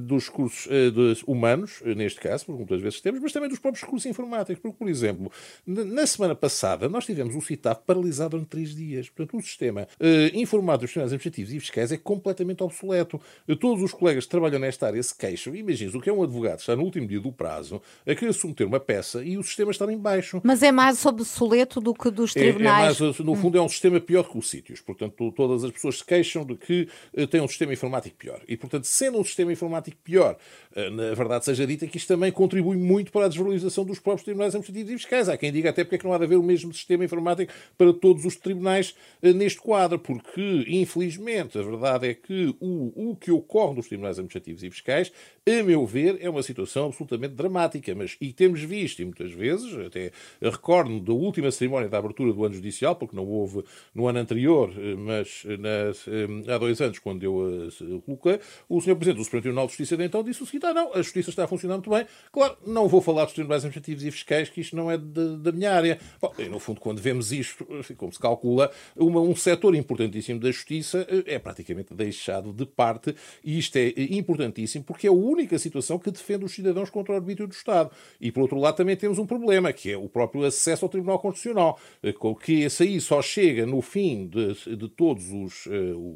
dos 0.02 0.28
recursos 0.28 0.68
eh, 0.70 0.90
humanos, 1.26 1.82
eh, 1.84 1.94
neste 1.94 2.20
caso, 2.20 2.46
porque 2.46 2.58
muitas 2.58 2.80
vezes 2.80 3.00
temos, 3.00 3.20
mas 3.20 3.32
também 3.32 3.48
dos 3.48 3.58
próprios 3.58 3.84
recursos 3.84 4.06
informáticos. 4.06 4.60
Porque, 4.60 4.76
por 4.76 4.88
exemplo, 4.88 5.30
na 5.66 6.06
semana 6.06 6.34
passada 6.34 6.88
nós 6.88 7.04
tivemos 7.04 7.34
o 7.34 7.40
CITAF 7.40 7.82
paralisado 7.86 8.30
durante 8.30 8.48
três 8.48 8.74
dias. 8.74 9.08
Portanto, 9.08 9.38
o 9.38 9.42
sistema 9.42 9.86
informático 10.34 10.84
dos 10.84 10.92
tribunais 10.92 11.12
administrativos 11.12 11.52
e 11.52 11.60
fiscais 11.60 11.92
é 11.92 11.96
completamente 11.96 12.62
obsoleto. 12.62 13.20
Todos 13.60 13.82
os 13.82 13.92
colegas 13.92 14.24
que 14.24 14.30
trabalham 14.30 14.58
nesta 14.58 14.86
área 14.86 15.02
se 15.02 15.14
queixam. 15.14 15.54
Imagina 15.54 15.96
o 15.96 16.00
que 16.00 16.08
é 16.08 16.12
um 16.12 16.22
advogado 16.22 16.60
está 16.60 16.76
no 16.76 16.82
último 16.82 17.06
dia 17.06 17.20
do 17.20 17.32
prazo 17.32 17.82
a 18.06 18.14
querer 18.14 18.32
submeter 18.32 18.66
uma 18.66 18.80
peça 18.80 19.22
e 19.22 19.36
o 19.36 19.42
sistema 19.42 19.70
está 19.70 19.90
em 19.92 19.98
baixo. 19.98 20.40
Mas 20.44 20.62
é 20.62 20.72
mais 20.72 21.04
obsoleto 21.04 21.80
do 21.80 21.94
que 21.94 22.10
dos 22.10 22.32
tribunais. 22.32 23.00
É, 23.00 23.04
é 23.04 23.06
mais, 23.06 23.18
no 23.18 23.34
fundo, 23.34 23.58
é 23.58 23.62
um 23.62 23.68
sistema 23.68 24.00
pior 24.00 24.24
que 24.24 24.38
os 24.38 24.48
sítios. 24.48 24.80
Portanto, 24.80 25.32
todas 25.32 25.64
as 25.64 25.70
pessoas 25.70 25.98
se 25.98 26.04
queixam 26.04 26.44
de 26.44 26.54
que 26.56 26.88
têm 27.30 27.40
um 27.40 27.48
sistema 27.48 27.72
informático 27.72 28.16
pior. 28.16 28.40
E, 28.48 28.56
portanto, 28.56 28.84
sendo 28.84 29.18
um 29.18 29.24
sistema 29.24 29.49
informático 29.52 29.96
pior. 30.02 30.36
Eh, 30.74 30.90
na 30.90 31.14
verdade, 31.14 31.44
seja 31.44 31.66
dita 31.66 31.86
que 31.86 31.96
isto 31.96 32.08
também 32.08 32.30
contribui 32.30 32.76
muito 32.76 33.10
para 33.10 33.26
a 33.26 33.28
desvalorização 33.28 33.84
dos 33.84 33.98
próprios 33.98 34.24
tribunais 34.24 34.54
administrativos 34.54 34.92
e 34.92 34.98
fiscais. 34.98 35.28
Há 35.28 35.36
quem 35.36 35.52
diga 35.52 35.70
até 35.70 35.84
porque 35.84 35.96
é 35.96 35.98
que 35.98 36.04
não 36.04 36.12
há 36.12 36.18
de 36.18 36.24
haver 36.24 36.36
o 36.36 36.42
mesmo 36.42 36.72
sistema 36.72 37.04
informático 37.04 37.52
para 37.76 37.92
todos 37.92 38.24
os 38.24 38.36
tribunais 38.36 38.94
eh, 39.22 39.32
neste 39.32 39.60
quadro, 39.60 39.98
porque, 39.98 40.64
infelizmente, 40.68 41.58
a 41.58 41.62
verdade 41.62 42.08
é 42.08 42.14
que 42.14 42.54
o, 42.60 43.10
o 43.10 43.16
que 43.16 43.30
ocorre 43.30 43.76
nos 43.76 43.88
tribunais 43.88 44.18
administrativos 44.18 44.62
e 44.62 44.70
fiscais, 44.70 45.12
a 45.46 45.62
meu 45.62 45.84
ver, 45.86 46.18
é 46.20 46.30
uma 46.30 46.42
situação 46.42 46.86
absolutamente 46.86 47.34
dramática. 47.34 47.94
Mas, 47.94 48.16
e 48.20 48.32
temos 48.32 48.60
visto, 48.60 49.00
e 49.00 49.04
muitas 49.04 49.32
vezes, 49.32 49.74
até 49.86 50.12
recordo 50.40 51.00
da 51.00 51.12
última 51.12 51.50
cerimónia 51.50 51.88
da 51.88 51.98
abertura 51.98 52.32
do 52.32 52.44
ano 52.44 52.54
judicial, 52.54 52.94
porque 52.96 53.16
não 53.16 53.26
houve 53.26 53.64
no 53.94 54.06
ano 54.06 54.18
anterior, 54.18 54.72
eh, 54.76 54.94
mas 54.94 55.44
na, 55.58 56.54
há 56.54 56.58
dois 56.58 56.80
anos, 56.80 56.98
quando 56.98 57.22
eu 57.22 57.68
a 57.68 58.00
coloquei, 58.02 58.40
o 58.68 58.80
Sr. 58.80 58.96
Presidente 58.96 59.16
do 59.16 59.24
Supremo 59.24 59.39
Tribunal 59.42 59.66
de 59.66 59.72
Justiça 59.72 59.96
de 59.96 60.05
então 60.05 60.22
disse 60.22 60.42
o 60.42 60.46
seguinte: 60.46 60.66
ah, 60.66 60.74
não, 60.74 60.92
a 60.92 61.03
Justiça 61.03 61.31
está 61.31 61.46
funcionando 61.46 61.87
muito 61.87 61.90
bem. 61.90 62.07
Claro, 62.33 62.57
não 62.66 62.88
vou 62.88 63.00
falar 63.00 63.24
dos 63.24 63.35
tribunais 63.35 63.64
administrativos 63.64 64.05
e 64.05 64.11
fiscais, 64.11 64.48
que 64.48 64.61
isto 64.61 64.76
não 64.76 64.90
é 64.90 64.98
de, 64.98 65.37
da 65.38 65.53
minha 65.53 65.72
área. 65.72 65.98
Bom, 66.20 66.33
e 66.38 66.44
no 66.44 66.59
fundo, 66.59 66.81
quando 66.81 67.00
vemos 67.00 67.33
isto, 67.33 67.66
como 67.96 68.12
se 68.12 68.18
calcula, 68.18 68.70
uma, 68.96 69.20
um 69.20 69.35
setor 69.35 69.74
importantíssimo 69.74 70.40
da 70.40 70.50
Justiça 70.50 71.07
eh, 71.09 71.35
é 71.35 71.38
praticamente 71.38 71.94
deixado 71.94 72.53
de 72.53 72.66
parte, 72.66 73.14
e 73.44 73.59
isto 73.59 73.76
é 73.76 73.92
importantíssimo 74.11 74.85
porque 74.85 75.07
é 75.07 75.11
a 75.11 75.12
única 75.12 75.59
situação 75.59 75.98
que 75.98 76.11
defende 76.11 76.44
os 76.44 76.53
cidadãos 76.53 76.90
contra 76.90 77.12
o 77.12 77.16
arbítrio 77.16 77.46
do 77.46 77.53
Estado. 77.53 77.90
E, 78.20 78.33
por 78.33 78.42
outro 78.42 78.59
lado, 78.59 78.76
também 78.76 78.96
temos 78.96 79.18
um 79.18 79.26
problema, 79.26 79.72
que 79.72 79.92
é 79.92 79.96
o 79.96 80.09
próprio 80.09 80.44
acesso 80.44 80.85
ao 80.85 80.88
Tribunal 80.88 81.18
Constitucional, 81.18 81.79
eh, 82.03 82.14
que 82.42 82.62
esse 82.62 82.83
aí 82.83 83.00
só 83.00 83.22
chega 83.22 83.66
no 83.66 83.81
fim 83.81 84.26
de, 84.26 84.76
de 84.76 84.88
todos 84.88 85.31
os, 85.31 85.66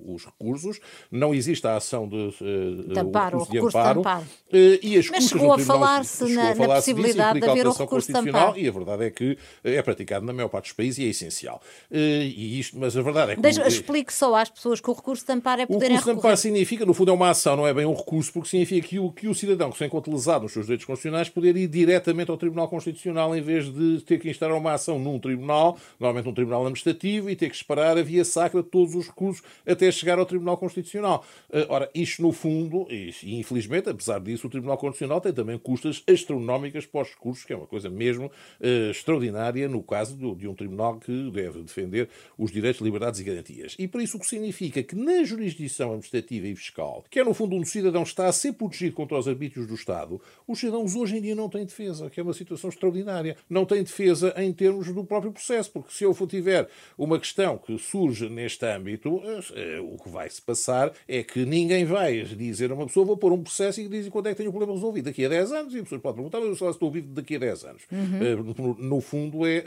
os 0.07 0.25
recursos, 0.25 0.81
não 1.11 1.35
existe 1.35 1.67
a 1.67 1.77
ação 1.77 2.09
de, 2.09 2.31
de 2.31 3.05
amparo, 3.19 3.39
o 3.39 3.45
recurso 3.45 3.79
amparo. 3.79 3.95
De 3.95 4.01
amparo. 4.01 4.27
Uh, 4.55 4.79
e 4.83 4.99
as 4.99 5.11
Mas 5.11 5.25
chegou 5.25 5.53
a 5.53 5.59
falar-se 5.59 6.25
na, 6.33 6.55
na, 6.55 6.67
possibilidade 6.67 7.41
de 7.41 7.49
haver 7.49 7.67
o 7.67 7.73
recurso 7.73 8.13
de 8.13 8.19
amparo. 8.19 8.57
E 8.57 8.69
a 8.69 8.71
verdade 8.71 9.05
é 9.05 9.11
que 9.11 9.37
é 9.65 9.83
praticado 9.83 10.25
na 10.25 10.33
maior 10.33 10.49
parte 10.49 10.67
dos 10.67 10.73
países 10.73 10.99
e 10.99 11.07
é 11.07 11.09
essencial. 11.09 11.61
Uh, 11.91 11.97
e 11.97 12.61
isto, 12.61 12.79
mas 12.79 12.97
a 12.97 13.03
verdade 13.03 13.33
é 13.33 13.35
que... 13.35 13.41
Deixa, 13.41 13.67
explique 13.67 14.13
só 14.13 14.35
às 14.37 14.49
pessoas 14.49 14.81
que 14.81 14.89
o 14.89 14.93
recurso 14.93 15.27
de 15.27 15.33
amparo 15.33 15.63
é 15.63 15.67
poderem 15.67 15.97
O 15.97 15.99
recurso 15.99 16.13
de 16.13 16.19
amparo 16.19 16.37
significa, 16.37 16.87
no 16.87 16.95
fundo, 16.95 17.11
é 17.11 17.15
uma 17.15 17.31
ação, 17.31 17.57
não 17.57 17.67
é 17.67 17.75
bem 17.75 17.85
um 17.85 17.95
recurso, 17.95 18.33
porque 18.33 18.49
significa 18.49 18.87
que 18.87 18.99
o, 18.99 19.11
que 19.11 19.27
o 19.27 19.35
cidadão 19.35 19.73
que 19.73 19.79
se 19.79 19.85
encontra 19.85 20.13
lesado 20.13 20.45
nos 20.45 20.53
seus 20.53 20.67
direitos 20.67 20.87
constitucionais 20.87 21.29
poder 21.29 21.57
ir 21.57 21.67
diretamente 21.67 22.31
ao 22.31 22.37
Tribunal 22.37 22.69
Constitucional 22.69 23.35
em 23.35 23.43
vez 23.43 23.73
de 23.73 24.03
ter 24.03 24.21
que 24.21 24.31
instalar 24.31 24.57
uma 24.57 24.73
ação 24.73 24.99
num 25.01 25.19
tribunal, 25.19 25.77
normalmente 25.99 26.29
um 26.29 26.35
tribunal 26.35 26.61
administrativo, 26.61 27.29
e 27.29 27.35
ter 27.35 27.49
que 27.51 27.57
esperar 27.57 27.99
a 27.99 28.03
via 28.03 28.25
sacra 28.25 28.63
todos 28.63 28.95
os 28.95 29.09
recursos 29.09 29.43
até 29.67 29.91
chegar 29.91 30.19
ao 30.19 30.27
Tribunal 30.27 30.57
Constitucional. 30.57 31.25
Ora, 31.69 31.91
isto 31.95 32.23
no 32.23 32.33
fundo, 32.33 32.87
e, 33.05 33.27
e 33.27 33.39
infelizmente, 33.39 33.89
apesar 33.89 34.19
disso, 34.21 34.47
o 34.47 34.51
Tribunal 34.51 34.79
Constitucional 34.79 35.21
tem 35.21 35.33
também 35.33 35.59
custas 35.59 36.03
astronómicas 36.09 36.87
para 36.87 37.03
os 37.03 37.11
recursos, 37.11 37.45
que 37.45 37.53
é 37.53 37.57
uma 37.57 37.67
coisa 37.67 37.89
mesmo 37.89 38.27
uh, 38.27 38.91
extraordinária 38.91 39.69
no 39.69 39.83
caso 39.83 40.17
do, 40.17 40.35
de 40.35 40.49
um 40.49 40.55
tribunal 40.55 40.99
que 40.99 41.31
deve 41.31 41.63
defender 41.63 42.09
os 42.39 42.51
direitos, 42.51 42.81
liberdades 42.81 43.21
e 43.21 43.25
garantias. 43.25 43.77
E 43.79 43.87
por 43.87 44.01
isso 44.01 44.17
o 44.17 44.21
que 44.21 44.27
significa 44.27 44.83
que 44.83 44.97
na 44.97 45.25
jurisdição 45.25 45.91
administrativa 45.91 46.47
e 46.47 46.57
fiscal, 46.57 47.05
que 47.11 47.21
é 47.21 47.25
no 47.25 47.35
fundo 47.35 47.57
onde 47.57 47.67
o 47.67 47.71
cidadão 47.71 48.03
está 48.03 48.27
a 48.27 48.33
ser 48.33 48.53
protegido 48.53 48.95
contra 48.95 49.19
os 49.19 49.29
arbítrios 49.29 49.67
do 49.67 49.75
Estado, 49.75 50.21
os 50.47 50.59
cidadãos 50.59 50.95
hoje 50.95 51.17
em 51.17 51.21
dia 51.21 51.35
não 51.35 51.49
têm 51.49 51.65
defesa, 51.65 52.11
que 52.11 52.21
é 52.21 52.23
uma 52.23 52.33
situação 52.33 52.71
extraordinária. 52.71 53.37
Não 53.49 53.65
têm 53.65 53.83
defesa 53.83 54.35
em 54.37 54.53
termos 54.53 54.93
do 54.93 55.05
próprio 55.05 55.33
processo, 55.33 55.71
porque 55.71 55.93
se 55.93 56.05
eu 56.05 56.15
tiver 56.27 56.69
uma 56.97 57.19
questão 57.19 57.59
que 57.59 57.77
surge 57.79 58.29
neste 58.29 58.65
âmbito, 58.65 59.17
uh, 59.17 59.95
o 59.95 59.99
que 59.99 60.09
vai 60.09 60.29
se 60.31 60.41
passar 60.41 60.93
é 61.07 61.23
que 61.23 61.45
ninguém 61.45 61.85
vai 61.85 62.23
dizer 62.23 62.71
a 62.71 62.75
uma 62.75 62.87
pessoa 62.87 62.94
vou 63.03 63.17
pôr 63.17 63.33
um 63.33 63.43
processo 63.43 63.81
e 63.81 63.89
dizer 63.89 64.11
quando 64.11 64.27
é 64.27 64.31
que 64.31 64.37
tenho 64.37 64.51
o 64.51 64.53
problema 64.53 64.75
resolvido. 64.75 65.07
Daqui 65.07 65.25
a 65.25 65.29
10 65.29 65.53
anos, 65.53 65.75
e 65.75 65.79
a 65.79 65.83
pessoa 65.83 66.01
pode 66.01 66.17
perguntar, 66.17 66.41
mas 66.41 66.49
eu 66.51 66.57
só 66.57 66.69
estou 66.69 66.91
vivo 66.91 67.09
daqui 67.09 67.37
a 67.37 67.39
10 67.39 67.65
anos. 67.65 67.83
Uhum. 67.91 68.77
No, 68.79 69.01
fundo, 69.01 69.47
é 69.47 69.65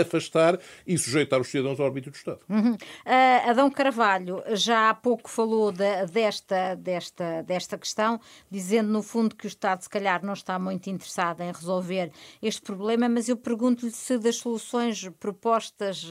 afastar 0.00 0.58
e 0.86 0.96
sujeitar 0.96 1.40
os 1.40 1.48
cidadãos 1.48 1.78
ao 1.78 1.86
arbítrio 1.86 2.12
do 2.12 2.16
Estado. 2.16 2.40
Uhum. 2.48 2.72
Uh, 2.72 3.50
Adão 3.50 3.70
Carvalho 3.70 4.42
já 4.54 4.88
há 4.88 4.94
pouco 4.94 5.28
falou 5.28 5.70
de, 5.70 6.06
desta, 6.06 6.74
desta, 6.74 7.42
desta 7.42 7.76
questão, 7.76 8.18
dizendo 8.50 8.90
no 8.90 9.02
fundo 9.02 9.36
que 9.36 9.46
o 9.46 9.48
Estado, 9.48 9.82
se 9.82 9.90
calhar, 9.90 10.24
não 10.24 10.32
está 10.32 10.58
muito 10.58 10.88
interessado 10.88 11.42
em 11.42 11.52
resolver 11.52 12.10
este 12.42 12.62
problema, 12.62 13.08
mas 13.08 13.28
eu 13.28 13.36
pergunto-lhe 13.36 13.92
se 13.92 14.18
das 14.18 14.36
soluções 14.36 15.08
propostas 15.18 16.06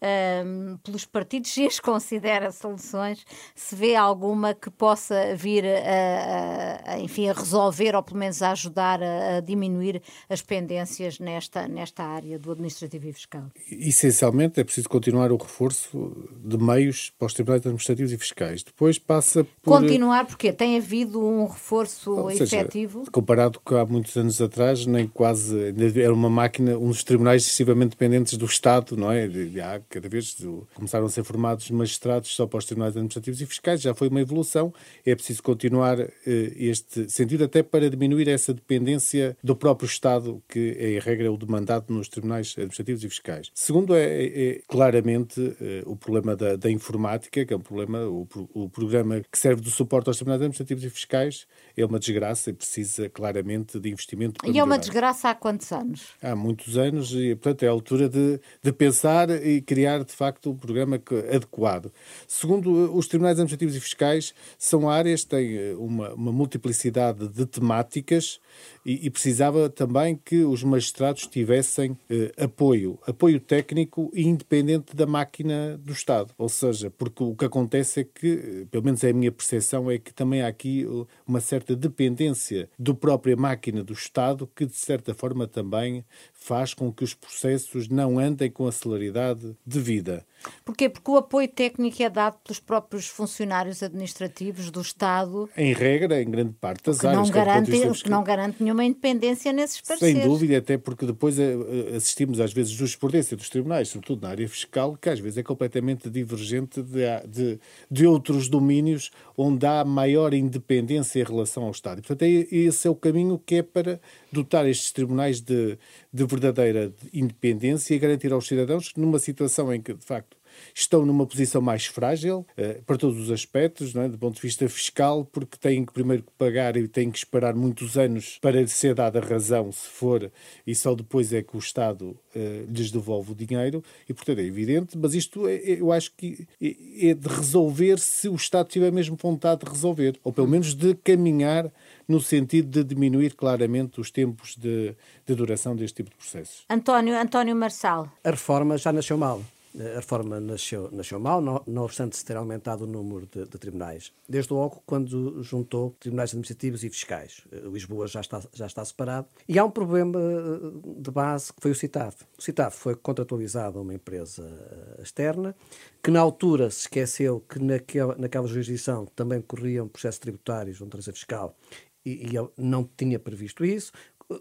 uh, 0.00 0.78
pelos 0.78 1.04
partidos, 1.04 1.50
se 1.52 1.66
as 1.66 1.80
considera 1.80 2.50
soluções, 2.50 3.24
se 3.54 3.74
vê 3.74 3.94
alguma 3.94 4.54
que 4.54 4.70
possa 4.70 5.34
vir 5.36 5.64
a, 5.66 6.92
a, 6.92 6.98
enfim, 7.00 7.28
a 7.28 7.32
resolver 7.32 7.94
ou 7.94 8.02
pelo 8.02 8.18
menos 8.18 8.42
a 8.42 8.52
ajudar 8.52 9.02
a, 9.02 9.36
a, 9.36 9.40
diminuir 9.40 10.02
as 10.28 10.42
pendências 10.42 11.18
nesta, 11.18 11.68
nesta 11.68 12.04
área 12.04 12.38
do 12.38 12.52
administrativo 12.52 13.08
e 13.08 13.12
fiscal? 13.12 13.44
Essencialmente 13.70 14.60
é 14.60 14.64
preciso 14.64 14.88
continuar 14.88 15.32
o 15.32 15.36
reforço 15.36 16.28
de 16.44 16.58
meios 16.58 17.12
para 17.18 17.26
os 17.26 17.34
tribunais 17.34 17.60
administrativos 17.60 18.12
e 18.12 18.18
fiscais. 18.18 18.62
Depois 18.62 18.98
passa 18.98 19.44
por... 19.62 19.80
Continuar 19.80 20.26
porque 20.26 20.52
tem 20.52 20.76
havido 20.76 21.24
um 21.24 21.46
reforço 21.46 22.12
ou 22.12 22.30
efetivo? 22.30 23.04
comparado 23.10 23.60
com 23.60 23.76
há 23.76 23.84
muitos 23.84 24.16
anos 24.16 24.40
atrás, 24.40 24.86
nem 24.86 25.06
quase... 25.06 25.74
Era 25.96 26.12
uma 26.12 26.30
máquina, 26.30 26.76
um 26.78 26.88
dos 26.88 27.04
tribunais 27.04 27.42
excessivamente 27.42 27.90
dependentes 27.90 28.36
do 28.36 28.46
Estado, 28.46 28.96
não 28.96 29.10
é? 29.10 29.28
Há 29.62 29.80
cada 29.90 30.08
vez 30.08 30.36
começaram 30.74 31.06
a 31.06 31.08
ser 31.08 31.24
formados 31.24 31.70
magistrados 31.70 32.34
só 32.34 32.46
para 32.46 32.58
os 32.58 32.64
tribunais 32.64 32.92
administrativos 32.92 33.40
e 33.40 33.46
fiscais, 33.46 33.80
já 33.82 33.92
foi 33.92 34.08
uma 34.08 34.20
evolução. 34.20 34.72
É 35.04 35.14
preciso 35.14 35.42
continuar 35.42 35.98
este 36.24 37.10
sentido 37.10 37.44
até 37.44 37.62
para 37.62 37.90
diminuir 37.90 38.28
essa 38.28 38.54
dependência 38.54 39.36
do 39.42 39.56
próprio 39.56 39.86
Estado, 39.86 40.42
que 40.48 40.76
é, 40.78 40.92
em 40.92 40.98
regra, 40.98 41.26
é 41.26 41.30
o 41.30 41.36
demandado 41.36 41.92
nos 41.92 42.08
tribunais 42.08 42.52
administrativos 42.52 43.04
e 43.04 43.08
fiscais. 43.08 43.50
Segundo, 43.54 43.94
é, 43.94 44.24
é 44.24 44.60
claramente 44.68 45.40
o 45.84 45.96
problema 45.96 46.36
da, 46.36 46.56
da, 46.56 46.70
informática, 46.70 47.44
que 47.44 47.52
é 47.52 47.56
um 47.56 47.60
problema, 47.60 48.04
o, 48.06 48.26
o 48.54 48.68
programa 48.68 49.20
que 49.20 49.38
serve 49.38 49.60
de 49.60 49.70
suporte 49.70 50.08
aos 50.08 50.16
tribunais 50.16 50.40
administrativos 50.40 50.84
e 50.84 50.90
fiscais 50.90 51.46
é 51.76 51.84
uma 51.84 51.98
desgraça 51.98 52.50
e 52.50 52.52
precisa 52.52 53.08
claramente 53.08 53.78
de 53.78 53.90
investimento. 53.90 54.40
e 54.46 54.58
é 54.58 54.64
uma 54.64 54.78
desgraça 54.78 55.30
há 55.30 55.34
quantos 55.34 55.72
anos? 55.72 56.08
Há 56.22 56.36
muitos 56.36 56.76
anos 56.76 57.12
e, 57.12 57.34
portanto, 57.34 57.62
é 57.64 57.68
a 57.68 57.70
altura 57.70 58.08
de, 58.08 58.40
de 58.62 58.72
pensar 58.72 59.30
e 59.30 59.60
criar, 59.60 59.79
de 60.04 60.12
facto, 60.12 60.50
um 60.50 60.56
programa 60.56 61.00
adequado. 61.34 61.92
Segundo, 62.26 62.96
os 62.96 63.06
tribunais 63.06 63.34
administrativos 63.34 63.76
e 63.76 63.80
fiscais 63.80 64.34
são 64.58 64.88
áreas, 64.88 65.24
têm 65.24 65.56
eh, 65.56 65.74
uma, 65.76 66.12
uma 66.14 66.32
multiplicidade 66.32 67.28
de 67.28 67.46
temáticas 67.46 68.40
e, 68.84 69.06
e, 69.06 69.10
precisava 69.10 69.68
também 69.68 70.16
que 70.16 70.42
os 70.42 70.62
magistrados 70.62 71.26
tivessem 71.26 71.96
eh, 72.08 72.32
apoio, 72.38 72.98
apoio 73.06 73.38
técnico 73.38 74.10
e 74.14 74.26
independente 74.26 74.96
da 74.96 75.06
máquina 75.06 75.76
do 75.78 75.92
Estado. 75.92 76.32
Ou 76.38 76.48
seja, 76.48 76.90
porque 76.90 77.22
o 77.22 77.34
que 77.34 77.44
acontece 77.44 78.00
é 78.00 78.04
que, 78.04 78.62
eh, 78.62 78.66
pelo 78.70 78.84
menos 78.84 79.04
é 79.04 79.10
a 79.10 79.12
minha 79.12 79.30
percepção, 79.30 79.90
é 79.90 79.98
que 79.98 80.14
também 80.14 80.42
há 80.42 80.48
aqui 80.48 80.84
eh, 80.84 81.06
uma 81.26 81.40
certa 81.40 81.76
dependência 81.76 82.70
do 82.78 82.94
própria 82.94 83.36
máquina 83.36 83.84
do 83.84 83.92
Estado 83.92 84.50
que, 84.54 84.64
de 84.64 84.76
certa 84.76 85.14
forma, 85.14 85.46
também 85.46 86.04
faz 86.32 86.72
com 86.72 86.90
que 86.90 87.04
os 87.04 87.12
processos 87.12 87.88
não 87.88 88.18
andem 88.18 88.50
com 88.50 88.66
a 88.66 88.72
celeridade 88.72 89.54
devida. 89.64 90.24
Porquê? 90.64 90.88
Porque 90.88 91.10
o 91.10 91.16
apoio 91.16 91.48
técnico 91.48 92.02
é 92.02 92.08
dado 92.08 92.38
pelos 92.42 92.58
próprios 92.58 93.06
funcionários 93.06 93.82
administrativos 93.82 94.70
do 94.70 94.80
Estado. 94.80 95.48
Em 95.56 95.72
regra, 95.72 96.20
em 96.20 96.30
grande 96.30 96.54
parte 96.54 96.84
das 96.84 97.04
áreas. 97.04 97.28
Não 97.28 97.34
garante, 97.34 97.70
que 98.02 98.10
não 98.10 98.24
garante 98.24 98.39
nenhuma 98.48 98.84
independência 98.84 99.52
nesses 99.52 99.80
parceiros. 99.80 100.20
Sem 100.22 100.28
dúvida, 100.28 100.58
até 100.58 100.78
porque 100.78 101.06
depois 101.06 101.38
eh, 101.38 101.54
eh, 101.92 101.96
assistimos 101.96 102.40
às 102.40 102.52
vezes 102.52 102.72
jurisprudência 102.72 103.36
dos 103.36 103.48
tribunais, 103.48 103.88
sobretudo 103.88 104.22
na 104.22 104.28
área 104.28 104.48
fiscal, 104.48 104.96
que 104.96 105.08
às 105.08 105.18
vezes 105.18 105.38
é 105.38 105.42
completamente 105.42 106.08
divergente 106.08 106.82
de, 106.82 107.00
de, 107.28 107.60
de 107.90 108.06
outros 108.06 108.48
domínios 108.48 109.10
onde 109.36 109.66
há 109.66 109.84
maior 109.84 110.34
independência 110.34 111.20
em 111.20 111.24
relação 111.24 111.64
ao 111.64 111.70
Estado. 111.70 111.98
E, 111.98 112.02
portanto, 112.02 112.22
é, 112.22 112.28
esse 112.54 112.86
é 112.86 112.90
o 112.90 112.94
caminho 112.94 113.38
que 113.38 113.56
é 113.56 113.62
para 113.62 114.00
dotar 114.32 114.66
estes 114.66 114.92
tribunais 114.92 115.40
de, 115.40 115.78
de 116.12 116.24
verdadeira 116.24 116.92
independência 117.12 117.94
e 117.94 117.98
garantir 117.98 118.32
aos 118.32 118.46
cidadãos 118.46 118.92
que 118.92 119.00
numa 119.00 119.18
situação 119.18 119.72
em 119.72 119.80
que, 119.80 119.94
de 119.94 120.04
facto, 120.04 120.39
estão 120.74 121.04
numa 121.04 121.26
posição 121.26 121.60
mais 121.60 121.86
frágil 121.86 122.46
uh, 122.56 122.82
para 122.84 122.96
todos 122.96 123.18
os 123.18 123.30
aspectos, 123.30 123.94
é? 123.96 124.08
do 124.08 124.18
ponto 124.18 124.36
de 124.36 124.42
vista 124.42 124.68
fiscal, 124.68 125.24
porque 125.24 125.56
têm 125.56 125.84
que 125.84 125.92
primeiro 125.92 126.24
pagar 126.38 126.76
e 126.76 126.86
têm 126.88 127.10
que 127.10 127.18
esperar 127.18 127.54
muitos 127.54 127.96
anos 127.96 128.38
para 128.40 128.66
ser 128.66 128.94
dada 128.94 129.20
razão, 129.20 129.70
se 129.72 129.88
for, 129.88 130.30
e 130.66 130.74
só 130.74 130.94
depois 130.94 131.32
é 131.32 131.42
que 131.42 131.56
o 131.56 131.58
Estado 131.58 132.16
uh, 132.34 132.70
lhes 132.70 132.90
devolve 132.90 133.32
o 133.32 133.34
dinheiro, 133.34 133.82
e 134.08 134.14
portanto 134.14 134.38
é 134.38 134.44
evidente, 134.44 134.96
mas 134.96 135.14
isto 135.14 135.46
é, 135.46 135.56
é, 135.56 135.80
eu 135.80 135.92
acho 135.92 136.12
que 136.16 136.46
é, 136.60 137.10
é 137.10 137.14
de 137.14 137.28
resolver 137.28 137.98
se 137.98 138.28
o 138.28 138.34
Estado 138.34 138.68
tiver 138.68 138.92
mesmo 138.92 139.16
vontade 139.20 139.64
de 139.64 139.70
resolver, 139.70 140.18
ou 140.22 140.32
pelo 140.32 140.48
menos 140.48 140.74
de 140.74 140.94
caminhar 140.94 141.70
no 142.10 142.20
sentido 142.20 142.68
de 142.68 142.82
diminuir 142.82 143.34
claramente 143.34 144.00
os 144.00 144.10
tempos 144.10 144.56
de, 144.56 144.94
de 145.24 145.34
duração 145.34 145.76
deste 145.76 145.96
tipo 145.96 146.10
de 146.10 146.16
processos. 146.16 146.64
António, 146.68 147.16
António 147.16 147.54
Marçal. 147.54 148.10
A 148.24 148.30
reforma 148.30 148.76
já 148.76 148.92
nasceu 148.92 149.16
mal. 149.16 149.40
A 149.78 149.96
reforma 149.96 150.40
nasceu, 150.40 150.90
nasceu 150.90 151.20
mal, 151.20 151.40
não, 151.40 151.62
não 151.64 151.84
obstante 151.84 152.16
se 152.16 152.24
ter 152.24 152.36
aumentado 152.36 152.84
o 152.84 152.86
número 152.86 153.28
de, 153.32 153.44
de, 153.44 153.58
tribunais. 153.58 154.12
Desde 154.28 154.52
logo, 154.52 154.82
quando 154.84 155.42
juntou 155.44 155.94
tribunais 156.00 156.30
administrativos 156.30 156.82
e 156.82 156.90
fiscais. 156.90 157.44
Eh, 157.52 157.60
Lisboa 157.72 158.08
já 158.08 158.20
está, 158.20 158.42
já 158.52 158.66
está 158.66 158.84
separado. 158.84 159.28
E 159.48 159.58
há 159.58 159.64
um 159.64 159.70
problema 159.70 160.18
eh, 160.18 161.00
de 161.00 161.10
base 161.10 161.52
que 161.52 161.60
foi 161.60 161.70
o 161.70 161.74
CITAF. 161.74 162.24
O 162.36 162.42
CITAF 162.42 162.76
foi 162.76 162.96
contratualizado 162.96 163.78
a 163.78 163.82
uma 163.82 163.94
empresa 163.94 164.42
eh, 164.42 165.02
externa, 165.02 165.54
que 166.02 166.10
na 166.10 166.20
altura 166.20 166.68
se 166.68 166.80
esqueceu 166.80 167.40
que 167.48 167.60
naquela, 167.60 168.16
naquela 168.16 168.48
jurisdição 168.48 169.06
também 169.14 169.40
corriam 169.40 169.86
processos 169.86 170.18
tributários 170.18 170.78
de 170.78 170.84
natureza 170.84 171.12
fiscal 171.12 171.56
e, 172.04 172.26
e 172.26 172.30
não 172.56 172.88
tinha 172.96 173.18
previsto 173.18 173.64
isso 173.64 173.92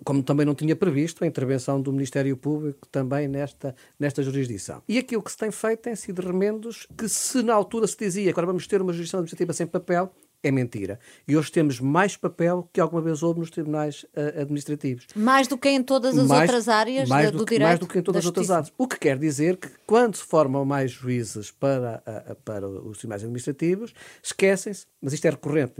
como 0.04 0.22
também 0.24 0.46
não 0.46 0.56
tinha 0.56 0.76
previsto 0.76 1.24
a 1.24 1.28
intervenção 1.28 1.82
do 1.82 1.92
Ministério 1.92 2.36
Público 2.38 2.88
também 2.92 3.28
nesta, 3.28 3.76
nesta 4.00 4.22
jurisdição. 4.22 4.82
E 4.88 4.98
aquilo 4.98 5.22
que 5.22 5.32
se 5.32 5.38
tem 5.38 5.52
feito 5.52 5.82
tem 5.82 5.96
sido 5.96 6.22
remendos 6.22 6.88
que, 6.98 7.08
se 7.10 7.42
na 7.42 7.54
altura 7.54 7.88
se 7.88 7.98
dizia 7.98 8.26
que 8.26 8.30
agora 8.30 8.48
vamos 8.48 8.68
ter 8.68 8.82
uma 8.82 8.94
jurisdição 8.94 9.20
administrativa 9.20 9.54
sem 9.54 9.68
papel, 9.68 10.14
é 10.42 10.52
mentira. 10.52 11.00
E 11.28 11.36
hoje 11.36 11.52
temos 11.52 11.80
mais 11.80 12.16
papel 12.16 12.70
que 12.72 12.80
alguma 12.80 13.02
vez 13.02 13.22
houve 13.22 13.42
nos 13.42 13.50
tribunais 13.50 14.04
uh, 14.16 14.42
administrativos. 14.42 15.08
Mais 15.14 15.48
do 15.48 15.58
que 15.58 15.70
em 15.70 15.84
todas 15.84 16.18
as 16.18 16.28
mais, 16.28 16.44
outras 16.44 16.70
áreas 16.70 17.10
do, 17.10 17.40
do 17.40 17.46
que, 17.46 17.56
direito. 17.56 17.68
Mais 17.68 17.80
do 17.80 17.88
que 17.88 18.00
em 18.00 18.02
todas 18.02 18.20
as 18.20 18.26
outras 18.26 18.50
áreas. 18.50 18.72
O 18.78 18.88
que 18.88 18.98
quer 18.98 19.18
dizer 19.18 19.58
que 19.58 19.70
quando 19.86 20.16
se 20.16 20.24
formam 20.24 20.64
mais 20.64 20.92
juízes 20.92 21.52
para, 21.52 22.02
uh, 22.08 22.36
para 22.36 22.68
os 22.68 23.00
tribunais 23.00 23.24
administrativos, 23.24 23.94
esquecem-se, 24.24 24.86
mas 25.02 25.14
isto 25.14 25.26
é 25.26 25.30
recorrente, 25.32 25.74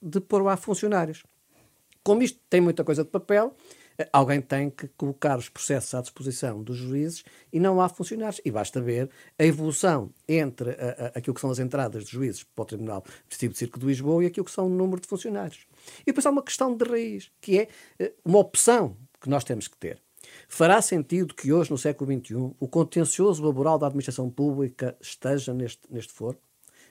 de 0.00 0.20
pôr 0.20 0.42
lá 0.42 0.56
funcionários. 0.56 1.22
Como 2.02 2.22
isto 2.22 2.40
tem 2.48 2.60
muita 2.60 2.84
coisa 2.84 3.04
de 3.04 3.10
papel, 3.10 3.54
eh, 3.98 4.08
alguém 4.12 4.40
tem 4.40 4.70
que 4.70 4.88
colocar 4.96 5.38
os 5.38 5.48
processos 5.48 5.92
à 5.94 6.00
disposição 6.00 6.62
dos 6.62 6.76
juízes 6.76 7.24
e 7.52 7.58
não 7.58 7.80
há 7.80 7.88
funcionários. 7.88 8.40
E 8.44 8.50
basta 8.50 8.80
ver 8.80 9.10
a 9.38 9.44
evolução 9.44 10.10
entre 10.28 10.70
a, 10.70 10.74
a, 10.74 11.06
aquilo 11.18 11.34
que 11.34 11.40
são 11.40 11.50
as 11.50 11.58
entradas 11.58 12.04
de 12.04 12.12
juízes 12.12 12.44
para 12.44 12.62
o 12.62 12.66
Tribunal 12.66 12.98
Administrativo 12.98 13.52
de 13.52 13.58
Circo 13.58 13.78
de 13.78 13.86
Lisboa 13.86 14.24
e 14.24 14.26
aquilo 14.26 14.44
que 14.44 14.52
são 14.52 14.66
o 14.66 14.70
número 14.70 15.00
de 15.00 15.08
funcionários. 15.08 15.66
E 16.02 16.06
depois 16.06 16.24
há 16.24 16.30
uma 16.30 16.42
questão 16.42 16.76
de 16.76 16.84
raiz, 16.84 17.30
que 17.40 17.58
é 17.58 17.68
eh, 17.98 18.12
uma 18.24 18.38
opção 18.38 18.96
que 19.20 19.28
nós 19.28 19.44
temos 19.44 19.66
que 19.66 19.76
ter. 19.76 20.00
Fará 20.48 20.80
sentido 20.80 21.34
que 21.34 21.52
hoje, 21.52 21.70
no 21.70 21.78
século 21.78 22.12
XXI, 22.12 22.34
o 22.58 22.68
contencioso 22.68 23.44
laboral 23.44 23.78
da 23.78 23.86
administração 23.86 24.30
pública 24.30 24.96
esteja 25.00 25.52
neste, 25.52 25.80
neste 25.90 26.12
foro? 26.12 26.38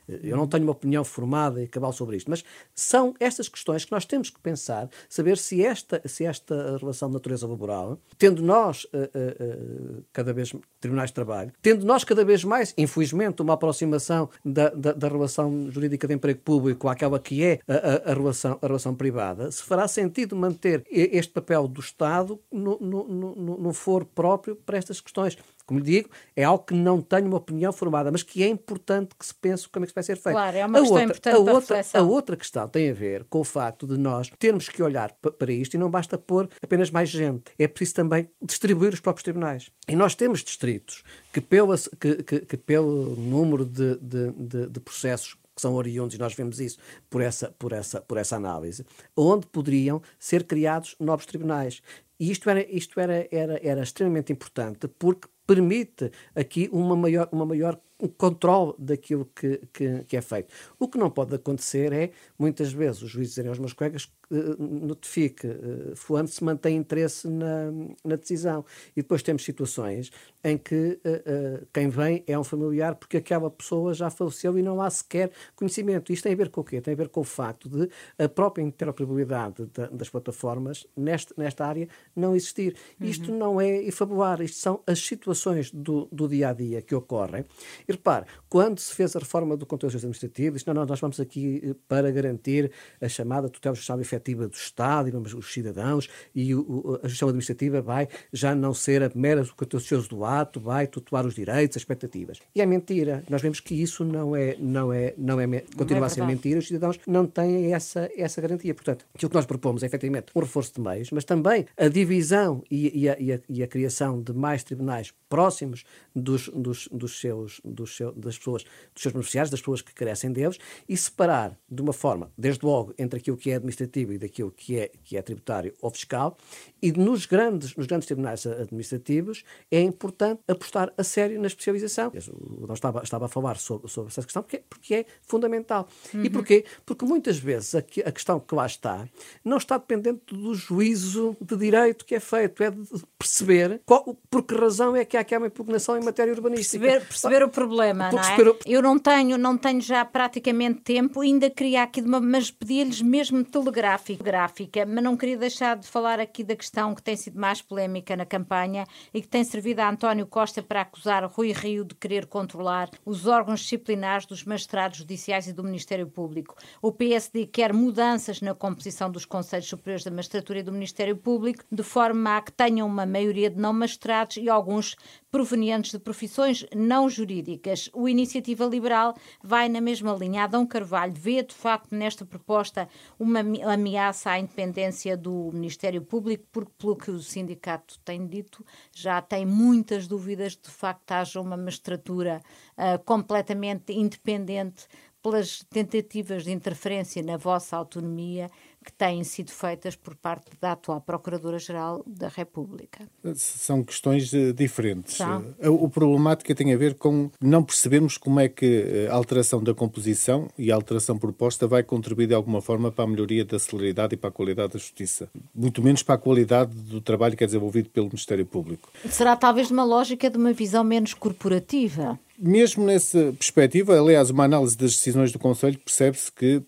Eu 0.07 0.37
não 0.37 0.47
tenho 0.47 0.63
uma 0.63 0.71
opinião 0.71 1.03
formada 1.03 1.61
e 1.61 1.67
cabal 1.67 1.91
sobre 1.91 2.17
isto, 2.17 2.29
mas 2.29 2.43
são 2.73 3.13
estas 3.19 3.49
questões 3.49 3.85
que 3.85 3.91
nós 3.91 4.05
temos 4.05 4.29
que 4.29 4.39
pensar, 4.39 4.89
saber 5.09 5.37
se 5.37 5.63
esta, 5.63 6.01
se 6.05 6.25
esta 6.25 6.77
relação 6.77 7.09
de 7.09 7.13
natureza 7.15 7.47
laboral, 7.47 7.99
tendo 8.17 8.41
nós 8.41 8.85
uh, 8.85 8.97
uh, 8.97 9.97
uh, 9.99 10.03
cada 10.13 10.33
vez 10.33 10.53
tribunais 10.79 11.09
de 11.09 11.13
trabalho, 11.13 11.51
tendo 11.61 11.85
nós 11.85 12.03
cada 12.03 12.23
vez 12.23 12.43
mais, 12.43 12.73
infelizmente, 12.77 13.41
uma 13.41 13.53
aproximação 13.53 14.29
da, 14.43 14.69
da, 14.69 14.93
da 14.93 15.07
relação 15.07 15.69
jurídica 15.69 16.07
de 16.07 16.13
emprego 16.13 16.39
público 16.39 16.87
àquela 16.87 17.19
que 17.19 17.43
é 17.43 17.59
a, 17.67 17.73
a, 17.73 18.11
a, 18.11 18.13
relação, 18.13 18.59
a 18.61 18.67
relação 18.67 18.95
privada, 18.95 19.51
se 19.51 19.63
fará 19.63 19.87
sentido 19.87 20.35
manter 20.35 20.83
este 20.89 21.31
papel 21.31 21.67
do 21.67 21.81
Estado 21.81 22.39
no, 22.51 22.79
no, 22.79 23.07
no, 23.07 23.57
no 23.57 23.73
foro 23.73 24.05
próprio 24.05 24.55
para 24.55 24.77
estas 24.77 25.01
questões. 25.01 25.37
Como 25.67 25.81
lhe 25.81 25.85
digo, 25.85 26.09
é 26.33 26.45
algo 26.45 26.63
que 26.63 26.73
não 26.73 27.01
tenho 27.01 27.27
uma 27.27 27.37
opinião 27.37 27.73
formada, 27.73 28.09
mas 28.09 28.23
que 28.23 28.41
é 28.41 28.47
importante 28.47 29.09
que 29.19 29.25
se 29.25 29.35
pense 29.35 29.67
como 29.67 29.83
é 29.83 29.87
que 29.87 29.93
vai 29.93 30.03
ser 30.03 30.15
feito. 30.15 30.33
Claro, 30.33 30.57
é 30.57 30.65
uma 30.65 30.77
a 30.77 30.81
questão 30.81 30.95
outra, 30.95 31.03
importante 31.03 31.35
a 31.35 31.53
outra, 31.53 31.81
a 31.93 32.01
outra 32.01 32.37
questão 32.37 32.67
tem 32.69 32.89
a 32.89 32.93
ver 32.93 33.25
com 33.25 33.41
o 33.41 33.43
facto 33.43 33.85
de 33.85 33.97
nós 33.97 34.31
termos 34.39 34.69
que 34.69 34.81
olhar 34.81 35.11
para 35.37 35.51
isto 35.51 35.73
e 35.73 35.77
não 35.77 35.89
basta 35.89 36.17
pôr 36.17 36.49
apenas 36.63 36.89
mais 36.89 37.09
gente. 37.09 37.51
É 37.59 37.67
preciso 37.67 37.95
também 37.95 38.29
distribuir 38.41 38.93
os 38.93 39.01
próprios 39.01 39.23
tribunais. 39.23 39.69
E 39.89 39.95
nós 39.95 40.15
temos 40.15 40.41
distritos 40.41 41.03
que, 41.33 41.41
pelo, 41.41 41.75
que, 41.99 42.23
que, 42.23 42.39
que 42.39 42.57
pelo 42.57 43.15
número 43.17 43.65
de, 43.65 43.97
de, 43.97 44.31
de, 44.31 44.67
de 44.67 44.79
processos 44.79 45.35
que 45.57 45.61
são 45.61 45.73
oriundos, 45.73 46.15
e 46.15 46.19
nós 46.19 46.35
vemos 46.35 46.59
isso 46.59 46.77
por 47.09 47.19
essa, 47.19 47.49
por 47.57 47.73
essa, 47.73 47.99
por 47.99 48.17
essa 48.17 48.35
análise, 48.35 48.85
onde 49.15 49.47
poderiam 49.47 50.01
ser 50.19 50.43
criados 50.43 50.95
novos 50.99 51.25
tribunais. 51.25 51.81
E 52.19 52.31
isto 52.31 52.49
era, 52.49 52.65
isto 52.69 52.99
era, 52.99 53.27
era, 53.31 53.59
era 53.63 53.81
extremamente 53.81 54.31
importante 54.31 54.87
porque 54.87 55.27
permite 55.47 56.11
aqui 56.35 56.69
uma 56.71 56.95
maior, 56.95 57.29
uma 57.31 57.45
maior 57.45 57.79
controle 58.17 58.73
daquilo 58.77 59.25
que, 59.35 59.61
que, 59.73 60.03
que, 60.03 60.17
é 60.17 60.21
feito. 60.21 60.53
O 60.77 60.87
que 60.87 60.97
não 60.97 61.09
pode 61.09 61.33
acontecer 61.33 61.91
é, 61.91 62.11
muitas 62.37 62.71
vezes, 62.71 63.01
os 63.01 63.09
juízes 63.09 63.31
dizerem 63.31 63.49
aos 63.49 63.57
meus 63.57 63.73
colegas 63.73 64.11
uh, 64.29 64.63
notifique, 64.63 65.47
uh, 65.47 65.95
fulano 65.95 66.27
se 66.27 66.43
mantém 66.43 66.77
interesse 66.77 67.27
na, 67.27 67.71
na 68.03 68.15
decisão. 68.15 68.63
E 68.95 69.01
depois 69.01 69.23
temos 69.23 69.43
situações 69.43 70.11
em 70.43 70.57
que 70.57 70.99
uh, 71.03 71.63
uh, 71.63 71.67
quem 71.73 71.89
vem 71.89 72.23
é 72.27 72.37
um 72.37 72.43
familiar 72.43 72.95
porque 72.95 73.17
aquela 73.17 73.49
pessoa 73.49 73.93
já 73.93 74.09
faleceu 74.09 74.57
e 74.57 74.61
não 74.61 74.79
há 74.79 74.89
sequer 74.89 75.31
conhecimento. 75.55 76.13
Isto 76.13 76.23
tem 76.23 76.33
a 76.33 76.37
ver 76.37 76.49
com 76.49 76.61
o 76.61 76.63
quê? 76.63 76.79
Tem 76.79 76.93
a 76.93 76.97
ver 76.97 77.09
com 77.09 77.21
o 77.21 77.23
facto 77.23 77.67
de 77.67 77.89
a 78.19 78.29
própria 78.29 78.61
interoperabilidade 78.63 79.65
da, 79.73 79.87
das 79.87 80.09
plataformas 80.09 80.85
neste, 80.95 81.33
nesta 81.35 81.65
área 81.65 81.87
não 82.15 82.35
existir. 82.35 82.75
Uhum. 82.99 83.07
Isto 83.07 83.31
não 83.31 83.59
é 83.59 83.83
efabular, 83.83 84.41
isto 84.41 84.57
são 84.57 84.83
as 84.85 84.99
situações 84.99 85.71
do, 85.71 86.07
do 86.11 86.27
dia 86.27 86.49
a 86.49 86.53
dia 86.53 86.81
que 86.81 86.93
ocorrem 86.93 87.43
E 87.87 87.91
repare, 87.93 88.25
quando 88.49 88.79
se 88.79 88.93
fez 88.93 89.15
a 89.15 89.19
reforma 89.19 89.55
do 89.55 89.65
conteúdo 89.65 89.95
administrativo, 89.95 90.55
disse, 90.55 90.67
não, 90.67 90.73
não, 90.73 90.85
nós 90.85 90.99
vamos 90.99 91.19
aqui 91.19 91.61
eh, 91.63 91.75
para 91.87 92.11
garantir 92.11 92.71
a 93.01 93.07
chamada 93.07 93.47
tutela 93.49 93.75
judicial 93.75 94.01
efetiva 94.01 94.47
do 94.47 94.53
Estado, 94.53 95.07
e 95.07 95.11
vamos, 95.11 95.33
os 95.33 95.53
cidadãos, 95.53 96.09
e 96.35 96.53
o, 96.53 96.99
a 97.01 97.07
gestão 97.07 97.29
administrativa 97.29 97.81
vai 97.81 98.07
já 98.33 98.53
não 98.53 98.73
ser 98.73 99.03
a 99.03 99.11
mera 99.15 99.45
contencioso 99.55 100.09
do 100.09 100.25
ato, 100.25 100.59
vai 100.59 100.87
tutelar 100.87 101.25
os 101.25 101.35
direitos, 101.35 101.77
as 101.77 101.81
expectativas. 101.81 102.39
E 102.53 102.61
é 102.61 102.65
mentira. 102.65 103.23
Nós 103.29 103.41
vemos 103.41 103.59
que 103.59 103.75
isso 103.75 104.03
não 104.03 104.35
é, 104.35 104.55
não 104.59 104.91
é, 104.91 105.13
não 105.17 105.39
é, 105.39 105.47
continua 105.75 105.99
não 105.99 106.03
é 106.03 106.07
a 106.07 106.09
ser 106.09 106.25
mentira. 106.25 106.59
Os 106.59 106.67
cidadãos 106.67 106.99
não 107.07 107.25
têm 107.25 107.73
essa, 107.73 108.09
essa 108.15 108.41
garantia. 108.41 108.73
Portanto, 108.73 109.05
aquilo 109.13 109.29
que 109.29 109.35
nós 109.35 109.45
propomos 109.45 109.83
é 109.83 109.85
efetivamente 109.85 110.31
um 110.35 110.39
reforço 110.39 110.73
de 110.75 110.81
meios, 110.81 111.11
mas 111.11 111.23
também 111.23 111.65
a 111.77 111.87
divisão 111.87 112.63
e, 112.69 113.03
e, 113.03 113.09
a, 113.09 113.19
e, 113.19 113.33
a, 113.33 113.39
e 113.49 113.63
a, 113.63 113.67
criação 113.67 114.21
de 114.21 114.33
mais 114.33 114.63
tribunais 114.63 115.13
próximos 115.29 115.83
dos, 116.15 116.49
dos, 116.49 116.87
dos 116.91 117.19
seus, 117.19 117.61
dos 117.77 117.95
seus, 117.95 118.15
das 118.15 118.37
pessoas, 118.37 118.63
dos 118.63 119.01
seus 119.01 119.13
beneficiários, 119.13 119.51
das 119.51 119.59
pessoas 119.59 119.81
que 119.81 119.93
carecem 119.93 120.31
deles, 120.31 120.57
e 120.87 120.97
separar 120.97 121.57
de 121.69 121.81
uma 121.81 121.93
forma, 121.93 122.31
desde 122.37 122.65
logo, 122.65 122.93
entre 122.97 123.19
aquilo 123.19 123.37
que 123.37 123.51
é 123.51 123.55
administrativo 123.55 124.13
e 124.13 124.17
daquilo 124.17 124.51
que 124.51 124.79
é, 124.79 124.91
que 125.03 125.15
é 125.15 125.21
tributário 125.21 125.73
ou 125.81 125.91
fiscal, 125.91 126.37
e 126.81 126.91
nos 126.91 127.25
grandes, 127.25 127.75
nos 127.75 127.85
grandes 127.85 128.07
tribunais 128.07 128.45
administrativos 128.45 129.43
é 129.71 129.81
importante 129.81 130.41
apostar 130.47 130.91
a 130.97 131.03
sério 131.03 131.39
na 131.39 131.47
especialização. 131.47 132.11
Eu 132.13 132.73
estava, 132.73 133.01
estava 133.03 133.25
a 133.25 133.27
falar 133.27 133.57
sobre, 133.57 133.89
sobre 133.89 134.11
essa 134.11 134.21
questão 134.23 134.43
porque, 134.43 134.63
porque 134.69 134.95
é 134.95 135.05
fundamental. 135.21 135.87
Uhum. 136.13 136.23
E 136.23 136.29
porquê? 136.29 136.65
Porque 136.85 137.05
muitas 137.05 137.37
vezes 137.37 137.75
a, 137.75 137.79
a 137.79 138.11
questão 138.11 138.39
que 138.39 138.53
lá 138.53 138.65
está 138.65 139.07
não 139.43 139.57
está 139.57 139.77
dependente 139.77 140.33
do 140.33 140.53
juízo 140.53 141.35
de 141.39 141.55
direito 141.55 142.05
que 142.05 142.15
é 142.15 142.19
feito, 142.19 142.63
é 142.63 142.71
de 142.71 142.83
perceber 143.17 143.81
qual, 143.85 144.17
por 144.29 144.43
que 144.43 144.55
razão 144.55 144.95
é 144.95 145.03
que 145.05 145.17
há 145.17 145.21
aqui 145.21 145.35
uma 145.35 145.47
impugnação 145.47 145.97
em 145.97 146.03
matéria 146.03 146.33
urbanística. 146.33 146.79
Perceber, 146.79 147.07
perceber 147.07 147.43
o 147.43 147.49
problema, 147.49 147.66
não 148.15 148.19
é? 148.19 148.35
Eu 148.65 148.81
não 148.81 148.97
tenho, 148.97 149.37
não 149.37 149.57
tenho 149.57 149.81
já 149.81 150.03
praticamente 150.03 150.81
tempo, 150.81 151.21
ainda 151.21 151.49
queria 151.49 151.83
aqui 151.83 152.01
de 152.01 152.07
uma, 152.07 152.19
mas 152.19 152.49
pedia-lhes 152.51 153.01
mesmo 153.01 153.43
telegráfica, 153.43 154.23
gráfica, 154.23 154.85
mas 154.85 155.03
não 155.03 155.17
queria 155.17 155.37
deixar 155.37 155.77
de 155.77 155.87
falar 155.87 156.19
aqui 156.19 156.43
da 156.43 156.55
questão 156.55 156.95
que 156.95 157.01
tem 157.01 157.15
sido 157.15 157.39
mais 157.39 157.61
polémica 157.61 158.15
na 158.15 158.25
campanha 158.25 158.85
e 159.13 159.21
que 159.21 159.27
tem 159.27 159.43
servido 159.43 159.81
a 159.81 159.89
António 159.89 160.25
Costa 160.25 160.61
para 160.61 160.81
acusar 160.81 161.23
Rui 161.25 161.51
Rio 161.51 161.85
de 161.85 161.95
querer 161.95 162.25
controlar 162.25 162.89
os 163.05 163.27
órgãos 163.27 163.61
disciplinares 163.61 164.25
dos 164.25 164.43
magistrados 164.43 164.99
judiciais 164.99 165.47
e 165.47 165.53
do 165.53 165.63
Ministério 165.63 166.07
Público. 166.07 166.55
O 166.81 166.91
PSD 166.91 167.45
quer 167.45 167.73
mudanças 167.73 168.41
na 168.41 168.53
composição 168.53 169.11
dos 169.11 169.25
Conselhos 169.25 169.67
Superiores 169.67 170.03
da 170.03 170.11
Magistratura 170.11 170.59
e 170.59 170.63
do 170.63 170.71
Ministério 170.71 171.15
Público, 171.15 171.63
de 171.71 171.83
forma 171.83 172.37
a 172.37 172.41
que 172.41 172.51
tenham 172.51 172.87
uma 172.87 173.05
maioria 173.05 173.49
de 173.49 173.57
não 173.57 173.73
magistrados 173.73 174.37
e 174.37 174.49
alguns 174.49 174.95
provenientes 175.31 175.91
de 175.91 175.99
profissões 175.99 176.65
não 176.75 177.09
jurídicas. 177.09 177.56
O 177.93 178.07
Iniciativa 178.07 178.65
Liberal 178.65 179.15
vai 179.43 179.69
na 179.69 179.81
mesma 179.81 180.13
linha. 180.13 180.43
Adão 180.43 180.65
Carvalho 180.65 181.13
vê, 181.13 181.43
de 181.43 181.53
facto, 181.53 181.95
nesta 181.95 182.25
proposta 182.25 182.87
uma 183.19 183.39
ameaça 183.39 184.31
à 184.31 184.39
independência 184.39 185.17
do 185.17 185.51
Ministério 185.53 186.01
Público, 186.01 186.45
porque, 186.51 186.71
pelo 186.77 186.95
que 186.95 187.11
o 187.11 187.19
sindicato 187.19 187.99
tem 188.05 188.25
dito, 188.27 188.65
já 188.93 189.21
tem 189.21 189.45
muitas 189.45 190.07
dúvidas 190.07 190.53
de, 190.53 190.63
de 190.63 190.69
facto 190.69 191.11
haja 191.11 191.41
uma 191.41 191.57
magistratura 191.57 192.41
uh, 192.77 193.03
completamente 193.03 193.93
independente 193.93 194.87
pelas 195.21 195.63
tentativas 195.69 196.43
de 196.43 196.51
interferência 196.51 197.21
na 197.21 197.37
vossa 197.37 197.75
autonomia 197.75 198.49
que 198.87 198.93
têm 198.93 199.21
sido 199.25 199.51
feitas 199.51 199.97
por 199.97 200.15
parte 200.15 200.45
da 200.61 200.71
atual 200.71 201.01
Procuradora-Geral 201.01 202.01
da 202.07 202.29
República. 202.29 203.05
São 203.35 203.83
questões 203.83 204.33
eh, 204.33 204.53
diferentes. 204.53 205.19
Eh, 205.59 205.67
o 205.67 205.89
problemática 205.89 206.55
tem 206.55 206.73
a 206.73 206.77
ver 206.77 206.95
com 206.95 207.29
não 207.41 207.61
percebermos 207.61 208.17
como 208.17 208.39
é 208.39 208.47
que 208.47 208.65
eh, 208.65 209.09
a 209.11 209.13
alteração 209.13 209.61
da 209.61 209.73
composição 209.73 210.47
e 210.57 210.71
a 210.71 210.75
alteração 210.75 211.17
proposta 211.17 211.67
vai 211.67 211.83
contribuir 211.83 212.27
de 212.27 212.33
alguma 212.33 212.61
forma 212.61 212.89
para 212.89 213.03
a 213.03 213.07
melhoria 213.07 213.43
da 213.43 213.59
celeridade 213.59 214.13
e 214.13 214.17
para 214.17 214.29
a 214.29 214.31
qualidade 214.31 214.71
da 214.71 214.79
justiça. 214.79 215.29
Muito 215.53 215.83
menos 215.83 216.01
para 216.01 216.15
a 216.15 216.17
qualidade 216.17 216.73
do 216.73 217.01
trabalho 217.01 217.35
que 217.35 217.43
é 217.43 217.47
desenvolvido 217.47 217.89
pelo 217.89 218.05
Ministério 218.05 218.45
Público. 218.45 218.89
Será 219.09 219.35
talvez 219.35 219.69
uma 219.69 219.83
lógica 219.83 220.29
de 220.29 220.37
uma 220.37 220.53
visão 220.53 220.85
menos 220.85 221.13
corporativa? 221.13 222.17
Mesmo 222.39 222.85
nessa 222.85 223.33
perspectiva, 223.33 223.99
aliás, 223.99 224.29
uma 224.29 224.45
análise 224.45 224.77
das 224.77 224.91
decisões 224.91 225.31
do 225.31 225.39
Conselho 225.39 225.79
percebe-se 225.79 226.31
que 226.31 226.61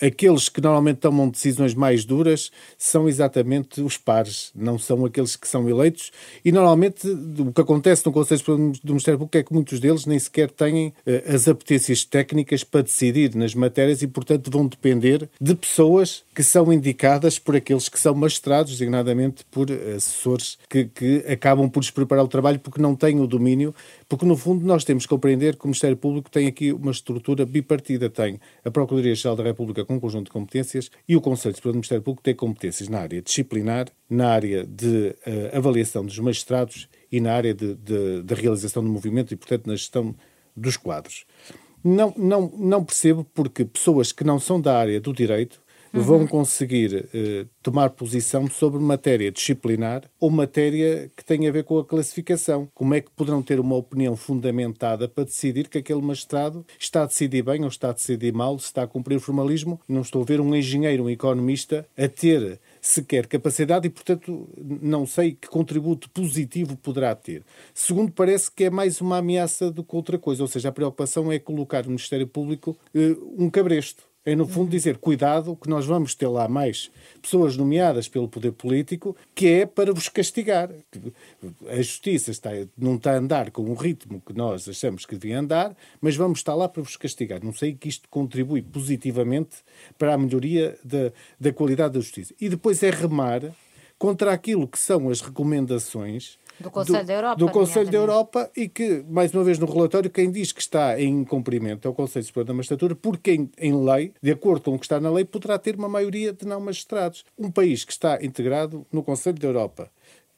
aqueles 0.00 0.48
que 0.48 0.60
normalmente 0.60 0.98
tomam 0.98 1.28
decisões 1.28 1.74
mais 1.74 2.04
duras 2.04 2.50
são 2.76 3.08
exatamente 3.08 3.80
os 3.80 3.96
pares, 3.96 4.50
não 4.54 4.78
são 4.78 5.04
aqueles 5.04 5.36
que 5.36 5.46
são 5.46 5.68
eleitos. 5.68 6.10
E 6.44 6.50
normalmente 6.50 7.08
o 7.08 7.52
que 7.52 7.60
acontece 7.60 8.04
no 8.04 8.12
Conselho 8.12 8.42
do 8.82 8.92
Ministério 8.92 9.18
Público 9.18 9.38
é 9.38 9.42
que 9.42 9.52
muitos 9.52 9.78
deles 9.78 10.06
nem 10.06 10.18
sequer 10.18 10.50
têm 10.50 10.88
uh, 10.88 11.34
as 11.34 11.46
apetências 11.46 12.04
técnicas 12.04 12.64
para 12.64 12.82
decidir 12.82 13.34
nas 13.34 13.54
matérias 13.54 14.02
e, 14.02 14.06
portanto, 14.06 14.50
vão 14.50 14.66
depender 14.66 15.28
de 15.40 15.54
pessoas 15.54 16.24
que 16.34 16.42
são 16.42 16.72
indicadas 16.72 17.38
por 17.38 17.54
aqueles 17.54 17.88
que 17.88 18.00
são 18.00 18.14
magistrados, 18.14 18.72
designadamente 18.72 19.44
por 19.50 19.70
assessores 19.70 20.58
que, 20.68 20.86
que 20.86 21.24
acabam 21.28 21.68
por 21.68 21.80
despreparar 21.80 22.24
o 22.24 22.28
trabalho 22.28 22.58
porque 22.58 22.80
não 22.80 22.96
têm 22.96 23.20
o 23.20 23.26
domínio. 23.26 23.74
Porque, 24.08 24.26
no 24.26 24.36
fundo, 24.36 24.66
nós 24.66 24.84
temos 24.84 25.04
que 25.04 25.10
compreender 25.10 25.56
que 25.56 25.64
o 25.64 25.68
Ministério 25.68 25.96
Público 25.96 26.30
tem 26.30 26.46
aqui 26.46 26.72
uma 26.72 26.90
estrutura 26.90 27.46
bipartida. 27.46 28.10
Tem 28.10 28.38
a 28.64 28.70
Procuradoria-Geral 29.12 29.36
da 29.36 29.42
República 29.42 29.84
com 29.84 29.94
um 29.94 30.00
conjunto 30.00 30.26
de 30.26 30.32
competências 30.32 30.90
e 31.08 31.16
o 31.16 31.20
Conselho 31.20 31.54
Superior 31.54 31.72
do 31.72 31.76
Ministério 31.76 32.02
Público 32.02 32.22
tem 32.22 32.34
competências 32.34 32.88
na 32.88 33.00
área 33.00 33.22
disciplinar, 33.22 33.86
na 34.08 34.28
área 34.28 34.64
de 34.64 35.14
uh, 35.26 35.56
avaliação 35.56 36.04
dos 36.04 36.18
magistrados 36.18 36.88
e 37.10 37.20
na 37.20 37.32
área 37.32 37.54
de, 37.54 37.74
de, 37.74 38.22
de 38.22 38.34
realização 38.34 38.82
do 38.82 38.90
movimento 38.90 39.32
e, 39.32 39.36
portanto, 39.36 39.66
na 39.66 39.74
gestão 39.74 40.14
dos 40.56 40.76
quadros. 40.76 41.24
Não, 41.84 42.14
não, 42.16 42.52
não 42.56 42.84
percebo 42.84 43.24
porque 43.34 43.64
pessoas 43.64 44.12
que 44.12 44.24
não 44.24 44.38
são 44.38 44.60
da 44.60 44.76
área 44.76 45.00
do 45.00 45.12
direito 45.12 45.60
uhum. 45.94 46.02
vão 46.02 46.26
conseguir 46.26 47.08
eh, 47.12 47.46
tomar 47.62 47.90
posição 47.90 48.48
sobre 48.48 48.80
matéria 48.80 49.30
disciplinar 49.30 50.02
ou 50.18 50.30
matéria 50.30 51.10
que 51.16 51.24
tem 51.24 51.48
a 51.48 51.52
ver 51.52 51.64
com 51.64 51.78
a 51.78 51.84
classificação. 51.84 52.68
Como 52.74 52.94
é 52.94 53.00
que 53.00 53.10
poderão 53.10 53.42
ter 53.42 53.60
uma 53.60 53.76
opinião 53.76 54.16
fundamentada 54.16 55.08
para 55.08 55.24
decidir 55.24 55.68
que 55.68 55.78
aquele 55.78 56.02
magistrado 56.02 56.64
está 56.78 57.02
a 57.02 57.06
decidir 57.06 57.42
bem 57.42 57.62
ou 57.62 57.68
está 57.68 57.90
a 57.90 57.92
decidir 57.92 58.32
mal, 58.32 58.58
se 58.58 58.66
está 58.66 58.82
a 58.82 58.86
cumprir 58.86 59.16
o 59.16 59.20
formalismo? 59.20 59.80
Não 59.88 60.02
estou 60.02 60.22
a 60.22 60.24
ver 60.24 60.40
um 60.40 60.54
engenheiro, 60.54 61.04
um 61.04 61.10
economista 61.10 61.86
a 61.96 62.08
ter 62.08 62.60
sequer 62.80 63.26
capacidade 63.26 63.86
e, 63.86 63.90
portanto, 63.90 64.48
não 64.58 65.06
sei 65.06 65.32
que 65.32 65.48
contributo 65.48 66.10
positivo 66.10 66.76
poderá 66.76 67.14
ter. 67.14 67.44
Segundo, 67.72 68.12
parece 68.12 68.50
que 68.50 68.64
é 68.64 68.70
mais 68.70 69.00
uma 69.00 69.18
ameaça 69.18 69.70
do 69.70 69.84
que 69.84 69.94
outra 69.94 70.18
coisa, 70.18 70.42
ou 70.42 70.48
seja, 70.48 70.68
a 70.68 70.72
preocupação 70.72 71.30
é 71.30 71.38
colocar 71.38 71.82
no 71.84 71.90
Ministério 71.90 72.26
Público 72.26 72.76
eh, 72.94 73.16
um 73.38 73.48
cabresto 73.48 74.11
é, 74.24 74.36
no 74.36 74.46
fundo, 74.46 74.70
dizer 74.70 74.98
cuidado, 74.98 75.56
que 75.56 75.68
nós 75.68 75.84
vamos 75.84 76.14
ter 76.14 76.28
lá 76.28 76.46
mais 76.46 76.90
pessoas 77.20 77.56
nomeadas 77.56 78.08
pelo 78.08 78.28
poder 78.28 78.52
político, 78.52 79.16
que 79.34 79.48
é 79.48 79.66
para 79.66 79.92
vos 79.92 80.08
castigar. 80.08 80.70
A 81.68 81.76
justiça 81.76 82.30
está, 82.30 82.50
não 82.78 82.94
está 82.94 83.12
a 83.12 83.18
andar 83.18 83.50
com 83.50 83.62
o 83.62 83.74
ritmo 83.74 84.22
que 84.24 84.32
nós 84.32 84.68
achamos 84.68 85.04
que 85.04 85.16
devia 85.16 85.40
andar, 85.40 85.76
mas 86.00 86.14
vamos 86.14 86.38
estar 86.38 86.54
lá 86.54 86.68
para 86.68 86.82
vos 86.82 86.96
castigar. 86.96 87.42
Não 87.42 87.52
sei 87.52 87.74
que 87.74 87.88
isto 87.88 88.08
contribui 88.08 88.62
positivamente 88.62 89.56
para 89.98 90.14
a 90.14 90.18
melhoria 90.18 90.78
da, 90.84 91.12
da 91.40 91.52
qualidade 91.52 91.94
da 91.94 92.00
justiça. 92.00 92.32
E 92.40 92.48
depois 92.48 92.82
é 92.82 92.90
remar 92.90 93.42
contra 93.98 94.32
aquilo 94.32 94.66
que 94.66 94.78
são 94.78 95.08
as 95.10 95.20
recomendações 95.20 96.38
do 96.62 96.70
Conselho 96.70 97.06
da 97.06 97.12
Europa. 97.12 97.36
Do 97.36 97.50
Conselho 97.50 97.90
da 97.90 97.98
Europa 97.98 98.50
e 98.56 98.68
que, 98.68 99.04
mais 99.08 99.34
uma 99.34 99.44
vez 99.44 99.58
no 99.58 99.66
relatório, 99.66 100.10
quem 100.10 100.30
diz 100.30 100.52
que 100.52 100.60
está 100.60 101.00
em 101.00 101.24
cumprimento 101.24 101.86
é 101.86 101.90
o 101.90 101.94
Conselho 101.94 102.24
Superior 102.24 102.46
da 102.46 102.54
Magistratura, 102.54 102.94
porque 102.94 103.32
em, 103.32 103.50
em 103.58 103.84
lei, 103.84 104.12
de 104.22 104.30
acordo 104.30 104.64
com 104.64 104.74
o 104.74 104.78
que 104.78 104.84
está 104.84 105.00
na 105.00 105.10
lei, 105.10 105.24
poderá 105.24 105.58
ter 105.58 105.76
uma 105.76 105.88
maioria 105.88 106.32
de 106.32 106.46
não 106.46 106.60
magistrados. 106.60 107.24
Um 107.38 107.50
país 107.50 107.84
que 107.84 107.92
está 107.92 108.24
integrado 108.24 108.86
no 108.92 109.02
Conselho 109.02 109.38
da 109.38 109.48
Europa, 109.48 109.90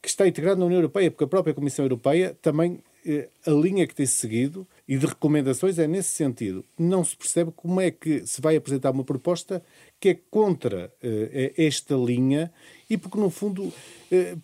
que 0.02 0.08
está 0.08 0.26
integrado 0.26 0.60
na 0.60 0.66
União 0.66 0.78
Europeia, 0.78 1.10
porque 1.10 1.24
a 1.24 1.28
própria 1.28 1.54
Comissão 1.54 1.84
Europeia 1.84 2.36
também 2.42 2.80
eh, 3.06 3.28
a 3.46 3.50
linha 3.50 3.86
que 3.86 3.94
tem 3.94 4.06
seguido 4.06 4.66
e 4.88 4.96
de 4.96 5.04
recomendações 5.04 5.78
é 5.78 5.86
nesse 5.86 6.10
sentido. 6.10 6.64
Não 6.78 7.04
se 7.04 7.14
percebe 7.14 7.52
como 7.54 7.78
é 7.78 7.90
que 7.90 8.26
se 8.26 8.40
vai 8.40 8.56
apresentar 8.56 8.92
uma 8.92 9.04
proposta 9.04 9.62
que 10.00 10.08
é 10.08 10.18
contra 10.30 10.86
uh, 11.02 11.52
esta 11.56 11.94
linha 11.94 12.50
e 12.88 12.96
porque, 12.96 13.18
no 13.18 13.30
fundo, 13.30 13.64
uh, 13.64 13.72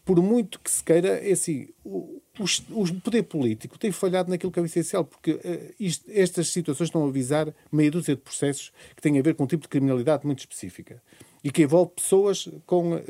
por 0.04 0.20
muito 0.22 0.60
que 0.60 0.70
se 0.70 0.82
queira, 0.82 1.08
é 1.08 1.32
assim, 1.32 1.68
o, 1.84 2.20
o, 2.70 3.00
poder 3.02 3.24
político 3.24 3.78
tem 3.78 3.92
falhado 3.92 4.30
naquilo 4.30 4.50
que 4.50 4.58
é 4.58 4.64
essencial, 4.64 5.04
porque 5.04 5.32
uh, 5.32 5.74
isto, 5.78 6.10
estas 6.10 6.48
situações 6.48 6.88
estão 6.88 7.04
a 7.04 7.08
avisar 7.08 7.54
meia 7.70 7.90
dúzia 7.90 8.14
de 8.14 8.22
processos 8.22 8.72
que 8.94 9.02
têm 9.02 9.18
a 9.18 9.22
ver 9.22 9.34
com 9.34 9.44
um 9.44 9.46
tipo 9.46 9.62
de 9.62 9.68
criminalidade 9.68 10.26
muito 10.26 10.40
específica 10.40 11.02
e 11.42 11.50
que 11.50 11.62
envolve 11.62 11.92
pessoas 11.92 12.46
com 12.66 13.00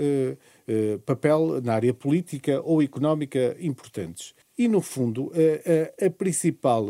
papel 1.05 1.61
na 1.63 1.75
área 1.75 1.93
política 1.93 2.61
ou 2.63 2.81
económica 2.81 3.57
importantes. 3.59 4.37
E, 4.57 4.69
no 4.69 4.81
fundo, 4.81 5.33
a, 5.35 6.05
a, 6.05 6.07
a 6.07 6.11
principal 6.11 6.87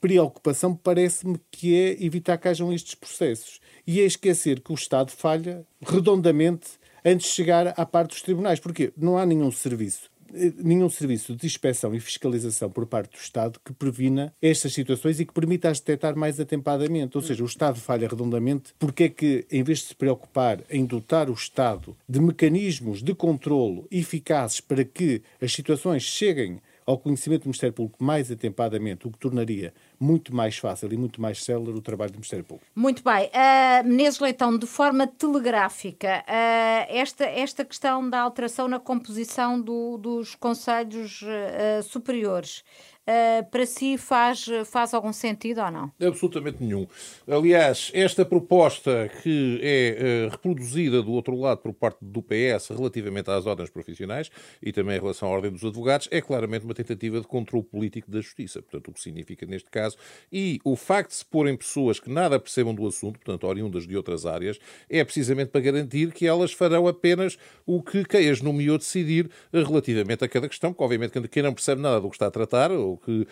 preocupação 0.00 0.74
parece-me 0.74 1.38
que 1.50 1.76
é 1.76 2.02
evitar 2.02 2.38
que 2.38 2.48
hajam 2.48 2.72
estes 2.72 2.94
processos 2.94 3.60
e 3.86 4.00
é 4.00 4.04
esquecer 4.04 4.60
que 4.60 4.70
o 4.70 4.74
Estado 4.74 5.10
falha 5.10 5.66
redondamente 5.80 6.77
antes 7.04 7.28
de 7.28 7.32
chegar 7.32 7.74
à 7.76 7.86
parte 7.86 8.10
dos 8.10 8.22
tribunais. 8.22 8.60
Porque 8.60 8.92
não 8.96 9.18
há 9.18 9.26
nenhum 9.26 9.50
serviço 9.50 10.10
eh, 10.34 10.52
nenhum 10.58 10.90
serviço 10.90 11.34
de 11.34 11.46
inspeção 11.46 11.94
e 11.94 12.00
fiscalização 12.00 12.70
por 12.70 12.86
parte 12.86 13.12
do 13.12 13.20
Estado 13.20 13.58
que 13.64 13.72
previna 13.72 14.32
estas 14.42 14.72
situações 14.72 15.18
e 15.20 15.24
que 15.24 15.32
permita-as 15.32 15.80
detectar 15.80 16.16
mais 16.16 16.38
atempadamente. 16.38 17.16
Ou 17.16 17.22
seja, 17.22 17.42
o 17.42 17.46
Estado 17.46 17.80
falha 17.80 18.08
redondamente 18.08 18.74
porque 18.78 19.04
é 19.04 19.08
que, 19.08 19.46
em 19.50 19.62
vez 19.62 19.78
de 19.78 19.86
se 19.86 19.94
preocupar 19.94 20.60
em 20.70 20.84
dotar 20.84 21.30
o 21.30 21.34
Estado 21.34 21.96
de 22.08 22.20
mecanismos 22.20 23.02
de 23.02 23.14
controlo 23.14 23.86
eficazes 23.90 24.60
para 24.60 24.84
que 24.84 25.22
as 25.40 25.52
situações 25.52 26.02
cheguem 26.02 26.60
ao 26.88 26.96
conhecimento 26.96 27.42
do 27.42 27.48
Ministério 27.48 27.74
Público 27.74 28.02
mais 28.02 28.30
atempadamente, 28.30 29.06
o 29.06 29.10
que 29.10 29.18
tornaria 29.18 29.74
muito 30.00 30.34
mais 30.34 30.56
fácil 30.56 30.92
e 30.92 30.96
muito 30.96 31.20
mais 31.20 31.42
célere 31.42 31.76
o 31.76 31.80
trabalho 31.80 32.12
do 32.12 32.16
Ministério 32.16 32.44
Público. 32.44 32.70
Muito 32.74 33.02
bem. 33.02 33.26
Uh, 33.26 33.88
Menezes 33.88 34.20
Leitão, 34.20 34.56
de 34.56 34.66
forma 34.66 35.06
telegráfica, 35.06 36.24
uh, 36.26 36.86
esta, 36.88 37.24
esta 37.24 37.64
questão 37.64 38.08
da 38.08 38.20
alteração 38.20 38.68
na 38.68 38.78
composição 38.78 39.60
do, 39.60 39.98
dos 39.98 40.34
Conselhos 40.34 41.22
uh, 41.22 41.82
Superiores, 41.82 42.64
Uh, 43.08 43.42
para 43.50 43.64
si 43.64 43.96
faz, 43.96 44.46
faz 44.66 44.92
algum 44.92 45.14
sentido 45.14 45.62
ou 45.62 45.70
não? 45.70 45.90
Absolutamente 45.98 46.62
nenhum. 46.62 46.86
Aliás, 47.26 47.90
esta 47.94 48.22
proposta 48.22 49.10
que 49.22 49.58
é 49.62 50.26
uh, 50.26 50.30
reproduzida 50.30 51.02
do 51.02 51.12
outro 51.12 51.34
lado 51.34 51.62
por 51.62 51.72
parte 51.72 51.96
do 52.02 52.22
PS 52.22 52.68
relativamente 52.68 53.30
às 53.30 53.46
ordens 53.46 53.70
profissionais 53.70 54.30
e 54.62 54.72
também 54.72 54.98
em 54.98 55.00
relação 55.00 55.26
à 55.26 55.30
ordem 55.30 55.50
dos 55.50 55.64
advogados 55.64 56.06
é 56.10 56.20
claramente 56.20 56.66
uma 56.66 56.74
tentativa 56.74 57.18
de 57.18 57.26
controle 57.26 57.64
político 57.64 58.10
da 58.10 58.20
justiça. 58.20 58.60
Portanto, 58.60 58.88
o 58.88 58.92
que 58.92 59.00
significa 59.00 59.46
neste 59.46 59.70
caso. 59.70 59.96
E 60.30 60.60
o 60.62 60.76
facto 60.76 61.08
de 61.08 61.16
se 61.16 61.24
porem 61.24 61.56
pessoas 61.56 61.98
que 61.98 62.10
nada 62.10 62.38
percebam 62.38 62.74
do 62.74 62.86
assunto, 62.86 63.18
portanto, 63.18 63.46
oriundas 63.46 63.86
de 63.86 63.96
outras 63.96 64.26
áreas, 64.26 64.58
é 64.90 65.02
precisamente 65.02 65.48
para 65.48 65.62
garantir 65.62 66.12
que 66.12 66.26
elas 66.26 66.52
farão 66.52 66.86
apenas 66.86 67.38
o 67.64 67.82
que 67.82 68.04
quem 68.04 68.28
as 68.28 68.42
nomeou 68.42 68.76
decidir 68.76 69.30
relativamente 69.50 70.22
a 70.22 70.28
cada 70.28 70.46
questão, 70.46 70.74
porque 70.74 70.84
obviamente 70.84 71.28
quem 71.28 71.42
não 71.42 71.54
percebe 71.54 71.80
nada 71.80 72.02
do 72.02 72.10
que 72.10 72.16
está 72.16 72.26
a 72.26 72.30
tratar, 72.30 72.70
ou 72.70 72.97
que 72.98 73.26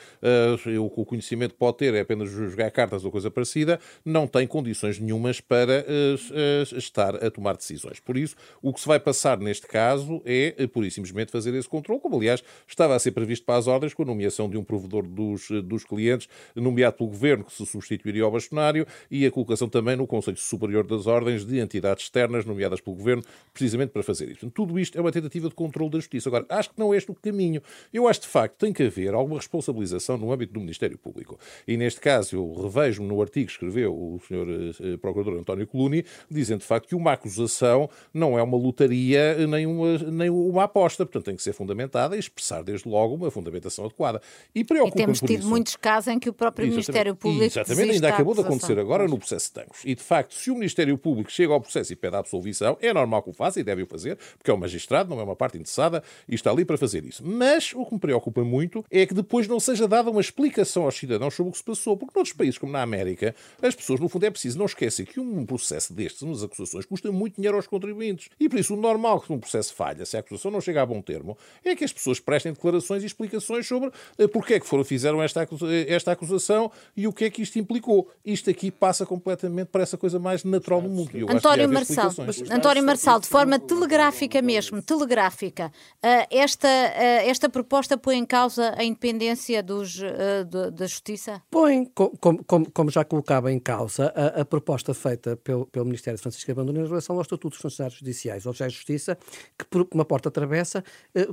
uh, 0.74 0.82
o 0.82 1.04
conhecimento 1.04 1.54
pode 1.54 1.78
ter 1.78 1.94
é 1.94 2.00
apenas 2.00 2.30
jogar 2.30 2.70
cartas 2.70 3.04
ou 3.04 3.10
coisa 3.10 3.30
parecida, 3.30 3.78
não 4.04 4.26
tem 4.26 4.46
condições 4.46 4.98
nenhumas 4.98 5.40
para 5.40 5.84
uh, 5.84 6.72
uh, 6.74 6.78
estar 6.78 7.16
a 7.16 7.30
tomar 7.30 7.56
decisões. 7.56 8.00
Por 8.00 8.16
isso, 8.16 8.36
o 8.62 8.72
que 8.72 8.80
se 8.80 8.86
vai 8.86 9.00
passar 9.00 9.38
neste 9.38 9.66
caso 9.66 10.22
é, 10.24 10.66
pura 10.66 10.86
e 10.86 10.90
simplesmente, 10.90 11.32
fazer 11.32 11.54
esse 11.54 11.68
controle, 11.68 12.00
como 12.00 12.16
aliás 12.16 12.42
estava 12.66 12.94
a 12.94 12.98
ser 12.98 13.12
previsto 13.12 13.44
para 13.44 13.56
as 13.56 13.66
ordens 13.66 13.94
com 13.94 14.02
a 14.02 14.06
nomeação 14.06 14.48
de 14.48 14.56
um 14.56 14.64
provedor 14.64 15.06
dos, 15.06 15.48
dos 15.64 15.84
clientes, 15.84 16.28
nomeado 16.54 16.96
pelo 16.96 17.10
Governo, 17.10 17.44
que 17.44 17.52
se 17.52 17.64
substituiria 17.66 18.24
ao 18.24 18.30
bastonário, 18.30 18.86
e 19.10 19.26
a 19.26 19.30
colocação 19.30 19.68
também 19.68 19.96
no 19.96 20.06
Conselho 20.06 20.36
Superior 20.36 20.86
das 20.86 21.06
Ordens 21.06 21.44
de 21.44 21.58
entidades 21.58 22.04
externas, 22.04 22.44
nomeadas 22.44 22.80
pelo 22.80 22.96
Governo, 22.96 23.22
precisamente 23.52 23.90
para 23.90 24.02
fazer 24.02 24.30
isso. 24.30 24.50
Tudo 24.50 24.78
isto 24.78 24.96
é 24.98 25.00
uma 25.00 25.12
tentativa 25.12 25.48
de 25.48 25.54
controle 25.54 25.90
da 25.90 25.98
justiça. 25.98 26.28
Agora, 26.28 26.46
acho 26.48 26.70
que 26.70 26.78
não 26.78 26.92
é 26.92 26.96
este 26.96 27.10
o 27.10 27.14
caminho. 27.14 27.62
Eu 27.92 28.08
acho, 28.08 28.22
de 28.22 28.28
facto, 28.28 28.56
tem 28.58 28.72
que 28.72 28.82
haver 28.82 29.14
alguma 29.14 29.38
responsabilização 29.56 30.16
no 30.16 30.32
âmbito 30.32 30.52
do 30.52 30.60
Ministério 30.60 30.98
Público. 30.98 31.38
E 31.66 31.76
neste 31.76 32.00
caso, 32.00 32.36
eu 32.36 32.62
revejo-me 32.62 33.08
no 33.08 33.20
artigo 33.20 33.46
que 33.46 33.52
escreveu 33.52 33.92
o 33.94 34.20
Sr. 34.26 34.94
Eh, 34.94 34.96
Procurador 34.96 35.38
António 35.38 35.66
Coluni, 35.66 36.04
dizendo, 36.30 36.60
de 36.60 36.66
facto, 36.66 36.88
que 36.88 36.94
uma 36.94 37.12
acusação 37.12 37.88
não 38.12 38.38
é 38.38 38.42
uma 38.42 38.56
lotaria 38.56 39.46
nem 39.46 39.66
uma, 39.66 39.98
nem 39.98 40.30
uma 40.30 40.64
aposta. 40.64 41.04
Portanto, 41.04 41.24
tem 41.24 41.36
que 41.36 41.42
ser 41.42 41.52
fundamentada 41.52 42.16
e 42.16 42.18
expressar, 42.18 42.62
desde 42.62 42.88
logo, 42.88 43.14
uma 43.14 43.30
fundamentação 43.30 43.84
adequada. 43.84 44.20
E, 44.54 44.60
e 44.60 44.90
temos 44.92 45.20
tido 45.20 45.40
isso. 45.40 45.48
muitos 45.48 45.76
casos 45.76 46.08
em 46.08 46.18
que 46.18 46.28
o 46.28 46.32
próprio 46.32 46.66
Exatamente. 46.66 46.86
Ministério 46.86 47.16
Público 47.16 47.44
Exatamente, 47.44 47.90
ainda 47.92 48.08
acabou 48.08 48.34
de 48.34 48.40
acontecer 48.40 48.78
agora 48.78 49.06
no 49.06 49.18
processo 49.18 49.46
de 49.46 49.52
Tancos. 49.52 49.80
E, 49.84 49.94
de 49.94 50.02
facto, 50.02 50.34
se 50.34 50.50
o 50.50 50.54
Ministério 50.54 50.96
Público 50.96 51.30
chega 51.30 51.52
ao 51.52 51.60
processo 51.60 51.92
e 51.92 51.96
pede 51.96 52.16
a 52.16 52.18
absolvição, 52.18 52.76
é 52.80 52.92
normal 52.92 53.22
que 53.22 53.30
o 53.30 53.32
faça 53.32 53.60
e 53.60 53.64
deve 53.64 53.82
o 53.82 53.86
fazer, 53.86 54.16
porque 54.38 54.50
é 54.50 54.54
um 54.54 54.56
magistrado, 54.56 55.10
não 55.10 55.20
é 55.20 55.24
uma 55.24 55.36
parte 55.36 55.56
interessada 55.56 56.02
e 56.28 56.34
está 56.34 56.50
ali 56.50 56.64
para 56.64 56.78
fazer 56.78 57.04
isso. 57.04 57.22
Mas 57.24 57.72
o 57.74 57.84
que 57.84 57.94
me 57.94 58.00
preocupa 58.00 58.42
muito 58.44 58.84
é 58.90 59.04
que 59.06 59.14
depois 59.14 59.35
não 59.46 59.60
seja 59.60 59.86
dada 59.86 60.10
uma 60.10 60.20
explicação 60.20 60.84
aos 60.84 60.96
cidadãos 60.96 61.34
sobre 61.34 61.50
o 61.50 61.52
que 61.52 61.58
se 61.58 61.64
passou, 61.64 61.96
porque 61.96 62.12
noutros 62.16 62.34
países, 62.34 62.58
como 62.58 62.72
na 62.72 62.82
América, 62.82 63.34
as 63.60 63.74
pessoas, 63.74 64.00
no 64.00 64.08
fundo, 64.08 64.24
é 64.24 64.30
preciso 64.30 64.58
não 64.58 64.66
esquecer 64.66 65.04
que 65.04 65.20
um 65.20 65.44
processo 65.44 65.92
destes, 65.92 66.22
umas 66.22 66.42
acusações, 66.42 66.86
custa 66.86 67.12
muito 67.12 67.36
dinheiro 67.36 67.56
aos 67.56 67.66
contribuintes. 67.66 68.28
E 68.40 68.48
por 68.48 68.58
isso, 68.58 68.74
o 68.74 68.76
normal 68.76 69.20
que 69.20 69.32
um 69.32 69.38
processo 69.38 69.74
falha, 69.74 70.06
se 70.06 70.16
a 70.16 70.20
acusação 70.20 70.50
não 70.50 70.60
chega 70.60 70.80
a 70.80 70.86
bom 70.86 71.02
termo, 71.02 71.36
é 71.64 71.76
que 71.76 71.84
as 71.84 71.92
pessoas 71.92 72.18
prestem 72.18 72.52
declarações 72.52 73.02
e 73.02 73.06
explicações 73.06 73.66
sobre 73.66 73.90
eh, 74.18 74.26
porque 74.26 74.54
é 74.54 74.60
que 74.60 74.66
foram, 74.66 74.84
fizeram 74.84 75.22
esta, 75.22 75.46
esta 75.88 76.12
acusação 76.12 76.70
e 76.96 77.06
o 77.06 77.12
que 77.12 77.24
é 77.24 77.30
que 77.30 77.42
isto 77.42 77.58
implicou 77.58 78.08
isto 78.24 78.48
aqui 78.48 78.70
passa 78.70 79.04
completamente 79.04 79.68
para 79.68 79.82
essa 79.82 79.96
coisa 79.98 80.18
mais 80.18 80.44
natural 80.44 80.80
do 80.80 80.88
mundo. 80.88 81.10
António 81.28 81.68
Marçal, 81.68 82.10
António 82.50 82.84
Marçal, 82.84 83.20
de 83.20 83.28
forma 83.28 83.58
telegráfica 83.58 84.40
mesmo, 84.40 84.80
telegráfica, 84.80 85.72
eh, 86.02 86.26
esta, 86.30 86.68
eh, 86.68 87.28
esta 87.28 87.48
proposta 87.48 87.96
põe 87.96 88.16
em 88.16 88.24
causa 88.24 88.74
a 88.76 88.84
independência 88.84 89.25
dos, 89.64 90.00
eh, 90.02 90.44
da 90.44 90.86
Justiça? 90.86 91.42
Põe, 91.50 91.86
como, 91.86 92.44
como, 92.44 92.90
já 92.90 93.04
colocava 93.04 93.52
em 93.52 93.58
causa, 93.58 94.12
a, 94.14 94.40
a 94.40 94.44
proposta 94.44 94.94
feita 94.94 95.36
pelo, 95.36 95.66
pelo 95.66 95.84
Ministério 95.84 96.16
de 96.16 96.22
Francisco 96.22 96.50
Abandona 96.50 96.80
em 96.80 96.86
relação 96.86 97.16
ao 97.16 97.22
Estatuto 97.22 97.50
dos 97.50 97.60
Funcionários 97.60 97.98
Judiciais, 97.98 98.46
ou 98.46 98.52
já 98.52 98.66
a 98.66 98.68
Justiça, 98.68 99.16
que 99.58 99.64
por 99.64 99.86
uma 99.92 100.04
porta 100.04 100.30
travessa 100.30 100.84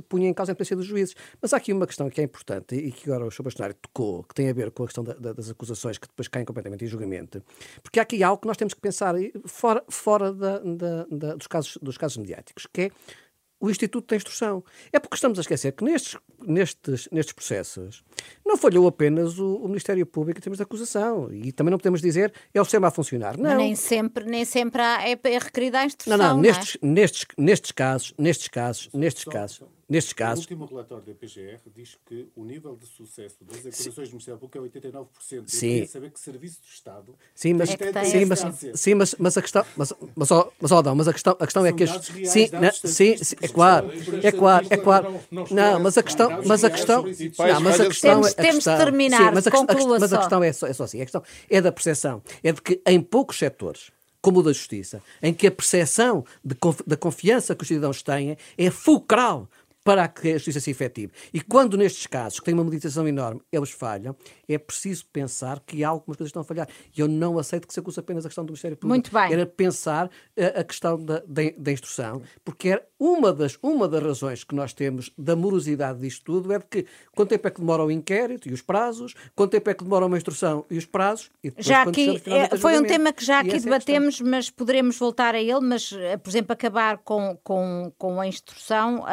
punha 0.08 0.28
em 0.28 0.34
causa 0.34 0.50
a 0.50 0.54
independência 0.54 0.76
dos 0.76 0.86
juízes. 0.86 1.14
Mas 1.40 1.52
há 1.52 1.56
aqui 1.56 1.72
uma 1.72 1.86
questão 1.86 2.08
que 2.08 2.20
é 2.20 2.24
importante 2.24 2.74
e 2.74 2.90
que 2.90 3.10
agora 3.10 3.26
o 3.26 3.30
Sr. 3.30 3.42
Bastonário 3.42 3.76
tocou, 3.80 4.22
que 4.24 4.34
tem 4.34 4.48
a 4.48 4.52
ver 4.52 4.70
com 4.70 4.84
a 4.84 4.86
questão 4.86 5.04
da, 5.04 5.14
da, 5.14 5.32
das 5.32 5.50
acusações 5.50 5.98
que 5.98 6.06
depois 6.06 6.28
caem 6.28 6.44
completamente 6.44 6.84
em 6.84 6.88
julgamento. 6.88 7.42
Porque 7.82 7.98
há 7.98 8.02
aqui 8.02 8.22
algo 8.22 8.40
que 8.40 8.48
nós 8.48 8.56
temos 8.56 8.74
que 8.74 8.80
pensar 8.80 9.14
fora, 9.46 9.84
fora 9.88 10.32
da, 10.32 10.58
dos, 11.36 11.46
casos, 11.46 11.78
dos 11.80 11.98
casos 11.98 12.16
mediáticos, 12.16 12.66
que 12.72 12.82
é 12.82 12.90
o 13.60 13.70
Instituto 13.70 14.08
da 14.08 14.16
Instrução. 14.16 14.62
É 14.92 14.98
porque 14.98 15.14
estamos 15.14 15.38
a 15.38 15.42
esquecer 15.42 15.72
que 15.72 15.84
nestes, 15.84 16.16
nestes, 16.46 17.08
nestes 17.10 17.32
processos 17.32 18.04
não 18.44 18.56
falhou 18.56 18.86
apenas 18.86 19.38
o, 19.38 19.56
o, 19.56 19.68
Ministério 19.68 20.04
Público 20.04 20.38
em 20.38 20.42
termos 20.42 20.58
de 20.58 20.62
acusação. 20.62 21.32
E 21.32 21.52
também 21.52 21.70
não 21.70 21.78
podemos 21.78 22.00
dizer 22.00 22.32
é 22.52 22.60
o 22.60 22.64
sistema 22.64 22.88
a 22.88 22.90
funcionar. 22.90 23.38
Não. 23.38 23.56
nem 23.56 23.74
sempre, 23.74 24.24
nem 24.24 24.44
sempre 24.44 24.82
há, 24.82 25.08
é, 25.08 25.18
é 25.22 25.38
requerida 25.38 25.80
a 25.80 25.84
instrução. 25.84 26.18
Não, 26.18 26.24
não, 26.24 26.34
não 26.34 26.42
nestes, 26.42 26.76
é? 26.82 26.86
nestes, 26.86 27.26
nestes 27.38 27.72
casos, 27.72 28.14
nestes 28.18 28.48
casos, 28.48 28.90
nestes 28.92 29.24
casos. 29.24 29.62
Nestes 29.88 30.12
casos. 30.12 30.38
O 30.38 30.48
último 30.48 30.66
relatório 30.66 31.04
da 31.04 31.14
PGR 31.14 31.60
diz 31.74 31.98
que 32.06 32.28
o 32.34 32.44
nível 32.44 32.76
de 32.76 32.86
sucesso 32.86 33.36
das 33.44 33.58
acusações 33.58 34.08
do 34.08 34.12
Ministério 34.12 34.40
Público 34.40 34.58
é 34.58 34.80
89%. 34.80 35.06
Sim. 35.20 35.36
Eu 35.36 35.44
queria 35.46 35.86
saber 35.88 36.10
que 36.10 36.20
serviço 36.20 36.60
do 36.60 36.66
Estado. 36.66 37.14
Sim, 37.34 37.54
mas, 37.54 37.70
é 37.70 38.04
sim, 38.04 38.24
mas, 38.24 38.40
sim, 38.74 38.94
mas, 38.94 39.14
mas 39.18 39.36
a 39.36 39.42
questão. 39.42 39.64
Mas, 39.76 39.92
mas, 40.14 40.30
ó, 40.30 40.52
mas, 40.60 40.72
ó, 40.72 40.82
não, 40.82 40.94
mas 40.94 41.08
a 41.08 41.12
questão, 41.12 41.36
a 41.38 41.44
questão 41.44 41.66
é 41.66 41.72
que. 41.72 41.84
As, 41.84 42.04
sim, 42.04 42.48
na, 42.52 42.72
sim, 42.72 43.16
sim, 43.16 43.36
é 43.40 43.48
claro. 43.48 43.90
É 44.22 44.32
claro, 44.32 44.66
é 44.70 44.76
claro. 44.76 45.20
Não, 45.30 45.80
mas 45.80 45.98
a 45.98 46.02
questão. 46.02 46.42
Mas 46.46 46.64
a 46.64 46.70
questão. 46.70 47.02
Não, 47.02 47.60
mas 47.60 47.80
a 47.80 47.86
questão 47.86 48.22
temos, 48.22 48.32
é. 48.38 48.42
Temos 48.42 48.64
de 48.64 48.76
terminar. 48.76 49.18
Sim, 49.18 49.34
mas, 49.34 49.46
a, 49.46 49.50
a, 49.50 49.98
mas 49.98 50.12
a 50.12 50.18
questão 50.18 50.42
é 50.42 50.52
só, 50.52 50.66
é 50.66 50.72
só 50.72 50.84
assim. 50.84 51.00
A 51.00 51.04
questão 51.04 51.22
é 51.50 51.60
da 51.60 51.72
percepção. 51.72 52.22
É 52.42 52.52
de 52.52 52.62
que 52.62 52.80
em 52.86 53.00
poucos 53.00 53.38
setores 53.38 53.92
como 54.24 54.40
o 54.40 54.42
da 54.42 54.54
justiça, 54.54 55.02
em 55.22 55.34
que 55.34 55.46
a 55.46 55.50
percepção 55.50 56.24
de, 56.42 56.56
da 56.86 56.96
confiança 56.96 57.54
que 57.54 57.60
os 57.60 57.68
cidadãos 57.68 58.02
têm 58.02 58.38
é 58.56 58.70
fulcral 58.70 59.46
para 59.84 60.08
que 60.08 60.30
a 60.30 60.32
justiça 60.32 60.60
seja 60.60 60.70
efetiva. 60.70 61.12
E 61.32 61.42
quando 61.42 61.76
nestes 61.76 62.06
casos, 62.06 62.40
que 62.40 62.46
têm 62.46 62.54
uma 62.54 62.64
meditação 62.64 63.06
enorme, 63.06 63.42
eles 63.52 63.70
falham, 63.70 64.16
é 64.48 64.56
preciso 64.56 65.04
pensar 65.12 65.60
que 65.60 65.84
algumas 65.84 66.16
coisas 66.16 66.30
estão 66.30 66.40
a 66.40 66.44
falhar. 66.44 66.66
E 66.96 67.00
eu 67.00 67.06
não 67.06 67.38
aceito 67.38 67.68
que 67.68 67.74
se 67.74 67.80
acuse 67.80 68.00
apenas 68.00 68.24
a 68.24 68.28
questão 68.28 68.44
do 68.44 68.50
Ministério 68.50 68.76
Público. 68.78 68.88
Muito 68.88 69.12
bem. 69.12 69.32
Era 69.32 69.46
pensar 69.46 70.06
a, 70.06 70.10
eh, 70.40 70.60
a 70.60 70.64
questão 70.64 70.98
da, 70.98 71.22
da, 71.26 71.42
da, 71.58 71.72
instrução, 71.72 72.22
porque 72.42 72.70
era 72.70 72.86
uma 72.98 73.32
das, 73.32 73.58
uma 73.62 73.86
das 73.86 74.02
razões 74.02 74.42
que 74.42 74.54
nós 74.54 74.72
temos 74.72 75.10
da 75.18 75.36
morosidade 75.36 76.00
disto 76.00 76.24
tudo 76.24 76.52
é 76.52 76.58
de 76.58 76.64
que 76.64 76.86
quanto 77.14 77.28
tempo 77.28 77.46
é 77.46 77.50
que 77.50 77.60
demora 77.60 77.84
o 77.84 77.90
inquérito 77.90 78.48
e 78.48 78.52
os 78.52 78.62
prazos, 78.62 79.14
quanto 79.34 79.50
tempo 79.50 79.68
é 79.68 79.74
que 79.74 79.84
demora 79.84 80.06
uma 80.06 80.16
instrução 80.16 80.64
e 80.70 80.78
os 80.78 80.86
prazos. 80.86 81.30
E 81.42 81.50
depois, 81.50 81.66
já 81.66 81.82
aqui, 81.82 82.22
é, 82.26 82.56
foi 82.56 82.78
um 82.78 82.84
tema 82.84 83.12
que 83.12 83.24
já 83.24 83.40
aqui 83.40 83.60
debatemos, 83.60 84.20
é 84.20 84.24
mas 84.24 84.48
poderemos 84.48 84.98
voltar 84.98 85.34
a 85.34 85.40
ele, 85.40 85.60
mas, 85.60 85.92
eh, 85.92 86.16
por 86.16 86.30
exemplo, 86.30 86.52
acabar 86.54 86.98
com, 86.98 87.38
com, 87.42 87.92
com 87.98 88.20
a 88.20 88.26
instrução. 88.26 89.04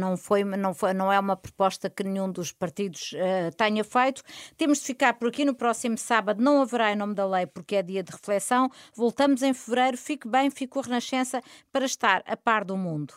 Não, 0.00 0.16
foi, 0.16 0.42
não, 0.42 0.74
foi, 0.74 0.92
não 0.92 1.12
é 1.12 1.20
uma 1.20 1.36
proposta 1.36 1.90
que 1.90 2.02
nenhum 2.02 2.32
dos 2.32 2.50
partidos 2.50 3.12
uh, 3.12 3.54
tenha 3.56 3.84
feito. 3.84 4.22
Temos 4.56 4.78
de 4.78 4.86
ficar 4.86 5.14
por 5.14 5.28
aqui. 5.28 5.44
No 5.44 5.54
próximo 5.54 5.98
sábado 5.98 6.42
não 6.42 6.62
haverá 6.62 6.92
em 6.92 6.96
nome 6.96 7.14
da 7.14 7.26
lei, 7.26 7.46
porque 7.46 7.76
é 7.76 7.82
dia 7.82 8.02
de 8.02 8.10
reflexão. 8.10 8.70
Voltamos 8.96 9.42
em 9.42 9.52
fevereiro. 9.52 9.96
Fique 9.96 10.26
bem, 10.26 10.50
fique 10.50 10.68
com 10.68 10.80
a 10.80 10.82
Renascença 10.82 11.40
para 11.72 11.84
estar 11.84 12.22
a 12.26 12.36
par 12.36 12.64
do 12.64 12.76
mundo. 12.76 13.14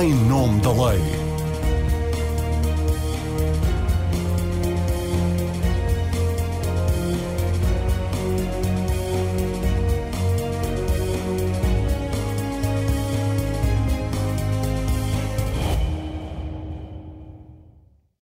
Em 0.00 0.14
nome 0.28 0.60
da 0.60 0.70
lei. 0.70 1.35